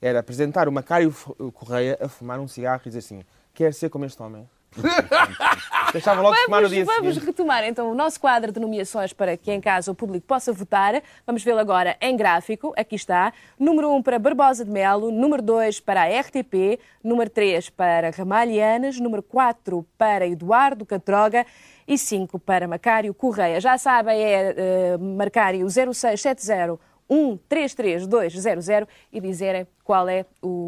Era 0.00 0.20
apresentar 0.20 0.68
o 0.68 0.72
Macário 0.72 1.12
Correia 1.54 1.98
a 2.00 2.08
fumar 2.08 2.38
um 2.38 2.46
cigarro 2.46 2.82
e 2.86 2.88
dizer 2.88 3.00
assim: 3.00 3.24
quer 3.52 3.74
ser 3.74 3.88
como 3.90 4.04
este 4.04 4.22
homem? 4.22 4.48
Deixavam 5.92 6.22
logo 6.22 6.36
de 6.36 6.44
fumar 6.44 6.62
no 6.62 6.68
Vamos, 6.68 6.70
dia 6.70 6.84
vamos 6.84 7.14
seguinte. 7.14 7.26
retomar 7.26 7.64
então 7.64 7.90
o 7.90 7.94
nosso 7.94 8.20
quadro 8.20 8.52
de 8.52 8.60
nomeações 8.60 9.12
para 9.12 9.36
que 9.36 9.50
em 9.50 9.60
casa 9.60 9.90
o 9.90 9.94
público 9.94 10.26
possa 10.26 10.52
votar. 10.52 11.02
Vamos 11.26 11.42
vê-lo 11.42 11.58
agora 11.58 11.96
em 12.00 12.16
gráfico. 12.16 12.72
Aqui 12.76 12.96
está. 12.96 13.32
Número 13.58 13.90
1 13.94 14.02
para 14.02 14.18
Barbosa 14.18 14.64
de 14.64 14.70
Melo, 14.70 15.10
número 15.10 15.42
2 15.42 15.80
para 15.80 16.02
a 16.02 16.20
RTP, 16.20 16.78
número 17.02 17.30
3 17.30 17.70
para 17.70 18.10
Ramalhianas, 18.10 19.00
número 19.00 19.22
4 19.22 19.84
para 19.96 20.26
Eduardo 20.26 20.84
Catroga 20.84 21.46
e 21.86 21.96
5 21.96 22.38
para 22.38 22.68
Macário 22.68 23.12
Correia. 23.14 23.60
Já 23.60 23.78
sabem, 23.78 24.20
é 24.20 24.96
uh, 24.96 24.98
marcar 24.98 25.54
o 25.54 25.68
0670 25.68 26.78
133200 27.08 28.88
e 29.12 29.20
dizerem 29.20 29.66
qual 29.82 30.08
é 30.08 30.24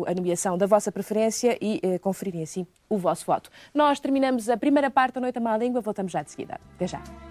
a 0.06 0.14
nomeação 0.14 0.56
da 0.56 0.66
vossa 0.66 0.90
preferência 0.90 1.58
e 1.60 1.80
eh, 1.82 1.98
conferirem 1.98 2.42
assim 2.42 2.66
o 2.88 2.96
vosso 2.96 3.26
voto. 3.26 3.50
Nós 3.74 4.00
terminamos 4.00 4.48
a 4.48 4.56
primeira 4.56 4.90
parte 4.90 5.14
da 5.14 5.20
Noite 5.20 5.38
à 5.38 5.40
Má 5.40 5.56
Língua, 5.56 5.80
voltamos 5.80 6.12
já 6.12 6.22
de 6.22 6.30
seguida. 6.30 6.58
Até 6.74 6.86
já. 6.86 7.29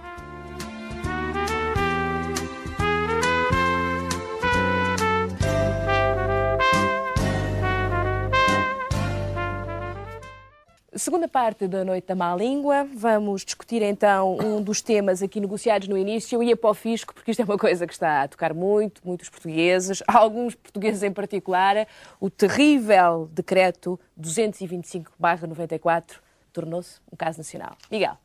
Segunda 10.99 11.29
parte 11.29 11.65
da 11.65 11.85
Noite 11.85 12.07
da 12.07 12.13
Má 12.13 12.35
Língua, 12.35 12.85
vamos 12.93 13.45
discutir 13.45 13.81
então 13.81 14.37
um 14.37 14.61
dos 14.61 14.81
temas 14.81 15.23
aqui 15.23 15.39
negociados 15.39 15.87
no 15.87 15.97
início. 15.97 16.35
Eu 16.35 16.43
ia 16.43 16.57
para 16.57 16.71
o 16.71 16.73
fisco, 16.73 17.13
porque 17.13 17.31
isto 17.31 17.39
é 17.39 17.45
uma 17.45 17.57
coisa 17.57 17.87
que 17.87 17.93
está 17.93 18.23
a 18.23 18.27
tocar 18.27 18.53
muito, 18.53 19.01
muitos 19.05 19.29
portugueses, 19.29 20.03
alguns 20.05 20.55
portugueses 20.55 21.01
em 21.01 21.13
particular. 21.13 21.87
O 22.19 22.29
terrível 22.29 23.29
decreto 23.31 23.97
225-94 24.19 26.17
tornou-se 26.51 26.99
um 27.09 27.15
caso 27.15 27.37
nacional. 27.37 27.77
Miguel, 27.89 28.17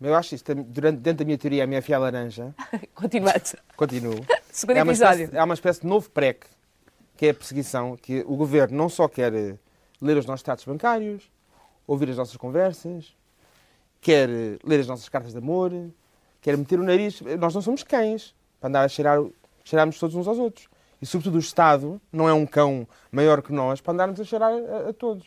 Eu 0.00 0.14
acho 0.14 0.36
isto, 0.36 0.54
durante, 0.54 1.00
dentro 1.00 1.18
da 1.18 1.24
minha 1.24 1.36
teoria, 1.36 1.64
a 1.64 1.66
minha 1.66 1.82
fia 1.82 1.98
laranja. 1.98 2.54
continuando. 2.94 3.58
Continuo. 3.76 4.24
Segundo 4.52 4.76
é 4.76 4.80
episódio. 4.82 5.24
Espécie, 5.24 5.36
há 5.36 5.44
uma 5.44 5.54
espécie 5.54 5.80
de 5.80 5.88
novo 5.88 6.08
PREC, 6.10 6.46
que 7.16 7.26
é 7.26 7.30
a 7.30 7.34
perseguição, 7.34 7.96
que 7.96 8.24
o 8.24 8.36
governo 8.36 8.76
não 8.76 8.88
só 8.88 9.08
quer 9.08 9.34
eh, 9.34 9.56
ler 10.00 10.16
os 10.16 10.26
nossos 10.26 10.44
tratos 10.44 10.64
bancários, 10.64 11.28
ouvir 11.88 12.10
as 12.10 12.16
nossas 12.18 12.36
conversas, 12.36 13.16
quer 14.00 14.28
eh, 14.28 14.58
ler 14.62 14.80
as 14.80 14.86
nossas 14.86 15.08
cartas 15.08 15.32
de 15.32 15.38
amor, 15.38 15.72
quer 16.40 16.56
meter 16.56 16.78
o 16.78 16.84
nariz. 16.84 17.20
Nós 17.40 17.54
não 17.54 17.62
somos 17.62 17.82
cães 17.82 18.34
para 18.60 18.68
andar 18.68 18.84
a 18.84 18.88
cheirar, 18.88 19.18
cheirarmos 19.64 19.98
todos 19.98 20.14
uns 20.14 20.28
aos 20.28 20.38
outros. 20.38 20.68
E, 21.00 21.06
sobretudo, 21.06 21.36
o 21.36 21.40
Estado 21.40 22.00
não 22.12 22.28
é 22.28 22.32
um 22.32 22.44
cão 22.44 22.86
maior 23.10 23.40
que 23.40 23.52
nós 23.52 23.80
para 23.80 23.94
andarmos 23.94 24.20
a 24.20 24.24
cheirar 24.24 24.52
a, 24.52 24.90
a 24.90 24.92
todos. 24.92 25.26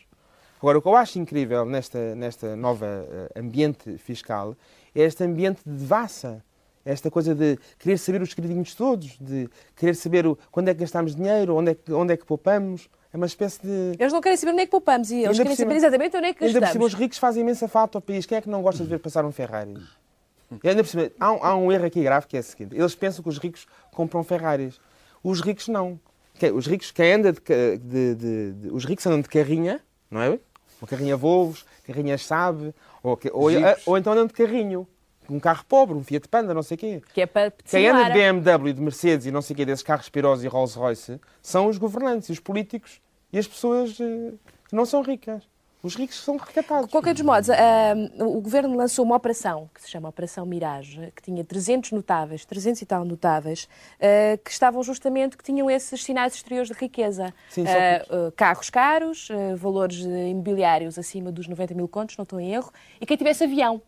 Agora, 0.58 0.78
o 0.78 0.82
que 0.82 0.86
eu 0.86 0.94
acho 0.94 1.18
incrível 1.18 1.64
nesta, 1.64 2.14
nesta 2.14 2.54
nova 2.54 2.86
eh, 2.86 3.40
ambiente 3.40 3.98
fiscal 3.98 4.54
é 4.94 5.02
este 5.02 5.24
ambiente 5.24 5.60
de 5.66 5.76
devassa. 5.76 6.42
Esta 6.84 7.10
coisa 7.10 7.34
de 7.34 7.58
querer 7.78 7.96
saber 7.98 8.22
os 8.22 8.30
segredinhos 8.30 8.74
todos, 8.74 9.16
de 9.20 9.48
querer 9.76 9.94
saber 9.94 10.24
quando 10.50 10.68
é 10.68 10.74
que 10.74 10.80
gastamos 10.80 11.14
dinheiro, 11.14 11.54
onde 11.54 11.72
é 11.72 11.74
que, 11.74 11.92
onde 11.92 12.12
é 12.12 12.16
que 12.16 12.24
poupamos. 12.24 12.88
É 13.12 13.16
uma 13.16 13.26
espécie 13.26 13.60
de. 13.60 13.92
Eles 13.98 14.12
não 14.12 14.20
querem 14.20 14.36
saber 14.38 14.52
onde 14.52 14.62
é 14.62 14.64
que 14.64 14.70
poupamos 14.70 15.10
e 15.10 15.16
eles 15.16 15.28
Ainda 15.30 15.42
querem 15.42 15.56
cima- 15.56 15.66
saber 15.68 15.76
exatamente 15.76 16.16
onde 16.16 16.26
é 16.28 16.32
que 16.34 16.44
Ainda 16.44 16.60
por 16.60 16.66
cima, 16.66 16.66
gastamos. 16.66 16.86
os 16.94 16.94
ricos 16.98 17.18
fazem 17.18 17.42
imensa 17.42 17.68
falta 17.68 17.98
ao 17.98 18.02
país. 18.02 18.24
Quem 18.24 18.38
é 18.38 18.40
que 18.40 18.48
não 18.48 18.62
gosta 18.62 18.82
de 18.82 18.88
ver 18.88 18.98
passar 18.98 19.24
um 19.24 19.32
Ferrari? 19.32 19.76
E 20.62 20.68
ainda 20.68 20.82
por 20.82 20.88
cima, 20.88 21.10
há, 21.20 21.32
um- 21.32 21.44
há 21.44 21.56
um 21.56 21.70
erro 21.72 21.86
aqui 21.86 22.02
grave 22.02 22.26
que 22.26 22.36
é 22.36 22.40
o 22.40 22.42
seguinte: 22.42 22.74
eles 22.76 22.94
pensam 22.94 23.22
que 23.22 23.28
os 23.28 23.38
ricos 23.38 23.66
compram 23.92 24.22
Ferraris. 24.24 24.80
Os 25.22 25.40
ricos 25.40 25.68
não. 25.68 26.00
Os 26.54 26.66
ricos, 26.66 26.90
quem 26.90 27.12
anda 27.12 27.32
de, 27.32 27.40
de- 27.78 28.14
de- 28.14 28.52
de- 28.52 28.70
os 28.70 28.84
ricos 28.84 29.06
andam 29.06 29.20
de 29.20 29.28
carrinha, 29.28 29.80
não 30.10 30.20
é? 30.22 30.38
Uma 30.80 30.88
carrinha 30.88 31.16
Volvos, 31.16 31.64
carrinhas 31.86 32.24
Sabe, 32.26 32.74
ou, 33.02 33.18
ou, 33.32 33.50
Jeeps. 33.50 33.82
ou 33.86 33.96
então 33.98 34.12
andam 34.14 34.26
de 34.26 34.32
carrinho. 34.32 34.88
Um 35.32 35.40
carro 35.40 35.64
pobre, 35.68 35.96
um 35.96 36.04
Fiat 36.04 36.28
Panda, 36.28 36.52
não 36.52 36.62
sei 36.62 36.74
o 36.74 36.78
quê. 36.78 37.02
Que 37.14 37.22
é 37.22 37.26
para 37.26 37.50
Quem 37.64 37.88
anda 37.88 38.04
de 38.04 38.12
simular. 38.12 38.32
BMW, 38.34 38.72
de 38.74 38.80
Mercedes 38.80 39.26
e 39.26 39.30
não 39.30 39.40
sei 39.42 39.54
o 39.54 39.56
quê, 39.56 39.64
desses 39.64 39.82
carros 39.82 40.08
pirosos 40.08 40.44
e 40.44 40.48
Rolls 40.48 40.78
Royce, 40.78 41.20
são 41.40 41.66
os 41.68 41.78
governantes, 41.78 42.28
os 42.28 42.38
políticos 42.40 43.00
e 43.32 43.38
as 43.38 43.46
pessoas 43.46 43.98
eh, 44.00 44.32
que 44.68 44.76
não 44.76 44.84
são 44.84 45.00
ricas. 45.02 45.42
Os 45.82 45.96
ricos 45.96 46.22
são 46.22 46.36
recatados. 46.36 46.86
De 46.86 46.92
qualquer 46.92 47.12
dos 47.12 47.22
modos, 47.24 47.50
ah, 47.50 47.94
o 48.20 48.40
governo 48.40 48.76
lançou 48.76 49.04
uma 49.04 49.16
operação 49.16 49.68
que 49.74 49.82
se 49.82 49.90
chama 49.90 50.08
Operação 50.08 50.46
Mirage, 50.46 51.12
que 51.16 51.20
tinha 51.20 51.42
300 51.44 51.90
notáveis, 51.90 52.44
300 52.44 52.82
e 52.82 52.86
tal 52.86 53.04
notáveis, 53.04 53.68
ah, 54.00 54.38
que 54.44 54.50
estavam 54.52 54.80
justamente, 54.84 55.36
que 55.36 55.42
tinham 55.42 55.68
esses 55.68 56.04
sinais 56.04 56.34
exteriores 56.34 56.68
de 56.68 56.74
riqueza. 56.78 57.34
Sim, 57.50 57.64
que- 57.64 57.70
ah, 57.70 58.32
carros 58.36 58.70
caros, 58.70 59.26
valores 59.56 59.98
imobiliários 60.04 61.00
acima 61.00 61.32
dos 61.32 61.48
90 61.48 61.74
mil 61.74 61.88
contos, 61.88 62.16
não 62.16 62.22
estou 62.22 62.38
em 62.38 62.52
erro, 62.54 62.70
e 63.00 63.04
quem 63.04 63.16
tivesse 63.16 63.42
avião, 63.42 63.82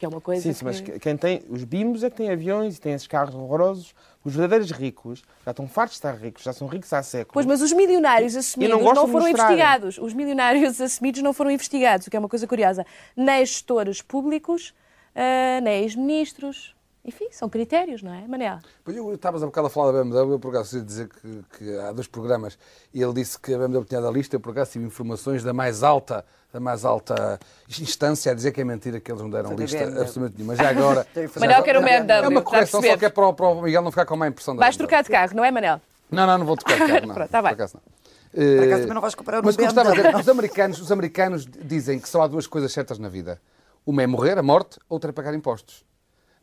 que 0.00 0.06
é 0.06 0.08
uma 0.08 0.20
coisa 0.20 0.40
Sim, 0.40 0.54
sim, 0.54 0.64
mas 0.64 0.80
que... 0.80 0.98
quem 0.98 1.14
tem, 1.14 1.42
os 1.50 1.62
bimbos 1.62 2.02
é 2.02 2.08
que 2.08 2.16
têm 2.16 2.30
aviões 2.30 2.78
e 2.78 2.80
têm 2.80 2.94
esses 2.94 3.06
carros 3.06 3.34
horrorosos. 3.34 3.94
Os 4.24 4.34
verdadeiros 4.34 4.70
ricos 4.70 5.22
já 5.44 5.50
estão 5.50 5.68
fartos 5.68 5.96
de 5.96 5.98
estar 5.98 6.14
ricos, 6.14 6.42
já 6.42 6.54
são 6.54 6.66
ricos 6.66 6.90
há 6.94 7.02
séculos. 7.02 7.34
Pois, 7.34 7.44
mas 7.44 7.60
os 7.60 7.70
milionários 7.70 8.34
assumidos 8.34 8.82
não 8.82 8.94
não, 8.94 9.06
foram 9.06 9.28
investigados. 9.28 9.98
Os 9.98 10.14
milionários 10.14 10.80
assumidos 10.80 11.20
não 11.20 11.34
foram 11.34 11.50
investigados, 11.50 12.06
o 12.06 12.10
que 12.10 12.16
é 12.16 12.18
uma 12.18 12.30
coisa 12.30 12.46
curiosa. 12.46 12.86
Nem 13.14 13.44
gestores 13.44 14.00
públicos, 14.00 14.74
ah, 15.14 15.60
nem 15.60 15.82
ex-ministros, 15.82 16.74
enfim, 17.04 17.28
são 17.30 17.48
critérios, 17.48 18.02
não 18.02 18.12
é, 18.12 18.28
Manel? 18.28 18.58
Pois 18.84 18.94
eu 18.94 19.14
estavas 19.14 19.42
a 19.42 19.46
bocado 19.46 19.68
a 19.68 19.70
falar 19.70 19.92
da 19.92 20.04
BMW, 20.04 20.32
eu 20.32 20.38
por 20.38 20.54
acaso 20.54 20.76
ia 20.76 20.84
dizer 20.84 21.08
que, 21.08 21.42
que, 21.56 21.78
há 21.78 21.92
dois 21.92 22.06
programas 22.06 22.58
e 22.92 23.02
ele 23.02 23.14
disse 23.14 23.40
que 23.40 23.54
a 23.54 23.58
BMW 23.58 23.84
tinha 23.84 24.02
da 24.02 24.10
lista, 24.10 24.36
eu 24.36 24.40
por 24.40 24.50
acaso 24.50 24.72
tive 24.72 24.84
informações 24.84 25.42
da 25.42 25.54
mais 25.54 25.82
alta, 25.82 26.26
da 26.52 26.60
mais 26.60 26.84
alta 26.84 27.40
instância 27.80 28.32
a 28.32 28.34
dizer 28.34 28.52
que 28.52 28.60
é 28.60 28.64
mentira 28.64 29.00
que 29.00 29.10
eles 29.10 29.22
não 29.22 29.30
deram 29.30 29.54
lista 29.54 29.82
absolutamente 29.82 30.34
nenhuma. 30.36 30.54
Mas 30.54 30.58
já 30.58 30.68
agora. 30.68 31.06
Manel 31.40 31.62
quer 31.62 31.76
o 31.78 31.82
BMW. 31.82 32.24
É 32.24 32.28
uma 32.28 32.42
correção 32.42 32.82
só 32.82 32.96
que 32.98 33.04
é 33.06 33.08
para 33.08 33.28
o, 33.28 33.32
para 33.32 33.48
o 33.48 33.62
Miguel 33.62 33.80
não 33.82 33.90
ficar 33.90 34.04
com 34.04 34.16
má 34.16 34.28
impressão 34.28 34.54
da 34.54 34.60
Vais 34.60 34.76
trocar 34.76 35.02
de 35.02 35.08
carro, 35.08 35.34
não 35.34 35.44
é, 35.44 35.50
Manel? 35.50 35.80
Não, 36.10 36.26
não, 36.26 36.38
não 36.38 36.44
vou 36.44 36.56
trocar 36.56 36.74
de 36.74 36.92
carro. 36.92 37.06
Não, 37.06 37.14
Pronto, 37.14 37.30
tá 37.30 37.40
bem. 37.40 37.50
Por 37.52 37.62
acaso 37.62 37.76
não. 37.76 38.00
Por 38.32 38.64
acaso 38.64 38.80
também 38.82 38.94
não 38.94 39.00
vais 39.00 39.14
comprar 39.14 39.40
um 39.40 39.42
Mas 39.44 39.56
BMW. 39.56 39.74
gostava 39.74 39.90
de 39.96 40.02
dizer, 40.02 40.16
os 40.16 40.28
americanos, 40.28 40.80
os 40.80 40.92
americanos 40.92 41.46
dizem 41.46 41.98
que 41.98 42.08
só 42.08 42.22
há 42.22 42.26
duas 42.26 42.46
coisas 42.46 42.70
certas 42.72 42.98
na 42.98 43.08
vida. 43.08 43.40
Uma 43.86 44.02
é 44.02 44.06
morrer, 44.06 44.36
a 44.38 44.42
morte, 44.42 44.78
outra 44.88 45.10
é 45.10 45.12
pagar 45.12 45.34
impostos. 45.34 45.84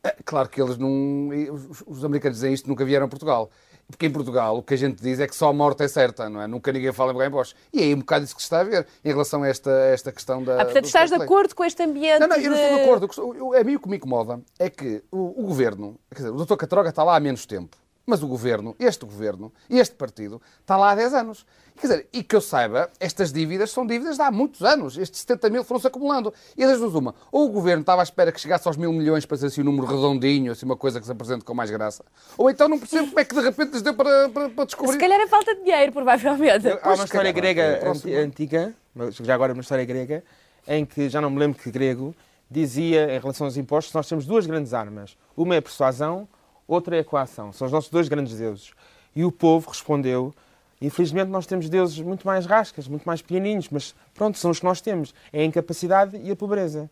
É, 0.04 0.16
Claro 0.26 0.50
que 0.50 0.62
eles 0.62 0.78
não. 0.78 1.30
Os, 1.52 1.84
os 1.86 2.06
americanos 2.06 2.38
dizem 2.38 2.54
isto, 2.54 2.68
nunca 2.68 2.84
vieram 2.86 3.06
a 3.06 3.10
Portugal. 3.10 3.50
Porque 3.90 4.06
em 4.06 4.12
Portugal 4.12 4.58
o 4.58 4.62
que 4.62 4.74
a 4.74 4.78
gente 4.78 5.02
diz 5.02 5.18
é 5.18 5.26
que 5.28 5.34
só 5.36 5.48
a 5.48 5.54
morte 5.54 5.82
é 5.82 5.88
certa, 5.88 6.30
não 6.30 6.42
é? 6.42 6.48
Nunca 6.48 6.74
ninguém 6.74 6.92
fala 6.92 7.12
em 7.12 7.16
pagar 7.16 7.30
impostos. 7.30 7.56
E 7.74 7.80
é 7.80 7.84
aí 7.86 7.94
um 7.96 8.00
bocado 8.00 8.26
isso 8.26 8.36
que 8.36 8.42
se 8.42 8.46
está 8.48 8.60
a 8.60 8.64
ver 8.66 8.86
em 9.04 9.08
relação 9.10 9.44
a 9.44 9.48
esta, 9.48 9.70
a 9.72 9.86
esta 9.88 10.12
questão 10.12 10.44
da. 10.44 10.62
Ah, 10.62 10.66
portanto, 10.66 10.86
estás 10.86 11.10
de 11.10 11.16
acordo 11.16 11.56
com 11.56 11.64
este 11.64 11.82
ambiente 11.84 12.20
Não, 12.20 12.28
não, 12.28 12.36
eu 12.36 12.52
não 12.52 12.58
estou 12.58 12.76
de 12.78 12.84
acordo. 12.84 13.38
Eu- 13.38 13.54
A 13.58 13.64
mim 13.64 13.76
o 13.76 13.80
que 13.80 13.88
me 13.88 13.96
incomoda 13.96 14.42
é 14.60 14.70
que 14.70 15.02
o, 15.10 15.42
o 15.42 15.46
governo, 15.48 15.98
quer 16.12 16.18
dizer, 16.24 16.30
o 16.32 16.46
Dr. 16.46 16.56
Catroga 16.58 16.90
está 16.90 17.02
lá 17.02 17.16
há 17.16 17.20
menos 17.22 17.46
tempo, 17.46 17.78
mas 18.10 18.24
o 18.24 18.28
governo, 18.28 18.74
este 18.80 19.04
governo, 19.06 19.52
este 19.70 19.94
partido, 19.96 20.42
está 20.62 20.78
lá 20.78 20.92
há 20.92 20.96
10 20.96 21.14
anos. 21.14 21.46
Quer 21.76 21.88
dizer, 21.88 22.08
e 22.14 22.24
que 22.24 22.36
eu 22.36 22.40
saiba, 22.42 22.90
estas 23.02 23.34
dívidas 23.34 23.70
são 23.70 23.86
dívidas 23.86 24.16
de 24.16 24.22
há 24.24 24.32
muitos 24.32 24.64
anos. 24.64 24.98
Estes 24.98 25.20
70 25.20 25.50
mil 25.50 25.64
foram-se 25.66 25.86
acumulando. 25.88 26.34
E 26.58 26.66
das 26.66 26.80
duas, 26.80 26.96
uma. 26.96 27.14
Ou 27.32 27.46
o 27.46 27.50
governo 27.50 27.82
estava 27.82 28.02
à 28.02 28.04
espera 28.04 28.32
que 28.32 28.40
chegasse 28.40 28.66
aos 28.66 28.78
mil 28.78 28.92
milhões 28.94 29.26
para 29.26 29.36
ser 29.38 29.48
assim 29.48 29.60
um 29.62 29.66
número 29.66 29.86
redondinho, 29.86 30.54
assim 30.54 30.66
uma 30.66 30.78
coisa 30.78 31.00
que 31.02 31.06
se 31.06 31.12
apresente 31.12 31.44
com 31.44 31.54
mais 31.54 31.70
graça. 31.70 32.04
Ou 32.38 32.50
então 32.50 32.70
não 32.70 32.80
percebo 32.80 33.08
como 33.10 33.20
é 33.20 33.26
que 33.26 33.36
de 33.36 33.42
repente 33.42 33.74
lhes 33.74 33.82
deu 33.82 33.94
para, 33.94 34.30
para, 34.30 34.50
para 34.52 34.66
descobrir. 34.66 34.94
Se 34.94 34.98
calhar 35.00 35.20
é 35.20 35.28
falta 35.28 35.54
de 35.54 35.64
dinheiro, 35.66 35.92
provavelmente. 35.92 36.68
Há 36.82 36.94
uma 36.94 37.04
história 37.04 37.30
é 37.30 37.34
grega 37.34 37.92
anti- 37.92 38.16
antiga, 38.16 38.74
mas 38.96 39.16
já 39.18 39.36
agora 39.36 39.52
uma 39.54 39.62
história 39.62 39.84
grega, 39.86 40.24
em 40.66 40.86
que, 40.86 41.10
já 41.10 41.20
não 41.20 41.30
me 41.30 41.38
lembro 41.40 41.60
que 41.62 41.70
grego, 41.70 42.16
dizia 42.50 43.14
em 43.16 43.20
relação 43.20 43.46
aos 43.46 43.58
impostos, 43.58 43.94
nós 43.94 44.08
temos 44.08 44.26
duas 44.26 44.48
grandes 44.48 44.74
armas. 44.74 45.16
Uma 45.36 45.56
é 45.56 45.58
a 45.60 45.62
persuasão, 45.62 46.28
outra 46.68 46.98
é 46.98 47.00
a 47.00 47.04
coação. 47.04 47.54
São 47.54 47.66
os 47.66 47.72
nossos 47.72 47.90
dois 47.90 48.08
grandes 48.08 48.38
deuses. 48.38 48.72
E 49.16 49.24
o 49.24 49.32
povo 49.32 49.70
respondeu, 49.70 50.34
infelizmente 50.82 51.30
nós 51.30 51.46
temos 51.46 51.70
deuses 51.70 52.00
muito 52.00 52.28
mais 52.28 52.46
rascas, 52.46 52.88
muito 52.88 53.04
mais 53.04 53.22
pequenininhos, 53.22 53.70
mas 53.70 53.96
pronto, 54.14 54.38
são 54.38 54.52
os 54.52 54.60
que 54.60 54.66
nós 54.66 54.82
temos. 54.82 55.14
É 55.32 55.42
a 55.42 55.46
incapacidade 55.46 56.18
e 56.18 56.30
a 56.30 56.36
pobreza. 56.36 56.90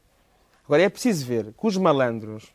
Agora, 0.65 0.81
é 0.81 0.89
preciso 0.89 1.25
ver 1.25 1.53
que 1.53 1.67
os 1.67 1.77
malandros, 1.77 2.47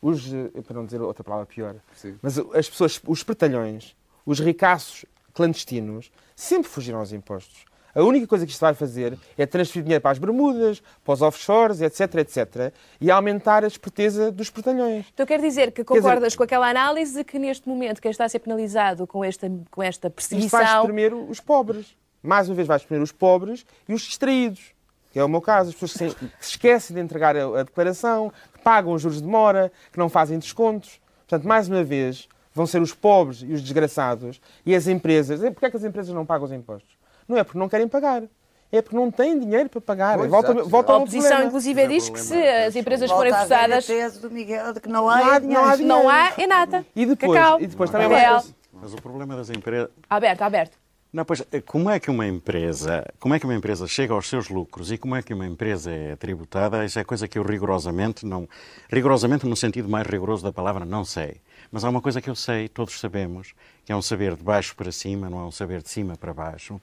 os, 0.00 0.32
eh, 0.32 0.62
para 0.62 0.76
não 0.76 0.84
dizer 0.84 1.00
outra 1.00 1.24
palavra 1.24 1.46
pior, 1.46 1.74
mas 2.22 2.38
as 2.38 2.68
pessoas, 2.68 3.00
os 3.04 3.18
espertalhões, 3.18 3.96
os 4.24 4.38
ricaços 4.38 5.04
clandestinos, 5.34 6.12
sempre 6.36 6.70
fugiram 6.70 7.00
aos 7.00 7.12
impostos. 7.12 7.64
A 7.98 8.02
única 8.04 8.28
coisa 8.28 8.46
que 8.46 8.52
isto 8.52 8.60
vai 8.60 8.74
fazer 8.74 9.18
é 9.36 9.44
transferir 9.44 9.82
dinheiro 9.82 10.00
para 10.00 10.12
as 10.12 10.18
Bermudas, 10.18 10.80
para 11.04 11.14
os 11.14 11.20
offshores, 11.20 11.80
etc, 11.80 12.14
etc, 12.18 12.72
e 13.00 13.10
aumentar 13.10 13.64
a 13.64 13.66
esperteza 13.66 14.30
dos 14.30 14.46
espertalhões. 14.46 15.06
Então 15.12 15.26
quer 15.26 15.40
dizer 15.40 15.72
que 15.72 15.82
Quer 15.82 15.94
dizer- 15.94 16.02
concordas 16.02 16.36
com 16.36 16.44
aquela 16.44 16.70
análise 16.70 17.24
que 17.24 17.40
neste 17.40 17.68
momento 17.68 18.00
quem 18.00 18.12
está 18.12 18.24
a 18.24 18.28
ser 18.28 18.38
penalizado 18.38 19.04
com 19.04 19.24
esta, 19.24 19.50
com 19.68 19.82
esta 19.82 20.06
Isto 20.16 20.28
vai 20.28 20.38
perseguição... 20.38 20.80
espremer 20.82 21.12
os 21.12 21.40
pobres. 21.40 21.96
Mais 22.22 22.48
uma 22.48 22.54
vez 22.54 22.68
vai 22.68 22.76
espremer 22.76 23.02
os 23.02 23.10
pobres 23.10 23.66
e 23.88 23.92
os 23.92 24.02
distraídos. 24.02 24.72
Que 25.10 25.18
é 25.18 25.24
o 25.24 25.28
meu 25.28 25.40
caso. 25.40 25.70
As 25.70 25.74
pessoas 25.74 26.14
que 26.14 26.24
se 26.24 26.30
que 26.30 26.46
se 26.46 26.50
esquecem 26.52 26.94
de 26.94 27.02
entregar 27.02 27.36
a, 27.36 27.64
declaração, 27.64 28.32
que 28.54 28.60
pagam 28.62 28.92
os 28.92 29.02
juros 29.02 29.18
de 29.18 29.24
demora, 29.24 29.72
que 29.90 29.98
não 29.98 30.08
fazem 30.08 30.38
descontos. 30.38 31.00
Portanto, 31.26 31.48
mais 31.48 31.68
uma 31.68 31.82
vez, 31.82 32.28
vão 32.54 32.64
ser 32.64 32.80
os 32.80 32.94
pobres 32.94 33.42
e 33.42 33.52
os 33.52 33.60
desgraçados 33.60 34.40
e 34.64 34.72
as 34.72 34.86
empresas. 34.86 35.40
Porquê 35.40 35.66
é 35.66 35.70
que 35.70 35.76
as 35.76 35.82
empresas 35.82 36.14
não 36.14 36.24
pagam 36.24 36.44
os 36.46 36.52
impostos? 36.52 36.97
Não 37.28 37.36
é 37.36 37.44
porque 37.44 37.58
não 37.58 37.68
querem 37.68 37.86
pagar. 37.86 38.22
É 38.70 38.82
porque 38.82 38.96
não 38.96 39.10
têm 39.10 39.38
dinheiro 39.38 39.68
para 39.68 39.80
pagar. 39.80 40.18
Pois, 40.18 40.30
volta, 40.30 40.52
exato, 40.52 40.68
volta 40.68 40.92
A 40.92 40.96
oposição, 40.96 41.22
problema. 41.28 41.46
inclusive, 41.48 41.86
diz 41.88 42.08
que 42.10 42.20
se 42.20 42.34
as 42.48 42.76
empresas 42.76 43.08
Volta 43.08 43.16
forem 43.24 43.32
forçadas... 43.34 43.86
tese 43.86 44.20
do 44.20 44.30
Miguel 44.30 44.74
de 44.74 44.80
que 44.80 44.88
não 44.90 45.08
há, 45.08 45.16
Não 45.18 45.30
há- 45.30 45.36
é 45.36 45.40
dinheiro. 45.40 45.62
não 45.62 45.70
há 45.70 45.76
Não 45.76 46.08
há, 46.08 46.32
é 46.36 46.46
nada. 46.46 46.86
E 46.94 47.06
depois, 47.06 47.32
Cacau. 47.38 47.60
e 47.60 47.66
depois 47.66 47.88
também 47.90 48.08
Miguel. 48.08 48.34
vai... 48.40 48.44
Mas 48.80 48.92
o 48.92 48.96
problema 48.96 49.34
das 49.36 49.48
empresas. 49.48 49.88
Aberto, 50.08 50.42
aberto. 50.42 50.76
Não, 51.10 51.24
pois, 51.24 51.42
como 51.64 51.88
é 51.88 51.98
que 51.98 52.10
uma 52.10 52.26
empresa, 52.26 53.02
como 53.18 53.34
é 53.34 53.38
que 53.38 53.46
uma 53.46 53.54
empresa 53.54 53.86
chega 53.86 54.12
aos 54.12 54.28
seus 54.28 54.50
lucros 54.50 54.92
e 54.92 54.98
como 54.98 55.16
é 55.16 55.22
que 55.22 55.32
uma 55.32 55.46
empresa 55.46 55.90
é 55.90 56.14
tributada, 56.16 56.84
isso 56.84 56.98
é 56.98 57.04
coisa 57.04 57.26
que 57.26 57.38
eu 57.38 57.42
rigorosamente 57.42 58.26
não, 58.26 58.46
rigorosamente 58.90 59.46
no 59.46 59.56
sentido 59.56 59.88
mais 59.88 60.06
rigoroso 60.06 60.44
da 60.44 60.52
palavra, 60.52 60.84
não 60.84 61.06
sei. 61.06 61.40
Mas 61.70 61.84
há 61.84 61.88
uma 61.88 62.00
coisa 62.00 62.20
que 62.20 62.30
eu 62.30 62.34
sei, 62.34 62.68
todos 62.68 62.98
sabemos, 62.98 63.54
que 63.84 63.92
é 63.92 63.96
um 63.96 64.02
saber 64.02 64.36
de 64.36 64.42
baixo 64.42 64.74
para 64.74 64.90
cima, 64.90 65.28
não 65.28 65.40
é 65.40 65.44
um 65.44 65.50
saber 65.50 65.82
de 65.82 65.90
cima 65.90 66.16
para 66.16 66.32
baixo, 66.32 66.80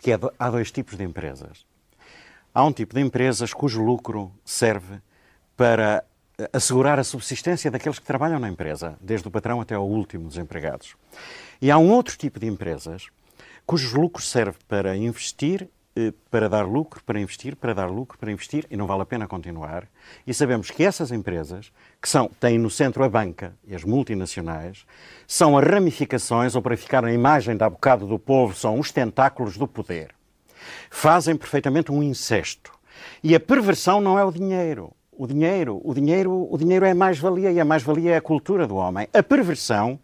que 0.00 0.12
é, 0.12 0.18
há 0.38 0.50
dois 0.50 0.70
tipos 0.70 0.96
de 0.96 1.04
empresas. 1.04 1.66
Há 2.54 2.64
um 2.64 2.72
tipo 2.72 2.94
de 2.94 3.00
empresas 3.00 3.52
cujo 3.52 3.82
lucro 3.82 4.32
serve 4.44 5.00
para 5.56 6.04
eh, 6.38 6.50
assegurar 6.52 6.98
a 6.98 7.04
subsistência 7.04 7.70
daqueles 7.70 7.98
que 7.98 8.04
trabalham 8.04 8.38
na 8.38 8.48
empresa, 8.48 8.96
desde 9.00 9.28
o 9.28 9.30
patrão 9.30 9.60
até 9.60 9.74
ao 9.74 9.88
último 9.88 10.28
dos 10.28 10.38
empregados. 10.38 10.96
E 11.60 11.70
há 11.70 11.78
um 11.78 11.90
outro 11.90 12.16
tipo 12.16 12.38
de 12.38 12.46
empresas 12.46 13.08
cujos 13.66 13.92
lucros 13.92 14.28
serve 14.30 14.58
para 14.68 14.96
investir, 14.96 15.68
para 16.30 16.48
dar 16.48 16.66
lucro, 16.66 17.02
para 17.04 17.20
investir, 17.20 17.54
para 17.54 17.74
dar 17.74 17.90
lucro, 17.90 18.18
para 18.18 18.32
investir, 18.32 18.66
e 18.70 18.76
não 18.76 18.86
vale 18.86 19.02
a 19.02 19.06
pena 19.06 19.28
continuar. 19.28 19.86
E 20.26 20.32
sabemos 20.32 20.70
que 20.70 20.82
essas 20.82 21.12
empresas, 21.12 21.70
que 22.00 22.08
são, 22.08 22.28
têm 22.40 22.58
no 22.58 22.70
centro 22.70 23.04
a 23.04 23.08
banca 23.08 23.54
e 23.66 23.74
as 23.74 23.84
multinacionais, 23.84 24.86
são 25.26 25.56
as 25.56 25.66
ramificações, 25.66 26.54
ou 26.54 26.62
para 26.62 26.76
ficar 26.76 27.02
na 27.02 27.12
imagem 27.12 27.56
da 27.56 27.68
bocado 27.68 28.06
do 28.06 28.18
povo, 28.18 28.54
são 28.54 28.78
os 28.78 28.90
tentáculos 28.90 29.56
do 29.56 29.68
poder 29.68 30.14
fazem 30.90 31.36
perfeitamente 31.36 31.90
um 31.90 32.02
incesto. 32.02 32.72
E 33.22 33.34
a 33.34 33.40
perversão 33.40 34.00
não 34.00 34.18
é 34.18 34.24
o 34.24 34.30
dinheiro. 34.30 34.92
O 35.22 35.26
dinheiro, 35.28 35.80
o 35.84 35.94
dinheiro, 35.94 36.48
o 36.50 36.58
dinheiro 36.58 36.84
é 36.84 36.92
mais-valia 36.92 37.52
e 37.52 37.60
a 37.60 37.64
mais-valia 37.64 38.14
é 38.14 38.16
a 38.16 38.20
cultura 38.20 38.66
do 38.66 38.74
homem. 38.74 39.06
A 39.14 39.22
perversão 39.22 39.96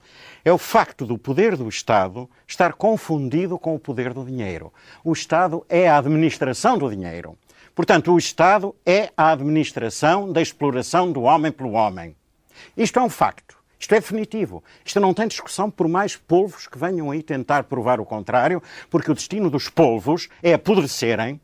é 0.45 0.53
o 0.53 0.57
facto 0.57 1.05
do 1.05 1.19
poder 1.19 1.57
do 1.57 1.69
Estado 1.69 2.31
estar 2.47 2.75
confundido 2.75 3.59
com 3.59 3.75
o 3.75 3.81
poder 3.81 4.15
do 4.15 4.25
dinheiro. 4.25 4.73
O 5.03 5.13
Estado 5.13 5.67
é 5.69 5.89
a 5.89 5.99
administração 5.99 6.79
do 6.79 6.89
dinheiro. 6.89 7.37
Portanto, 7.75 8.13
o 8.13 8.17
Estado 8.17 8.77
é 8.87 9.11
a 9.17 9.33
administração 9.33 10.33
da 10.33 10.41
exploração 10.41 11.11
do 11.11 11.23
homem 11.23 11.51
pelo 11.51 11.73
homem. 11.73 12.15
Isto 12.77 13.01
é 13.01 13.03
um 13.03 13.11
facto. 13.11 13.59
Isto 13.77 13.97
é 13.97 14.01
definitivo. 14.01 14.63
Isto 14.85 15.01
não 15.01 15.13
tem 15.13 15.27
discussão 15.27 15.69
por 15.69 15.89
mais 15.89 16.15
polvos 16.15 16.69
que 16.69 16.79
venham 16.79 17.11
aí 17.11 17.25
tentar 17.25 17.65
provar 17.65 17.99
o 17.99 18.07
contrário, 18.07 18.63
porque 18.89 19.11
o 19.11 19.15
destino 19.15 19.51
dos 19.51 19.69
polvos 19.69 20.29
é 20.41 20.53
apodrecerem 20.55 21.41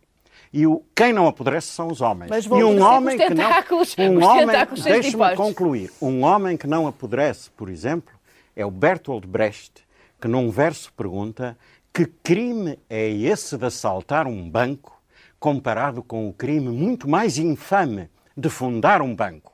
e 0.54 0.68
o, 0.68 0.84
quem 0.94 1.12
não 1.12 1.26
apodrece 1.26 1.66
são 1.66 1.88
os 1.88 2.00
homens. 2.00 2.30
Mas 2.30 2.44
e 2.44 2.48
um 2.48 2.78
homem 2.80 3.18
que 3.18 3.34
não, 3.34 3.50
um 3.98 4.24
homem, 4.24 4.46
deixe-me 4.84 5.34
concluir. 5.34 5.90
Um 6.00 6.22
homem 6.22 6.56
que 6.56 6.68
não 6.68 6.86
apodrece, 6.86 7.50
por 7.50 7.68
exemplo, 7.68 8.14
é 8.54 8.64
o 8.64 8.70
Bertolt 8.70 9.26
Brecht, 9.26 9.84
que 10.20 10.28
num 10.28 10.52
verso 10.52 10.92
pergunta 10.92 11.58
que 11.92 12.06
crime 12.06 12.78
é 12.88 13.10
esse 13.10 13.58
de 13.58 13.66
assaltar 13.66 14.28
um 14.28 14.48
banco 14.48 15.02
comparado 15.40 16.04
com 16.04 16.28
o 16.28 16.32
crime 16.32 16.68
muito 16.68 17.10
mais 17.10 17.36
infame 17.36 18.08
de 18.36 18.48
fundar 18.48 19.02
um 19.02 19.12
banco. 19.12 19.53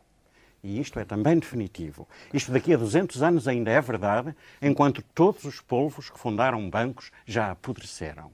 E 0.63 0.81
isto 0.81 0.99
é 1.01 1.05
também 1.05 1.39
definitivo. 1.39 2.07
Isto 2.33 2.53
daqui 2.53 2.75
a 2.75 2.77
200 2.77 3.23
anos 3.23 3.49
ainda 3.49 3.71
é 3.71 3.81
verdade, 3.81 4.35
enquanto 4.61 5.03
todos 5.15 5.45
os 5.45 5.61
polvos 5.61 6.11
que 6.11 6.19
fundaram 6.19 6.69
bancos 6.69 7.11
já 7.25 7.51
apodreceram. 7.51 8.31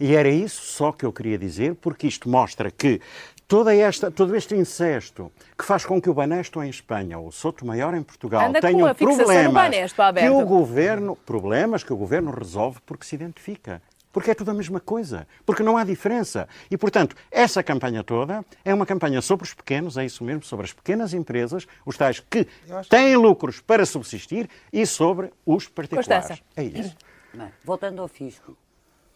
E 0.00 0.14
era 0.14 0.28
isso 0.28 0.62
só 0.62 0.92
que 0.92 1.04
eu 1.04 1.12
queria 1.12 1.36
dizer, 1.36 1.74
porque 1.74 2.06
isto 2.06 2.28
mostra 2.28 2.70
que 2.70 3.00
toda 3.46 3.74
esta, 3.74 4.10
todo 4.10 4.36
este 4.36 4.54
incesto 4.54 5.32
que 5.56 5.64
faz 5.64 5.84
com 5.84 6.00
que 6.00 6.08
o 6.08 6.14
Banesto 6.14 6.62
em 6.62 6.68
Espanha 6.68 7.18
ou 7.18 7.28
o 7.28 7.32
Soto 7.32 7.66
Maior 7.66 7.94
em 7.94 8.02
Portugal 8.02 8.52
tenham 8.60 8.94
problemas 8.94 9.52
Banesto, 9.52 10.02
que 10.14 10.28
o 10.28 10.46
governo, 10.46 11.16
problemas 11.16 11.82
que 11.82 11.92
o 11.92 11.96
governo 11.96 12.30
resolve 12.30 12.78
porque 12.86 13.04
se 13.04 13.14
identifica. 13.14 13.82
Porque 14.18 14.32
é 14.32 14.34
tudo 14.34 14.50
a 14.50 14.54
mesma 14.54 14.80
coisa. 14.80 15.28
Porque 15.46 15.62
não 15.62 15.76
há 15.76 15.84
diferença. 15.84 16.48
E, 16.68 16.76
portanto, 16.76 17.14
essa 17.30 17.62
campanha 17.62 18.02
toda 18.02 18.44
é 18.64 18.74
uma 18.74 18.84
campanha 18.84 19.22
sobre 19.22 19.44
os 19.44 19.54
pequenos, 19.54 19.96
é 19.96 20.04
isso 20.04 20.24
mesmo, 20.24 20.42
sobre 20.42 20.66
as 20.66 20.72
pequenas 20.72 21.14
empresas, 21.14 21.68
os 21.86 21.96
tais 21.96 22.18
que 22.18 22.44
têm 22.90 23.14
lucros 23.14 23.60
para 23.60 23.86
subsistir 23.86 24.50
e 24.72 24.84
sobre 24.84 25.32
os 25.46 25.68
particulares. 25.68 26.26
Constança. 26.26 26.42
É 26.56 26.64
isso. 26.64 26.96
Bem, 27.32 27.48
voltando 27.62 28.02
ao 28.02 28.08
fisco 28.08 28.56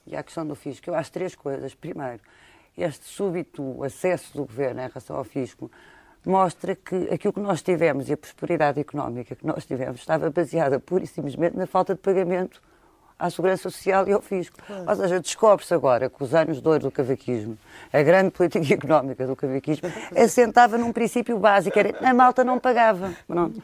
e 0.07 0.15
à 0.15 0.23
questão 0.23 0.47
do 0.47 0.55
fisco, 0.55 0.89
eu 0.89 0.95
acho 0.95 1.11
três 1.11 1.35
coisas. 1.35 1.75
Primeiro, 1.75 2.21
este 2.79 3.05
súbito 3.05 3.83
acesso 3.83 4.37
do 4.37 4.45
governo 4.45 4.83
em 4.83 4.87
relação 4.87 5.17
ao 5.17 5.25
fisco 5.25 5.69
mostra 6.25 6.77
que 6.77 7.09
aquilo 7.13 7.33
que 7.33 7.41
nós 7.41 7.61
tivemos 7.61 8.09
e 8.09 8.13
a 8.13 8.17
prosperidade 8.17 8.79
económica 8.79 9.35
que 9.35 9.45
nós 9.45 9.67
tivemos 9.67 9.99
estava 9.99 10.31
baseada 10.31 10.79
pura 10.79 11.03
e 11.03 11.09
simplesmente 11.09 11.57
na 11.57 11.67
falta 11.67 11.93
de 11.93 12.01
pagamento 12.01 12.63
à 13.19 13.31
Segurança 13.31 13.71
Social 13.71 14.09
e 14.09 14.13
ao 14.13 14.21
Fisco. 14.21 14.59
Ou 14.87 14.97
seja, 14.97 15.21
descobre-se 15.21 15.73
agora 15.73 16.11
que 16.11 16.23
os 16.23 16.35
anos 16.35 16.61
de 16.61 16.69
ouro 16.69 16.81
do 16.81 16.91
cavaquismo, 16.91 17.57
a 17.93 18.03
grande 18.03 18.31
política 18.31 18.67
económica 18.75 19.27
do 19.27 19.37
cavaquismo, 19.37 19.91
assentava 20.17 20.77
num 20.79 20.93
princípio 20.93 21.39
básico, 21.39 21.79
era 21.79 21.95
a 22.01 22.15
malta 22.15 22.45
não 22.45 22.59
pagava. 22.59 23.13
Pronto. 23.27 23.63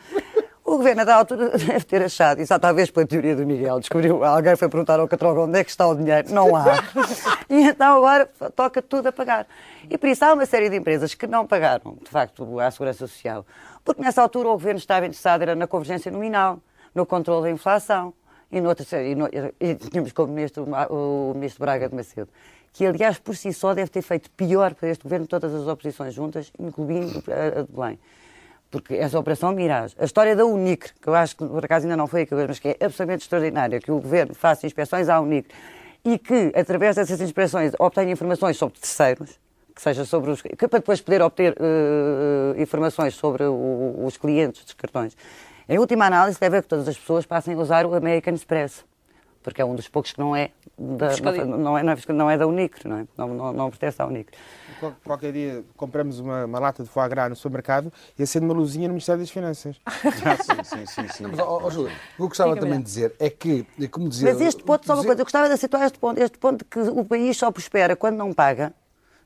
O 0.68 0.76
governo, 0.76 1.03
da 1.03 1.16
altura, 1.16 1.49
deve 1.57 1.84
ter 1.86 2.03
achado, 2.03 2.42
e 2.42 2.46
só 2.46 2.59
talvez 2.59 2.90
pela 2.90 3.07
teoria 3.07 3.34
do 3.34 3.46
Miguel, 3.46 3.80
descobriu, 3.80 4.22
alguém 4.22 4.55
foi 4.55 4.68
perguntar 4.68 5.01
ao 5.01 5.09
Catroga 5.09 5.40
onde 5.40 5.59
é 5.59 5.64
que 5.64 5.70
está 5.70 5.88
o 5.88 5.94
dinheiro, 5.94 6.30
não 6.30 6.55
há. 6.55 6.84
E 7.49 7.62
então 7.62 7.96
agora 7.96 8.26
toca 8.55 8.82
tudo 8.82 9.07
a 9.07 9.12
pagar. 9.12 9.46
E 9.88 9.96
por 9.96 10.11
isso 10.11 10.22
há 10.26 10.34
uma 10.34 10.44
série 10.44 10.68
de 10.68 10.76
empresas 10.76 11.14
que 11.14 11.26
não 11.26 11.46
pagaram, 11.46 11.96
de 12.03 12.11
facto, 12.11 12.61
à 12.61 12.70
Segurança 12.70 13.07
Social, 13.07 13.46
porque 13.82 14.03
nessa 14.03 14.20
altura 14.20 14.49
o 14.49 14.53
governo 14.53 14.78
estava 14.78 15.07
interessado 15.07 15.40
era 15.40 15.55
na 15.55 15.66
convergência 15.66 16.12
nominal, 16.12 16.59
no 16.94 17.07
controle 17.07 17.44
da 17.44 17.51
inflação 17.51 18.12
e, 18.51 18.61
noutra, 18.61 19.03
e, 19.03 19.14
no, 19.14 19.28
e 19.61 19.74
tínhamos 19.74 20.12
como 20.12 20.32
ministro 20.32 20.66
o 20.90 21.34
ministro 21.34 21.61
Braga 21.64 21.88
de 21.88 21.94
Macedo, 21.94 22.28
que 22.72 22.86
aliás 22.86 23.18
por 23.18 23.36
si 23.36 23.53
só 23.53 23.74
deve 23.74 23.90
ter 23.90 24.03
feito 24.03 24.30
pior 24.30 24.74
para 24.74 24.88
este 24.88 25.03
governo 25.03 25.26
todas 25.26 25.55
as 25.55 25.66
oposições 25.66 26.14
juntas, 26.14 26.53
incluindo 26.59 27.22
a 27.28 27.62
de 27.62 27.72
Belém 27.72 27.99
porque 28.70 28.94
essa 28.94 29.18
operação 29.18 29.53
Mirage, 29.53 29.94
a 29.99 30.05
história 30.05 30.36
da 30.36 30.44
UNICR, 30.44 30.92
que 31.01 31.09
eu 31.09 31.14
acho 31.14 31.36
que 31.36 31.46
por 31.46 31.64
acaso 31.64 31.86
ainda 31.86 31.96
não 31.96 32.07
foi 32.07 32.22
aquilo, 32.22 32.44
mas 32.46 32.59
que 32.59 32.68
é 32.68 32.72
absolutamente 32.72 33.22
extraordinária, 33.22 33.80
que 33.80 33.90
o 33.90 34.01
governo 34.01 34.34
faça 34.34 34.66
inspeções 34.66 35.09
à 35.09 35.20
UNICR 35.20 35.49
e 36.05 36.18
que, 36.18 36.53
através 36.55 36.96
dessas 36.96 37.20
inspeções, 37.20 37.72
obtenha 37.78 38.12
informações 38.12 38.57
sobre 38.57 38.78
terceiros, 38.78 39.38
que 39.74 39.82
seja 39.82 40.05
sobre 40.05 40.30
os. 40.30 40.42
que 40.42 40.68
para 40.68 40.80
depois 40.80 41.01
poder 41.01 41.22
obter 41.22 41.55
uh, 41.55 42.61
informações 42.61 43.14
sobre 43.14 43.44
o, 43.44 44.05
os 44.05 44.16
clientes 44.16 44.64
dos 44.64 44.74
cartões. 44.74 45.16
Em 45.69 45.79
última 45.79 46.07
análise, 46.07 46.41
deve 46.41 46.57
a 46.57 46.62
que 46.62 46.69
todas 46.69 46.89
as 46.89 46.97
pessoas 46.97 47.27
passem 47.27 47.55
a 47.55 47.59
usar 47.59 47.85
o 47.85 47.95
American 47.95 48.33
Express, 48.33 48.87
porque 49.43 49.61
é 49.61 49.64
um 49.64 49.75
dos 49.75 49.87
poucos 49.87 50.12
que 50.12 50.19
não 50.19 50.35
é 50.35 50.51
da, 50.79 51.14
não, 51.45 51.59
não, 51.59 51.79
é, 51.79 51.83
não 52.09 52.31
é 52.31 52.39
da 52.39 52.47
Unicre, 52.47 52.89
não, 52.89 52.97
é? 53.01 53.07
não, 53.19 53.29
não, 53.35 53.53
não 53.53 53.71
pertence 53.71 54.01
à 54.01 54.07
Unicre. 54.07 54.35
Qualquer 55.05 55.31
dia 55.31 55.62
compramos 55.77 56.21
uma, 56.21 56.47
uma, 56.47 56.59
lata 56.59 56.83
de 56.83 56.89
foie 56.89 57.07
gras 57.11 57.29
no 57.29 57.37
supermercado 57.37 57.93
e 58.19 58.23
acende 58.23 58.47
uma 58.47 58.55
luzinha 58.55 58.89
no 58.89 58.95
Ministério 58.95 59.21
das 59.21 59.29
Finanças. 59.29 59.79
ah, 59.87 60.64
sim, 60.64 60.64
sim, 60.64 60.87
sim. 60.87 61.09
sim. 61.09 61.27
Mas, 61.27 61.39
oh, 61.39 61.61
oh, 61.62 61.71
Júlio, 61.71 61.91
o 61.91 62.16
que 62.16 62.23
eu 62.23 62.29
gostava 62.29 62.55
Fica 62.55 62.64
também 62.64 62.79
de 62.79 62.85
dizer 62.85 63.14
é 63.19 63.29
que, 63.29 63.66
como 63.91 64.09
dizia... 64.09 64.33
Mas 64.33 64.41
este 64.41 64.62
ponto, 64.62 64.87
só 64.87 64.95
uma 64.95 65.05
coisa, 65.05 65.21
eu 65.21 65.27
gostava 65.27 65.51
de 65.51 65.57
situar 65.59 65.85
este 65.85 65.99
ponto, 65.99 66.19
este 66.19 66.39
ponto 66.39 66.59
de 66.61 66.64
que 66.64 66.79
o 66.79 67.05
país 67.05 67.37
só 67.37 67.51
prospera 67.51 67.95
quando 67.95 68.16
não 68.16 68.33
paga, 68.33 68.73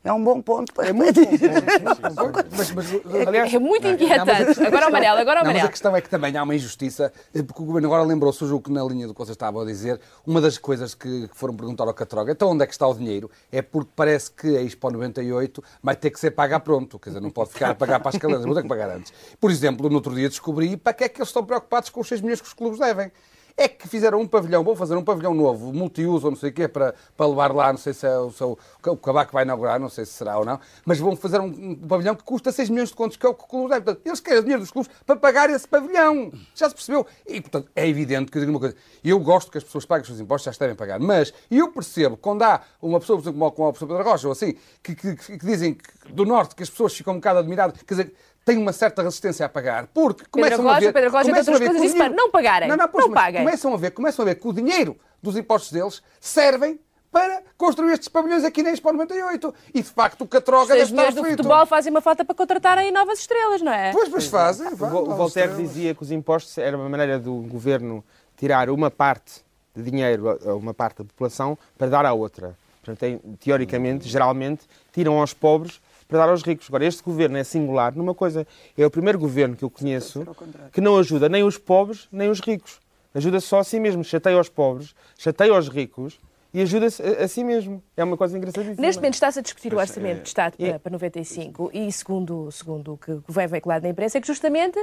é 0.05 0.13
um 0.13 0.23
bom 0.23 0.43
ponto 0.43 0.73
para 0.73 0.89
é 0.89 0.93
muito 0.93 1.21
é 1.21 3.59
muito 3.59 3.87
inquietante. 3.87 4.61
Agora 4.65 4.87
o 4.87 4.89
amarelo, 4.89 5.21
agora 5.21 5.39
o 5.39 5.43
amarelo. 5.43 5.61
Mas 5.61 5.65
a 5.65 5.69
questão 5.69 5.95
é 5.95 6.01
que 6.01 6.09
também 6.09 6.37
há 6.37 6.43
uma 6.43 6.55
injustiça, 6.55 7.13
eh, 7.33 7.43
porque 7.43 7.63
o 7.63 7.65
Governo 7.65 7.87
agora 7.87 8.03
lembrou-se 8.03 8.43
o 8.43 8.49
jogo 8.49 8.65
que 8.65 8.73
na 8.73 8.83
linha 8.83 9.07
do 9.07 9.15
que 9.15 9.19
vocês 9.19 9.35
estavam 9.35 9.61
a 9.61 9.65
dizer, 9.65 10.01
uma 10.27 10.41
das 10.41 10.59
coisas 10.59 10.95
que 10.95 11.29
foram 11.33 11.55
perguntar 11.55 11.85
ao 11.85 11.95
Catroga, 11.95 12.33
então 12.33 12.51
onde 12.51 12.65
é 12.65 12.67
que 12.67 12.73
está 12.73 12.87
o 12.87 12.95
dinheiro? 12.95 13.31
É 13.53 13.63
porque 13.63 13.91
parece 13.95 14.33
que 14.33 14.57
a 14.57 14.63
Expo 14.63 14.91
98 14.91 15.63
vai 15.83 15.95
ter 15.95 16.11
que 16.11 16.19
ser 16.19 16.33
paga 16.33 16.59
pronto, 16.59 16.99
quer 16.99 17.11
dizer, 17.11 17.21
não 17.21 17.31
pode 17.31 17.51
ficar 17.51 17.71
a 17.71 17.75
pagar 17.75 18.01
para 18.01 18.09
as 18.09 18.19
calendas, 18.19 18.45
vou 18.45 18.55
ter 18.55 18.63
que 18.63 18.69
pagar 18.69 18.91
antes. 18.91 19.13
Por 19.41 19.51
exemplo, 19.51 19.89
no 19.89 19.97
outro 19.97 20.15
dia 20.15 20.29
descobri 20.29 20.77
para 20.77 20.93
que 20.93 21.05
é 21.05 21.09
que 21.09 21.21
eles 21.21 21.29
estão 21.29 21.45
preocupados 21.45 21.91
com 21.91 22.01
os 22.01 22.09
6 22.09 22.23
milhões 22.23 22.41
que 22.41 22.49
os 22.49 22.55
clubes 22.55 22.81
devem 22.81 23.13
é 23.57 23.69
que 23.69 23.89
fizeram 23.89 24.21
um 24.21 24.27
pavilhão, 24.27 24.63
vão 24.65 24.75
fazer 24.75 24.97
um 24.97 25.05
pavilhão 25.05 25.35
novo, 25.35 25.73
multiuso 25.73 26.31
não 26.31 26.37
sei 26.37 26.51
o 26.51 26.53
quê, 26.53 26.69
para, 26.69 26.95
para 27.17 27.27
levar 27.27 27.55
lá, 27.55 27.73
não 27.73 27.79
sei 27.79 27.93
se 27.93 28.07
é 28.07 28.19
o, 28.19 28.31
seu, 28.31 28.59
o 28.87 28.97
Cabaco 28.97 29.33
vai 29.33 29.45
inaugurar, 29.45 29.79
não 29.79 29.89
sei 29.89 30.05
se 30.05 30.13
será 30.13 30.39
ou 30.39 30.45
não, 30.45 30.59
mas 30.85 30.99
vão 30.99 31.17
fazer 31.17 31.41
um, 31.41 31.47
um 31.47 31.75
pavilhão 31.77 32.15
que 32.15 32.23
custa 32.23 32.51
6 32.51 32.71
milhões 32.71 32.89
de 32.89 32.95
contos, 32.95 33.17
que 33.17 33.27
é 33.27 33.29
o 33.29 33.35
que 33.35 33.45
o 33.45 33.47
clube 33.47 33.71
deve. 33.71 33.85
Portanto, 33.85 34.07
eles 34.07 34.21
querem 34.21 34.39
o 34.39 34.43
dinheiro 34.43 34.63
dos 34.63 34.71
clubes 34.71 34.91
para 35.05 35.17
pagar 35.17 35.51
esse 35.51 35.67
pavilhão. 35.67 36.33
Já 36.55 36.69
se 36.69 36.75
percebeu? 36.75 37.07
E, 37.27 37.41
portanto, 37.41 37.71
é 37.75 37.89
evidente 37.89 38.31
que 38.31 38.39
eu 38.39 38.41
digo 38.41 38.53
uma 38.53 38.61
coisa. 38.61 38.77
Eu 39.05 39.19
gosto 39.19 39.51
que 39.51 39.59
as 39.59 39.65
pessoas 39.65 39.85
paguem 39.85 40.03
os 40.03 40.09
seus 40.09 40.21
impostos, 40.21 40.47
já 40.47 40.53
se 40.53 40.59
devem 40.59 40.77
pagar, 40.77 40.99
mas 41.01 41.33
eu 41.51 41.71
percebo, 41.73 42.17
quando 42.17 42.43
há 42.43 42.61
uma 42.81 43.01
pessoa, 43.01 43.19
por 43.19 43.25
exemplo, 43.25 43.53
como 43.53 43.69
a 43.69 43.73
professora 43.73 43.99
Pedro 43.99 44.11
Rocha, 44.13 44.27
ou 44.29 44.33
assim, 44.33 44.55
que, 44.83 44.95
que, 44.95 45.17
que, 45.17 45.39
que 45.39 45.47
dizem 45.47 45.77
do 46.11 46.25
Norte 46.25 46.55
que 46.55 46.63
as 46.63 46.71
pessoas 46.71 46.95
ficam 46.95 47.15
um 47.15 47.17
bocado 47.17 47.39
admiradas, 47.41 47.81
quer 47.83 47.95
dizer, 47.95 48.15
tem 48.45 48.59
uma 48.59 48.73
certa 48.73 49.03
resistência 49.03 49.47
a 49.47 49.49
pagar, 49.49 49.87
porque 49.89 50.25
começam 50.31 50.59
Pedro 50.59 50.71
a 50.71 50.81
ver... 50.81 50.93
Pedro 50.93 51.11
Rocha, 51.11 51.29
outras 51.29 51.59
coisas 51.59 51.81
disse 51.83 51.97
para 51.97 52.11
não 52.11 52.31
pagarem. 52.31 52.69
Não, 52.69 52.77
não, 52.77 52.89
pois, 52.89 53.07
não 53.07 53.13
paguem. 53.13 53.45
Começam 53.45 53.75
a, 53.75 53.77
ver, 53.77 53.91
começam 53.93 54.23
a 54.25 54.27
ver 54.27 54.35
que 54.37 54.49
o 54.49 54.53
dinheiro 54.53 54.97
dos 55.23 55.37
impostos 55.37 55.71
deles 55.71 56.03
servem 56.21 56.79
para 57.13 57.43
construir 57.59 57.93
estes 57.93 58.09
pavilhões 58.09 58.43
aqui 58.43 58.63
na 58.63 58.71
Expo 58.71 58.91
98. 58.91 59.55
E, 59.75 59.83
de 59.83 59.89
facto, 59.89 60.23
o 60.23 60.27
Catroga 60.27 60.75
deve 60.75 60.91
estar 60.91 61.13
do 61.13 61.25
futebol 61.25 61.67
fazem 61.67 61.91
uma 61.91 62.01
falta 62.01 62.25
para 62.25 62.35
contratarem 62.35 62.91
novas 62.91 63.21
estrelas, 63.21 63.61
não 63.61 63.73
é? 63.73 63.93
Pois, 63.93 64.09
pois 64.09 64.27
fazem. 64.27 64.69
o 64.69 64.77
Voltaire 64.77 65.55
dizia 65.55 65.95
que 65.95 66.03
os 66.03 66.11
impostos 66.11 66.57
era 66.57 66.77
uma 66.77 66.89
maneira 66.89 67.19
do 67.19 67.35
governo 67.43 68.03
tirar 68.37 68.71
uma 68.71 68.91
parte 68.91 69.43
de 69.77 69.83
dinheiro 69.83 70.39
a 70.49 70.55
uma 70.55 70.73
parte 70.73 70.99
da 70.99 71.05
população 71.05 71.57
para 71.77 71.89
dar 71.89 72.07
à 72.07 72.13
outra. 72.15 72.57
Portanto, 72.83 73.21
teoricamente, 73.39 74.09
geralmente, 74.09 74.63
tiram 74.93 75.21
aos 75.21 75.33
pobres 75.33 75.81
para 76.13 76.27
dar 76.27 76.29
aos 76.29 76.43
ricos. 76.43 76.67
Agora, 76.69 76.85
este 76.85 77.03
governo 77.03 77.39
é 77.39 77.45
singular 77.45 77.97
numa 77.97 78.15
coisa. 78.15 78.47
É 78.77 78.85
o 78.85 78.91
primeiro 78.91 79.19
governo 79.19 79.57
que 79.57 79.65
eu 79.65 79.71
conheço 79.71 80.27
que 80.71 80.81
não 80.81 80.99
ajuda 80.99 81.27
nem 81.29 81.43
os 81.43 81.57
pobres 81.57 82.07
nem 82.13 82.29
os 82.29 82.41
ricos. 82.41 82.81
Ajuda 83.15 83.41
só 83.41 83.61
a 83.61 83.65
si 83.65 83.81
mesmo. 83.81 84.05
Chateia 84.05 84.39
os 84.39 84.51
pobres, 84.51 84.95
chateia 85.17 85.55
os 85.55 85.69
ricos 85.69 86.19
e 86.53 86.61
ajuda-se 86.61 87.03
a, 87.03 87.25
a, 87.25 87.29
si 87.29 87.43
mesmo. 87.43 87.83
É 87.97 88.05
uma 88.05 88.17
coisa 88.17 88.37
engraçadíssima. 88.37 88.81
Neste 88.81 89.01
momento 89.01 89.15
está-se 89.15 89.39
a 89.39 89.43
discutir 89.43 89.73
o 89.73 89.79
orçamento 89.79 90.23
de 90.23 90.29
Estado 90.29 90.57
para, 90.59 90.79
para 90.79 90.93
95 90.93 91.71
e, 91.73 91.91
segundo, 91.91 92.51
segundo 92.53 92.93
o 92.93 92.99
que 92.99 93.19
vem 93.29 93.47
veiculado 93.47 93.85
na 93.85 93.91
imprensa, 93.91 94.19
é 94.19 94.21
que 94.21 94.27
justamente 94.27 94.79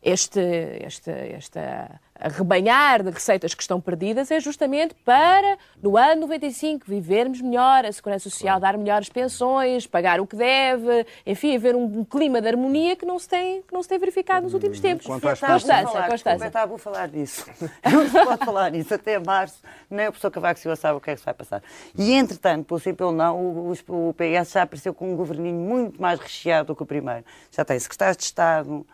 este, 0.00 0.40
este, 0.84 1.10
esta 1.10 2.00
arrebanhar 2.20 3.02
de 3.02 3.10
receitas 3.10 3.54
que 3.54 3.62
estão 3.62 3.80
perdidas 3.80 4.30
é 4.30 4.40
justamente 4.40 4.94
para, 5.04 5.56
no 5.82 5.96
ano 5.96 6.22
95, 6.22 6.84
vivermos 6.86 7.40
melhor, 7.40 7.84
a 7.84 7.92
Segurança 7.92 8.28
Social 8.28 8.58
dar 8.58 8.76
melhores 8.76 9.08
pensões, 9.08 9.86
pagar 9.86 10.20
o 10.20 10.26
que 10.26 10.36
deve, 10.36 11.06
enfim, 11.24 11.56
haver 11.56 11.76
um, 11.76 12.04
clima 12.04 12.40
de 12.40 12.48
harmonia 12.48 12.96
que 12.96 13.06
não 13.06 13.18
se 13.18 13.28
tem, 13.28 13.62
que 13.62 13.72
não 13.72 13.82
se 13.82 13.88
tem 13.88 13.98
verificado 13.98 14.44
nos 14.44 14.54
últimos 14.54 14.80
tempos. 14.80 15.06
Constância, 15.06 15.46
Constância. 16.08 16.46
Está 16.46 16.62
a 16.64 16.78
falar 16.78 17.08
disso. 17.08 17.46
Não 17.90 18.08
se 18.08 18.24
pode 18.24 18.44
falar 18.44 18.70
nisso. 18.70 18.94
Até 18.94 19.18
março, 19.18 19.60
nem 19.90 20.06
a 20.06 20.12
pessoa 20.12 20.30
Cavaco 20.30 20.58
Silva 20.60 20.76
sabe 20.76 20.98
o 20.98 21.00
que 21.00 21.10
é 21.10 21.14
que 21.14 21.20
se 21.20 21.24
vai 21.24 21.34
passar. 21.34 21.62
E, 21.96 22.12
entretanto, 22.12 22.66
pelo 22.66 22.80
simples 22.80 23.06
ou 23.06 23.12
não, 23.12 23.36
o, 23.36 23.72
o 23.88 24.14
PS 24.14 24.52
já 24.52 24.62
apareceu 24.62 24.94
com 24.94 25.12
um 25.12 25.16
governinho 25.16 25.54
muito 25.54 26.00
mais 26.00 26.18
recheado 26.20 26.68
do 26.68 26.76
que 26.76 26.82
o 26.82 26.86
primeiro. 26.86 27.24
Já 27.50 27.64
tem 27.64 27.78
secretários 27.78 28.16
de 28.16 28.24
Estado, 28.24 28.86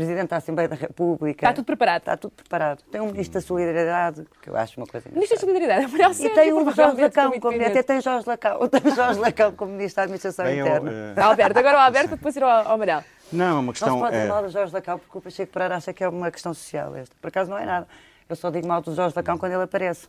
Presidente 0.00 0.30
da 0.30 0.36
Assembleia 0.38 0.66
da 0.66 0.76
República. 0.76 1.44
Está 1.44 1.52
tudo 1.52 1.66
preparado. 1.66 2.00
Está 2.00 2.16
tudo 2.16 2.32
preparado. 2.32 2.82
Tem 2.90 3.02
um 3.02 3.10
Ministro 3.10 3.34
da 3.34 3.46
Solidariedade, 3.46 4.26
que 4.40 4.48
eu 4.48 4.56
acho 4.56 4.80
uma 4.80 4.86
coisa 4.86 5.10
Ministro 5.10 5.36
da 5.36 5.40
Solidariedade, 5.40 5.84
é 5.84 5.86
o 5.86 5.90
melhor 5.90 6.10
E 6.12 6.30
tem 6.30 6.52
o 6.54 6.70
Jorge 6.72 7.02
Lacão, 7.02 7.38
como, 7.38 7.62
até 7.62 7.82
tem 7.82 8.00
Jorge 8.00 8.26
Lacão, 8.26 8.58
tem 8.68 8.94
Jorge 8.94 9.20
Lacão 9.20 9.52
como 9.52 9.72
Ministro 9.72 9.96
da 9.96 10.02
Administração 10.04 10.46
Bem, 10.46 10.60
Interna. 10.60 10.90
Eu, 10.90 11.22
uh... 11.22 11.26
Alberto, 11.26 11.58
agora 11.58 11.76
o 11.76 11.80
Alberto, 11.80 12.16
depois 12.16 12.34
ir 12.34 12.42
ao, 12.42 12.50
ao 12.50 12.72
Amarelo. 12.72 13.04
Não, 13.30 13.58
é 13.58 13.60
uma 13.60 13.72
questão... 13.72 13.88
Não 13.90 13.96
se 13.96 14.00
pode 14.00 14.12
dizer 14.12 14.26
é... 14.26 14.28
mal 14.28 14.42
do 14.42 14.48
Jorge 14.48 14.72
Lacão, 14.72 14.98
porque 14.98 15.18
o 15.18 15.20
Pacheco 15.20 15.52
Pereira 15.52 15.76
acha 15.76 15.92
que 15.92 16.02
é 16.02 16.08
uma 16.08 16.30
questão 16.30 16.54
social 16.54 16.96
esta. 16.96 17.14
Por 17.20 17.28
acaso 17.28 17.50
não 17.50 17.58
é 17.58 17.66
nada. 17.66 17.86
Eu 18.26 18.36
só 18.36 18.48
digo 18.48 18.66
mal 18.66 18.80
do 18.80 18.94
Jorge 18.94 19.14
Lacão 19.14 19.36
quando 19.36 19.52
ele 19.52 19.64
aparece. 19.64 20.08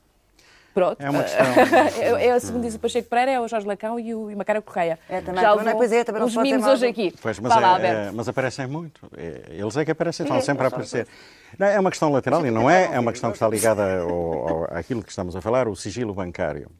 Pronto. 0.74 1.01
É 1.01 1.09
uma 1.09 1.24
questão. 1.24 1.45
é, 2.17 2.28
é, 2.28 2.39
segundo 2.39 2.63
diz 2.63 2.76
o 2.76 2.80
Pacheco 2.80 3.09
Pereira, 3.09 3.32
é 3.32 3.39
o 3.39 3.47
Jorge 3.47 3.67
Lacão 3.67 3.99
e 3.99 4.13
o 4.13 4.32
e 4.32 4.36
Macara 4.36 4.61
Correia. 4.61 4.97
É, 5.09 5.22
também. 5.22 5.41
Já 5.41 5.55
não, 5.55 5.78
pois 5.78 5.91
é, 5.91 6.03
também 6.03 6.24
os 6.24 6.36
mimos 6.36 6.65
hoje 6.65 6.88
aqui. 6.88 7.13
Pois, 7.22 7.39
mas, 7.39 7.53
Fala, 7.53 7.82
é, 7.82 8.07
é, 8.07 8.11
mas 8.11 8.28
aparecem 8.28 8.67
muito. 8.67 9.09
É, 9.15 9.47
eles 9.49 9.76
é 9.78 9.86
que 9.86 9.91
aparecem, 9.91 10.26
estão 10.26 10.41
sempre 10.41 10.65
a 10.65 10.67
aparecer. 10.67 11.07
Não, 11.57 11.67
é 11.67 11.80
uma 11.80 11.89
questão 11.89 12.11
lateral 12.11 12.45
e 12.45 12.51
não 12.51 12.69
é, 12.69 12.93
é 12.93 12.99
uma 12.99 13.11
questão 13.11 13.30
que 13.30 13.36
está 13.36 13.47
ligada 13.47 14.01
ao, 14.01 14.49
ao, 14.49 14.63
àquilo 14.74 15.03
que 15.03 15.09
estamos 15.09 15.36
a 15.36 15.41
falar, 15.41 15.67
o 15.67 15.76
sigilo 15.76 16.13
bancário, 16.13 16.72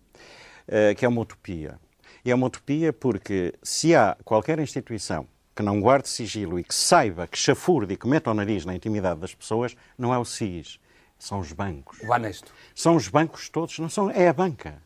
eh, 0.68 0.96
que 0.96 1.06
é 1.06 1.08
uma 1.10 1.22
utopia. 1.22 1.78
E 2.24 2.32
é 2.32 2.36
uma 2.36 2.48
utopia 2.48 2.94
porque 2.94 3.54
se 3.62 3.96
há 3.96 4.16
qualquer 4.24 4.60
instituição 4.60 5.28
que 5.56 5.62
não 5.62 5.82
guarde 5.82 6.08
sigilo 6.08 6.58
e 6.58 6.64
que 6.64 6.74
saiba, 6.74 7.28
que 7.28 7.38
chafurde 7.38 7.94
e 7.94 7.98
que 7.98 8.08
meta 8.08 8.32
o 8.32 8.34
nariz 8.34 8.66
na 8.66 8.74
intimidade 8.74 9.20
das 9.20 9.36
pessoas, 9.36 9.76
não 9.98 10.14
é 10.14 10.18
o 10.18 10.24
SIS, 10.24 10.80
são 11.22 11.40
os 11.40 11.54
bancos. 11.54 12.00
O 12.02 12.12
honesto. 12.12 12.52
São 12.74 12.96
os 12.96 13.08
bancos 13.08 13.48
todos, 13.48 13.78
não 13.78 13.90
são, 13.90 14.10
é 14.10 14.28
a 14.28 14.34
banca. 14.34 14.82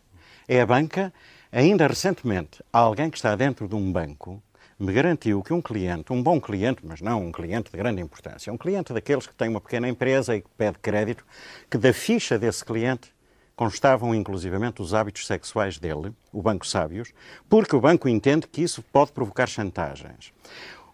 É 0.47 0.59
a 0.59 0.65
banca. 0.65 1.13
Ainda 1.49 1.87
recentemente, 1.87 2.61
alguém 2.73 3.09
que 3.09 3.15
está 3.15 3.35
dentro 3.35 3.67
de 3.69 3.75
um 3.75 3.91
banco 3.91 4.43
me 4.77 4.91
garantiu 4.91 5.41
que 5.41 5.53
um 5.53 5.61
cliente, 5.61 6.11
um 6.11 6.21
bom 6.21 6.39
cliente, 6.41 6.81
mas 6.83 6.99
não 6.99 7.25
um 7.25 7.31
cliente 7.31 7.71
de 7.71 7.77
grande 7.77 8.01
importância, 8.01 8.51
um 8.51 8.57
cliente 8.57 8.91
daqueles 8.91 9.25
que 9.25 9.33
tem 9.33 9.47
uma 9.47 9.61
pequena 9.61 9.87
empresa 9.87 10.35
e 10.35 10.41
que 10.41 10.49
pede 10.57 10.77
crédito, 10.79 11.25
que 11.71 11.77
da 11.77 11.93
ficha 11.93 12.37
desse 12.37 12.65
cliente 12.65 13.15
constavam 13.55 14.13
inclusivamente 14.13 14.81
os 14.81 14.93
hábitos 14.93 15.25
sexuais 15.25 15.77
dele, 15.77 16.11
o 16.33 16.41
Banco 16.41 16.67
Sábios, 16.67 17.13
porque 17.47 17.73
o 17.73 17.79
banco 17.79 18.09
entende 18.09 18.45
que 18.47 18.61
isso 18.61 18.83
pode 18.83 19.13
provocar 19.13 19.47
chantagens 19.47 20.33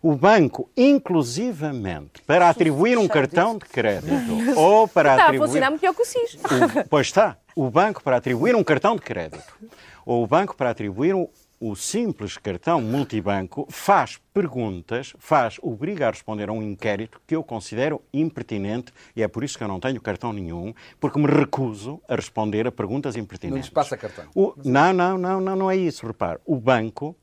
o 0.01 0.15
banco, 0.15 0.69
inclusivamente, 0.75 2.21
para 2.25 2.49
atribuir 2.49 2.97
um 2.97 3.07
cartão 3.07 3.57
de 3.57 3.65
crédito 3.65 4.57
ou 4.57 4.87
para 4.87 5.11
está 5.11 5.25
atribuir... 5.25 5.35
Está 5.35 5.43
a 5.43 5.47
funcionar 5.47 5.71
melhor 5.71 5.95
que 5.95 6.01
o 6.01 6.05
SIS. 6.05 6.35
O, 6.35 6.87
pois 6.89 7.07
está. 7.07 7.37
O 7.55 7.69
banco, 7.69 8.01
para 8.01 8.17
atribuir 8.17 8.55
um 8.55 8.63
cartão 8.63 8.95
de 8.95 9.01
crédito 9.01 9.53
ou 10.05 10.23
o 10.23 10.27
banco, 10.27 10.55
para 10.55 10.71
atribuir 10.71 11.13
um, 11.13 11.27
o 11.59 11.75
simples 11.75 12.37
cartão 12.37 12.81
multibanco 12.81 13.67
faz 13.69 14.19
perguntas, 14.33 15.13
faz, 15.19 15.59
obriga 15.61 16.07
a 16.07 16.09
responder 16.09 16.49
a 16.49 16.51
um 16.51 16.63
inquérito 16.63 17.21
que 17.27 17.35
eu 17.35 17.43
considero 17.43 18.01
impertinente 18.11 18.91
e 19.15 19.21
é 19.21 19.27
por 19.27 19.43
isso 19.43 19.59
que 19.59 19.63
eu 19.63 19.67
não 19.67 19.79
tenho 19.79 20.01
cartão 20.01 20.33
nenhum, 20.33 20.73
porque 20.99 21.19
me 21.19 21.27
recuso 21.27 22.01
a 22.09 22.15
responder 22.15 22.65
a 22.65 22.71
perguntas 22.71 23.15
impertinentes. 23.15 23.51
Não 23.51 23.61
lhes 23.61 23.69
passa 23.69 23.95
cartão. 23.95 24.25
O, 24.33 24.55
não, 24.65 24.91
não, 24.91 25.17
não, 25.19 25.39
não, 25.39 25.55
não 25.55 25.69
é 25.69 25.75
isso, 25.75 26.07
repare. 26.07 26.39
O 26.43 26.55
banco, 26.55 27.15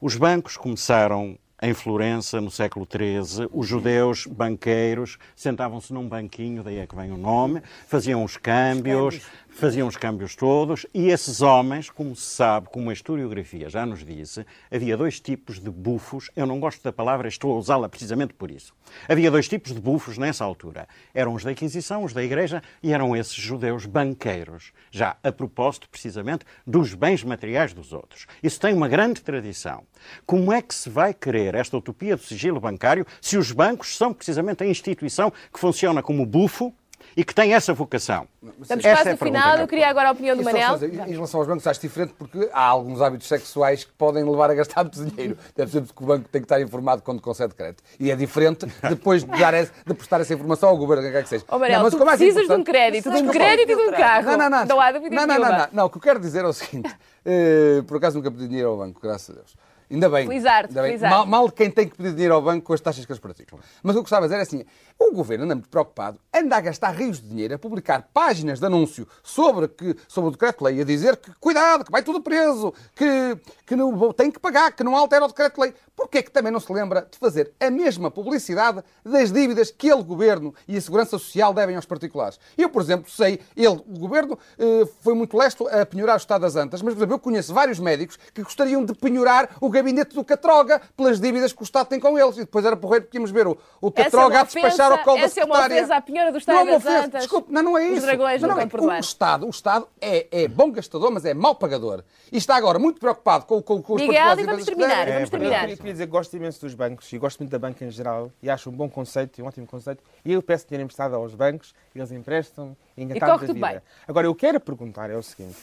os 0.00 0.16
bancos 0.16 0.56
começaram 0.56 1.38
em 1.62 1.72
Florença, 1.72 2.40
no 2.40 2.50
século 2.50 2.86
XIII, 2.86 3.48
os 3.52 3.66
judeus 3.66 4.26
banqueiros 4.26 5.18
sentavam-se 5.34 5.92
num 5.92 6.08
banquinho, 6.08 6.62
daí 6.62 6.78
é 6.78 6.86
que 6.86 6.96
vem 6.96 7.12
o 7.12 7.16
nome, 7.16 7.62
faziam 7.86 8.24
os 8.24 8.36
câmbios, 8.36 9.20
faziam 9.54 9.86
os 9.86 9.96
câmbios 9.96 10.34
todos, 10.34 10.84
e 10.92 11.08
esses 11.10 11.40
homens, 11.40 11.88
como 11.88 12.14
se 12.16 12.26
sabe, 12.26 12.68
como 12.68 12.90
a 12.90 12.92
historiografia 12.92 13.70
já 13.70 13.86
nos 13.86 14.04
disse, 14.04 14.44
havia 14.70 14.96
dois 14.96 15.20
tipos 15.20 15.60
de 15.60 15.70
bufos, 15.70 16.28
eu 16.34 16.44
não 16.44 16.58
gosto 16.58 16.82
da 16.82 16.92
palavra, 16.92 17.28
estou 17.28 17.52
a 17.52 17.56
usá-la 17.56 17.88
precisamente 17.88 18.34
por 18.34 18.50
isso. 18.50 18.74
Havia 19.08 19.30
dois 19.30 19.48
tipos 19.48 19.72
de 19.72 19.80
bufos 19.80 20.18
nessa 20.18 20.44
altura. 20.44 20.88
Eram 21.14 21.34
os 21.34 21.44
da 21.44 21.52
Inquisição, 21.52 22.02
os 22.02 22.12
da 22.12 22.22
Igreja, 22.22 22.62
e 22.82 22.92
eram 22.92 23.16
esses 23.16 23.34
judeus 23.34 23.86
banqueiros, 23.86 24.72
já 24.90 25.16
a 25.22 25.30
propósito, 25.30 25.88
precisamente, 25.88 26.44
dos 26.66 26.92
bens 26.92 27.22
materiais 27.22 27.72
dos 27.72 27.92
outros. 27.92 28.26
Isso 28.42 28.60
tem 28.60 28.74
uma 28.74 28.88
grande 28.88 29.22
tradição. 29.22 29.84
Como 30.26 30.52
é 30.52 30.60
que 30.60 30.74
se 30.74 30.90
vai 30.90 31.14
querer 31.14 31.54
esta 31.54 31.76
utopia 31.76 32.16
do 32.16 32.22
sigilo 32.22 32.60
bancário 32.60 33.06
se 33.20 33.36
os 33.36 33.52
bancos 33.52 33.96
são 33.96 34.12
precisamente 34.12 34.64
a 34.64 34.66
instituição 34.66 35.32
que 35.52 35.60
funciona 35.60 36.02
como 36.02 36.26
bufo 36.26 36.74
e 37.16 37.24
que 37.24 37.34
tem 37.34 37.54
essa 37.54 37.72
vocação. 37.72 38.26
Estamos 38.60 38.84
Essa 38.84 38.96
quase 38.96 39.08
é 39.08 39.12
no 39.12 39.18
final. 39.18 39.56
que 39.56 39.62
Eu 39.62 39.68
queria 39.68 39.88
agora 39.88 40.08
a 40.08 40.12
opinião 40.12 40.36
do 40.36 40.42
Isso, 40.42 40.50
Manel. 40.52 40.78
Em 41.06 41.12
relação 41.12 41.40
aos 41.40 41.48
bancos, 41.48 41.66
acho 41.66 41.80
diferente 41.80 42.14
porque 42.18 42.48
há 42.52 42.64
alguns 42.64 43.00
hábitos 43.00 43.26
sexuais 43.28 43.84
que 43.84 43.92
podem 43.92 44.24
levar 44.24 44.50
a 44.50 44.54
gastar 44.54 44.82
muito 44.84 45.04
dinheiro. 45.04 45.36
Deve 45.56 45.70
ser 45.70 45.82
porque 45.82 46.02
o 46.02 46.06
banco 46.06 46.28
tem 46.28 46.40
que 46.40 46.46
estar 46.46 46.60
informado 46.60 47.02
quando 47.02 47.20
concede 47.22 47.54
crédito. 47.54 47.82
E 48.00 48.10
é 48.10 48.16
diferente 48.16 48.66
depois 48.88 49.24
de, 49.24 49.30
dar 49.38 49.54
esse- 49.54 49.72
de 49.86 49.94
prestar 49.94 50.20
essa 50.20 50.34
informação 50.34 50.68
ao 50.68 50.76
governo, 50.76 51.06
o 51.06 51.10
que 51.10 51.16
é 51.16 51.22
que 51.22 51.28
seja. 51.28 51.44
Ó, 51.48 51.58
Manel, 51.58 51.82
mas 51.82 51.92
tu 51.92 51.96
que 51.96 52.02
é 52.02 52.06
mais 52.06 52.18
precisas 52.18 52.46
de 52.48 52.52
um 52.52 52.64
crédito, 52.64 53.10
de 53.10 53.16
um 53.22 53.28
crédito 53.28 53.72
e 53.72 53.76
de 53.76 53.82
um 53.82 53.92
carro. 53.92 54.24
Não, 54.26 54.36
não, 54.38 54.50
não. 54.50 54.66
Não 54.66 54.80
há 54.80 54.92
dúvida 54.92 55.14
não, 55.14 55.26
não, 55.26 55.38
não, 55.38 55.58
não, 55.58 55.68
não. 55.72 55.84
O 55.86 55.90
que 55.90 55.98
eu 55.98 56.02
quero 56.02 56.20
dizer 56.20 56.44
é 56.44 56.48
o 56.48 56.52
seguinte. 56.52 56.94
eh, 57.24 57.82
por 57.86 57.96
acaso 57.98 58.16
nunca 58.16 58.30
pedi 58.30 58.48
dinheiro 58.48 58.70
ao 58.70 58.76
banco, 58.76 59.00
graças 59.00 59.30
a 59.30 59.32
Deus. 59.38 59.54
Ainda 59.90 60.08
bem. 60.08 60.26
Felizardo, 60.26 60.68
ainda 60.80 60.82
bem. 60.82 61.10
Mal, 61.10 61.26
mal 61.26 61.50
quem 61.50 61.70
tem 61.70 61.86
que 61.86 61.94
pedir 61.96 62.12
dinheiro 62.12 62.34
ao 62.34 62.40
banco 62.42 62.64
com 62.64 62.72
as 62.72 62.80
taxas 62.80 63.04
que 63.04 63.12
eles 63.12 63.20
praticam. 63.20 63.58
Mas 63.82 63.92
o 63.94 63.96
que 63.96 63.98
eu 63.98 64.02
gostava 64.02 64.22
de 64.26 64.28
dizer 64.34 64.38
é 64.40 64.42
assim: 64.42 64.64
o 64.98 65.12
governo 65.12 65.44
anda 65.44 65.54
muito 65.54 65.68
preocupado, 65.68 66.18
anda 66.32 66.56
a 66.56 66.60
gastar 66.60 66.90
rios 66.90 67.20
de 67.20 67.28
dinheiro 67.28 67.54
a 67.54 67.58
publicar 67.58 68.08
páginas 68.12 68.58
de 68.60 68.66
anúncio 68.66 69.06
sobre, 69.22 69.68
que, 69.68 69.96
sobre 70.08 70.28
o 70.28 70.30
decreto-lei, 70.32 70.80
a 70.80 70.84
dizer 70.84 71.16
que 71.16 71.32
cuidado, 71.40 71.84
que 71.84 71.90
vai 71.90 72.02
tudo 72.02 72.20
preso, 72.20 72.72
que, 72.94 73.36
que 73.66 73.76
não, 73.76 74.12
tem 74.12 74.30
que 74.30 74.38
pagar, 74.38 74.72
que 74.72 74.84
não 74.84 74.96
altera 74.96 75.24
o 75.24 75.28
decreto-lei. 75.28 75.74
Porquê 75.96 76.18
é 76.18 76.22
que 76.22 76.30
também 76.30 76.50
não 76.50 76.58
se 76.58 76.72
lembra 76.72 77.06
de 77.08 77.16
fazer 77.18 77.52
a 77.60 77.70
mesma 77.70 78.10
publicidade 78.10 78.82
das 79.04 79.30
dívidas 79.30 79.70
que 79.70 79.88
ele, 79.88 80.02
governo 80.02 80.52
e 80.66 80.76
a 80.76 80.80
Segurança 80.80 81.18
Social 81.18 81.54
devem 81.54 81.76
aos 81.76 81.86
particulares? 81.86 82.38
Eu, 82.58 82.68
por 82.68 82.82
exemplo, 82.82 83.08
sei, 83.08 83.40
ele, 83.56 83.80
o 83.86 83.98
governo, 83.98 84.36
eh, 84.58 84.86
foi 85.02 85.14
muito 85.14 85.36
lesto 85.36 85.68
a 85.68 85.86
penhorar 85.86 86.16
o 86.16 86.18
Estado 86.18 86.40
das 86.40 86.56
Antas, 86.56 86.82
mas, 86.82 86.94
por 86.94 86.98
exemplo, 86.98 87.14
eu 87.14 87.18
conheço 87.20 87.54
vários 87.54 87.78
médicos 87.78 88.18
que 88.32 88.42
gostariam 88.42 88.84
de 88.84 88.92
penhorar 88.92 89.50
o 89.60 89.70
gabinete 89.70 90.16
do 90.16 90.24
Catroga 90.24 90.80
pelas 90.96 91.20
dívidas 91.20 91.52
que 91.52 91.62
o 91.62 91.64
Estado 91.64 91.86
tem 91.86 92.00
com 92.00 92.18
eles. 92.18 92.36
E 92.36 92.40
depois 92.40 92.64
era 92.64 92.76
porreiro 92.76 93.04
porque 93.04 93.18
íamos 93.18 93.30
ver 93.30 93.46
o, 93.46 93.56
o 93.80 93.92
Catroga 93.92 94.40
a 94.40 94.42
despachar 94.42 94.83
ofensa- 94.86 94.98
ao 95.00 95.04
colo 95.04 95.16
da 95.18 95.24
essa 95.24 95.40
é 95.40 95.44
uma 95.44 95.60
ofensa 95.66 95.96
à 95.96 96.00
penhora 96.00 96.30
do 96.30 96.32
Não 96.34 96.38
Estado 96.38 96.58
é 96.60 96.64
das 96.72 96.76
ofensa, 96.84 97.06
Antas. 97.06 97.20
desculpe, 97.22 97.52
não, 97.52 97.62
não 97.62 97.78
é 97.78 97.86
Os 97.88 97.92
isso. 97.98 98.06
dragões 98.06 98.40
não, 98.42 98.48
não 98.48 98.56
não, 98.56 98.68
vão 98.68 98.92
é. 98.92 98.96
O 98.96 99.00
Estado, 99.00 99.46
o 99.46 99.50
Estado 99.50 99.88
é, 100.00 100.26
é 100.42 100.48
bom 100.48 100.70
gastador, 100.70 101.10
mas 101.10 101.24
é 101.24 101.34
mau 101.34 101.54
pagador. 101.54 102.02
E 102.32 102.36
está 102.36 102.56
agora 102.56 102.78
muito 102.78 102.98
preocupado 103.00 103.44
com, 103.46 103.62
com, 103.62 103.82
com 103.82 103.94
os 103.94 104.00
Miguel, 104.02 104.38
e 104.38 104.44
vamos 104.44 104.64
terminar, 104.64 104.96
devem. 104.98 105.14
vamos 105.14 105.30
terminar. 105.30 105.54
Eu 105.54 105.60
queria, 105.60 105.76
queria 105.76 105.92
dizer 105.92 106.06
que 106.06 106.12
gosto 106.12 106.36
imenso 106.36 106.60
dos 106.60 106.74
bancos 106.74 107.12
e 107.12 107.18
gosto 107.18 107.38
muito 107.40 107.50
da 107.50 107.58
banca 107.58 107.84
em 107.84 107.90
geral 107.90 108.30
e 108.42 108.50
acho 108.50 108.70
um 108.70 108.72
bom 108.72 108.88
conceito 108.88 109.38
e 109.38 109.42
um 109.42 109.46
ótimo 109.46 109.66
conceito. 109.66 110.02
E 110.24 110.32
eu 110.32 110.42
peço 110.42 110.66
dinheiro 110.66 110.84
emprestado 110.84 111.14
aos 111.14 111.34
bancos, 111.34 111.74
eles 111.94 112.10
emprestam 112.12 112.76
e 112.96 113.02
engatados 113.04 113.26
corre 113.34 113.40
da 113.46 113.46
tudo 113.52 113.54
vida. 113.54 113.66
bem. 113.68 113.80
Agora, 114.08 114.26
eu 114.26 114.34
quero 114.34 114.58
perguntar 114.60 115.10
é 115.10 115.16
o 115.16 115.22
seguinte. 115.22 115.56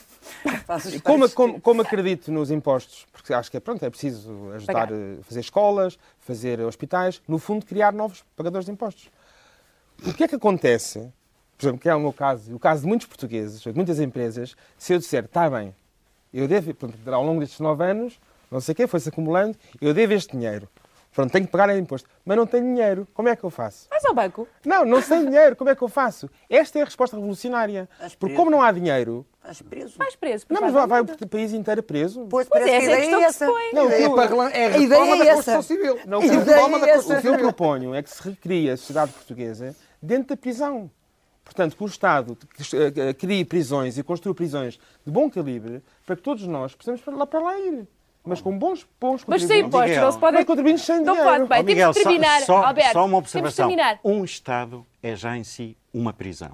Como, 1.02 1.28
como, 1.30 1.60
como 1.60 1.82
acredito 1.82 2.30
nos 2.32 2.50
impostos, 2.50 3.06
porque 3.12 3.32
acho 3.34 3.50
que 3.50 3.56
é, 3.56 3.60
pronto, 3.60 3.84
é 3.84 3.90
preciso 3.90 4.50
ajudar 4.54 4.72
Pagar. 4.72 4.92
a 4.94 5.22
fazer 5.24 5.40
escolas, 5.40 5.98
fazer 6.22 6.60
hospitais, 6.60 7.20
no 7.28 7.38
fundo, 7.38 7.66
criar 7.66 7.92
novos 7.92 8.24
pagadores 8.36 8.64
de 8.64 8.72
impostos. 8.72 9.10
O 10.06 10.14
que 10.14 10.24
é 10.24 10.28
que 10.28 10.34
acontece, 10.34 11.12
por 11.58 11.66
exemplo, 11.66 11.80
que 11.80 11.88
é 11.88 11.94
o 11.94 12.00
meu 12.00 12.12
caso, 12.12 12.50
e 12.50 12.54
o 12.54 12.58
caso 12.58 12.82
de 12.82 12.88
muitos 12.88 13.06
portugueses, 13.06 13.60
de 13.60 13.72
muitas 13.72 14.00
empresas, 14.00 14.56
se 14.78 14.94
eu 14.94 14.98
disser, 14.98 15.24
está 15.24 15.50
bem, 15.50 15.74
eu 16.32 16.48
devo, 16.48 16.74
ao 17.06 17.24
longo 17.24 17.40
destes 17.40 17.60
nove 17.60 17.84
anos, 17.84 18.18
não 18.50 18.60
sei 18.60 18.72
o 18.72 18.76
quê, 18.76 18.86
foi-se 18.86 19.08
acumulando, 19.08 19.56
eu 19.80 19.92
devo 19.92 20.12
este 20.12 20.32
dinheiro. 20.32 20.68
Pronto, 21.12 21.30
tenho 21.30 21.44
que 21.44 21.52
pagar 21.52 21.76
imposto. 21.76 22.08
Mas 22.24 22.36
não 22.38 22.46
tenho 22.46 22.64
dinheiro. 22.64 23.06
Como 23.12 23.28
é 23.28 23.36
que 23.36 23.44
eu 23.44 23.50
faço? 23.50 23.86
Vais 23.90 24.04
ao 24.06 24.14
banco. 24.14 24.48
Não, 24.64 24.84
não 24.84 25.02
tenho 25.02 25.26
dinheiro. 25.26 25.54
Como 25.54 25.68
é 25.68 25.74
que 25.76 25.82
eu 25.82 25.88
faço? 25.88 26.30
Esta 26.48 26.78
é 26.78 26.82
a 26.82 26.84
resposta 26.86 27.16
revolucionária. 27.16 27.86
Porque 28.18 28.34
como 28.34 28.50
não 28.50 28.62
há 28.62 28.72
dinheiro, 28.72 29.26
Estás 29.40 29.60
preso. 29.60 29.98
Vais 29.98 30.16
preso. 30.16 30.46
não, 30.48 30.60
mas 30.62 30.72
vai, 30.72 30.86
vai 30.86 31.00
o 31.02 31.26
país 31.28 31.52
inteiro 31.52 31.82
preso. 31.82 32.26
Pois, 32.30 32.48
Pois 32.48 32.64
parece 32.64 32.70
é, 32.70 32.78
que 32.80 32.86
essa 32.86 32.90
é 32.90 32.94
a 32.94 32.96
questão 33.00 33.18
ideia 33.18 33.24
é 33.24 33.26
que 33.26 33.32
se 33.34 33.44
essa. 33.44 33.52
põe. 33.52 33.72
Não, 33.74 33.86
o 33.86 33.88
que 33.88 33.94
É 33.94 34.06
eu- 34.06 34.14
para 34.14 34.24
é 34.56 34.66
a 34.66 34.68
reforma 34.70 35.14
é 35.14 35.18
da 35.18 35.24
essa. 35.26 35.52
Constituição 35.54 35.62
Civil. 35.62 35.98
Não, 36.06 36.18
o 36.18 36.22
É 36.22 36.24
que 36.28 36.30
a 36.30 36.34
eu, 36.34 36.44
reforma 36.44 36.78
da 36.78 36.86
é 36.86 36.90
essa. 36.90 36.98
o 37.00 37.02
que 37.02 37.12
eu 37.12 37.14
Constituição 37.16 37.20
Civil. 37.32 37.38
proponho 37.38 37.94
é 37.94 38.02
que 38.02 38.10
se 38.10 38.22
recrie 38.28 38.70
a 38.70 38.76
sociedade 38.76 39.12
portuguesa 39.12 39.76
dentro 40.00 40.28
da 40.28 40.36
prisão. 40.36 40.90
Portanto, 41.44 41.76
que 41.76 41.82
o 41.82 41.86
Estado 41.86 42.38
eh, 42.72 43.12
crie 43.14 43.44
prisões 43.44 43.98
e 43.98 44.02
construa 44.04 44.32
prisões 44.34 44.78
de 45.04 45.12
bom 45.12 45.28
calibre 45.28 45.82
para 46.06 46.14
que 46.16 46.22
todos 46.22 46.46
nós 46.46 46.74
possamos 46.74 47.00
para 47.00 47.16
lá, 47.16 47.26
para 47.26 47.40
lá 47.40 47.58
ir. 47.58 47.86
Mas 48.24 48.40
com 48.40 48.56
bons, 48.56 48.86
bons 49.00 49.24
Mas 49.26 49.42
sem 49.42 49.62
contribuintes. 49.64 49.66
impostos, 49.96 49.96
não 50.02 50.12
se 50.12 50.18
pode. 50.18 50.36
Mas 50.36 50.44
contribuintes 50.46 50.84
sem 50.84 50.96
Não 51.00 51.14
dinheiro. 51.14 51.24
pode, 51.30 51.48
bem. 51.48 51.58
Ó, 51.58 51.62
Miguel, 51.64 51.92
temos 51.92 51.96
de 51.96 52.02
terminar. 52.02 52.40
só, 52.40 52.46
só, 52.46 52.66
Alberto, 52.66 52.92
só 52.92 52.98
uma 53.00 53.06
temos 53.08 53.12
de 53.12 53.18
observação. 53.38 53.68
terminar. 53.68 54.00
Um 54.04 54.24
Estado 54.24 54.86
é 55.02 55.16
já 55.16 55.36
em 55.36 55.42
si 55.42 55.76
uma 55.92 56.12
prisão. 56.12 56.52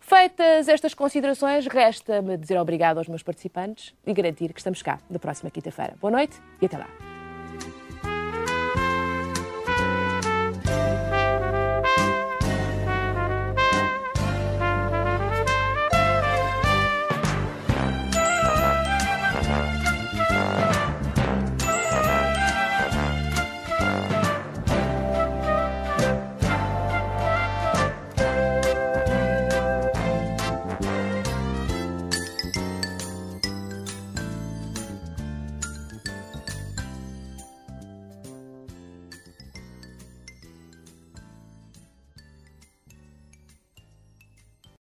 Feitas 0.00 0.68
estas 0.68 0.94
considerações, 0.94 1.66
resta-me 1.66 2.36
dizer 2.36 2.58
obrigado 2.58 2.98
aos 2.98 3.08
meus 3.08 3.22
participantes 3.22 3.94
e 4.06 4.12
garantir 4.12 4.52
que 4.52 4.60
estamos 4.60 4.82
cá 4.82 4.98
na 5.08 5.18
próxima 5.18 5.50
quinta-feira. 5.50 5.94
Boa 6.00 6.10
noite 6.10 6.40
e 6.60 6.66
até 6.66 6.78
lá. 6.78 7.09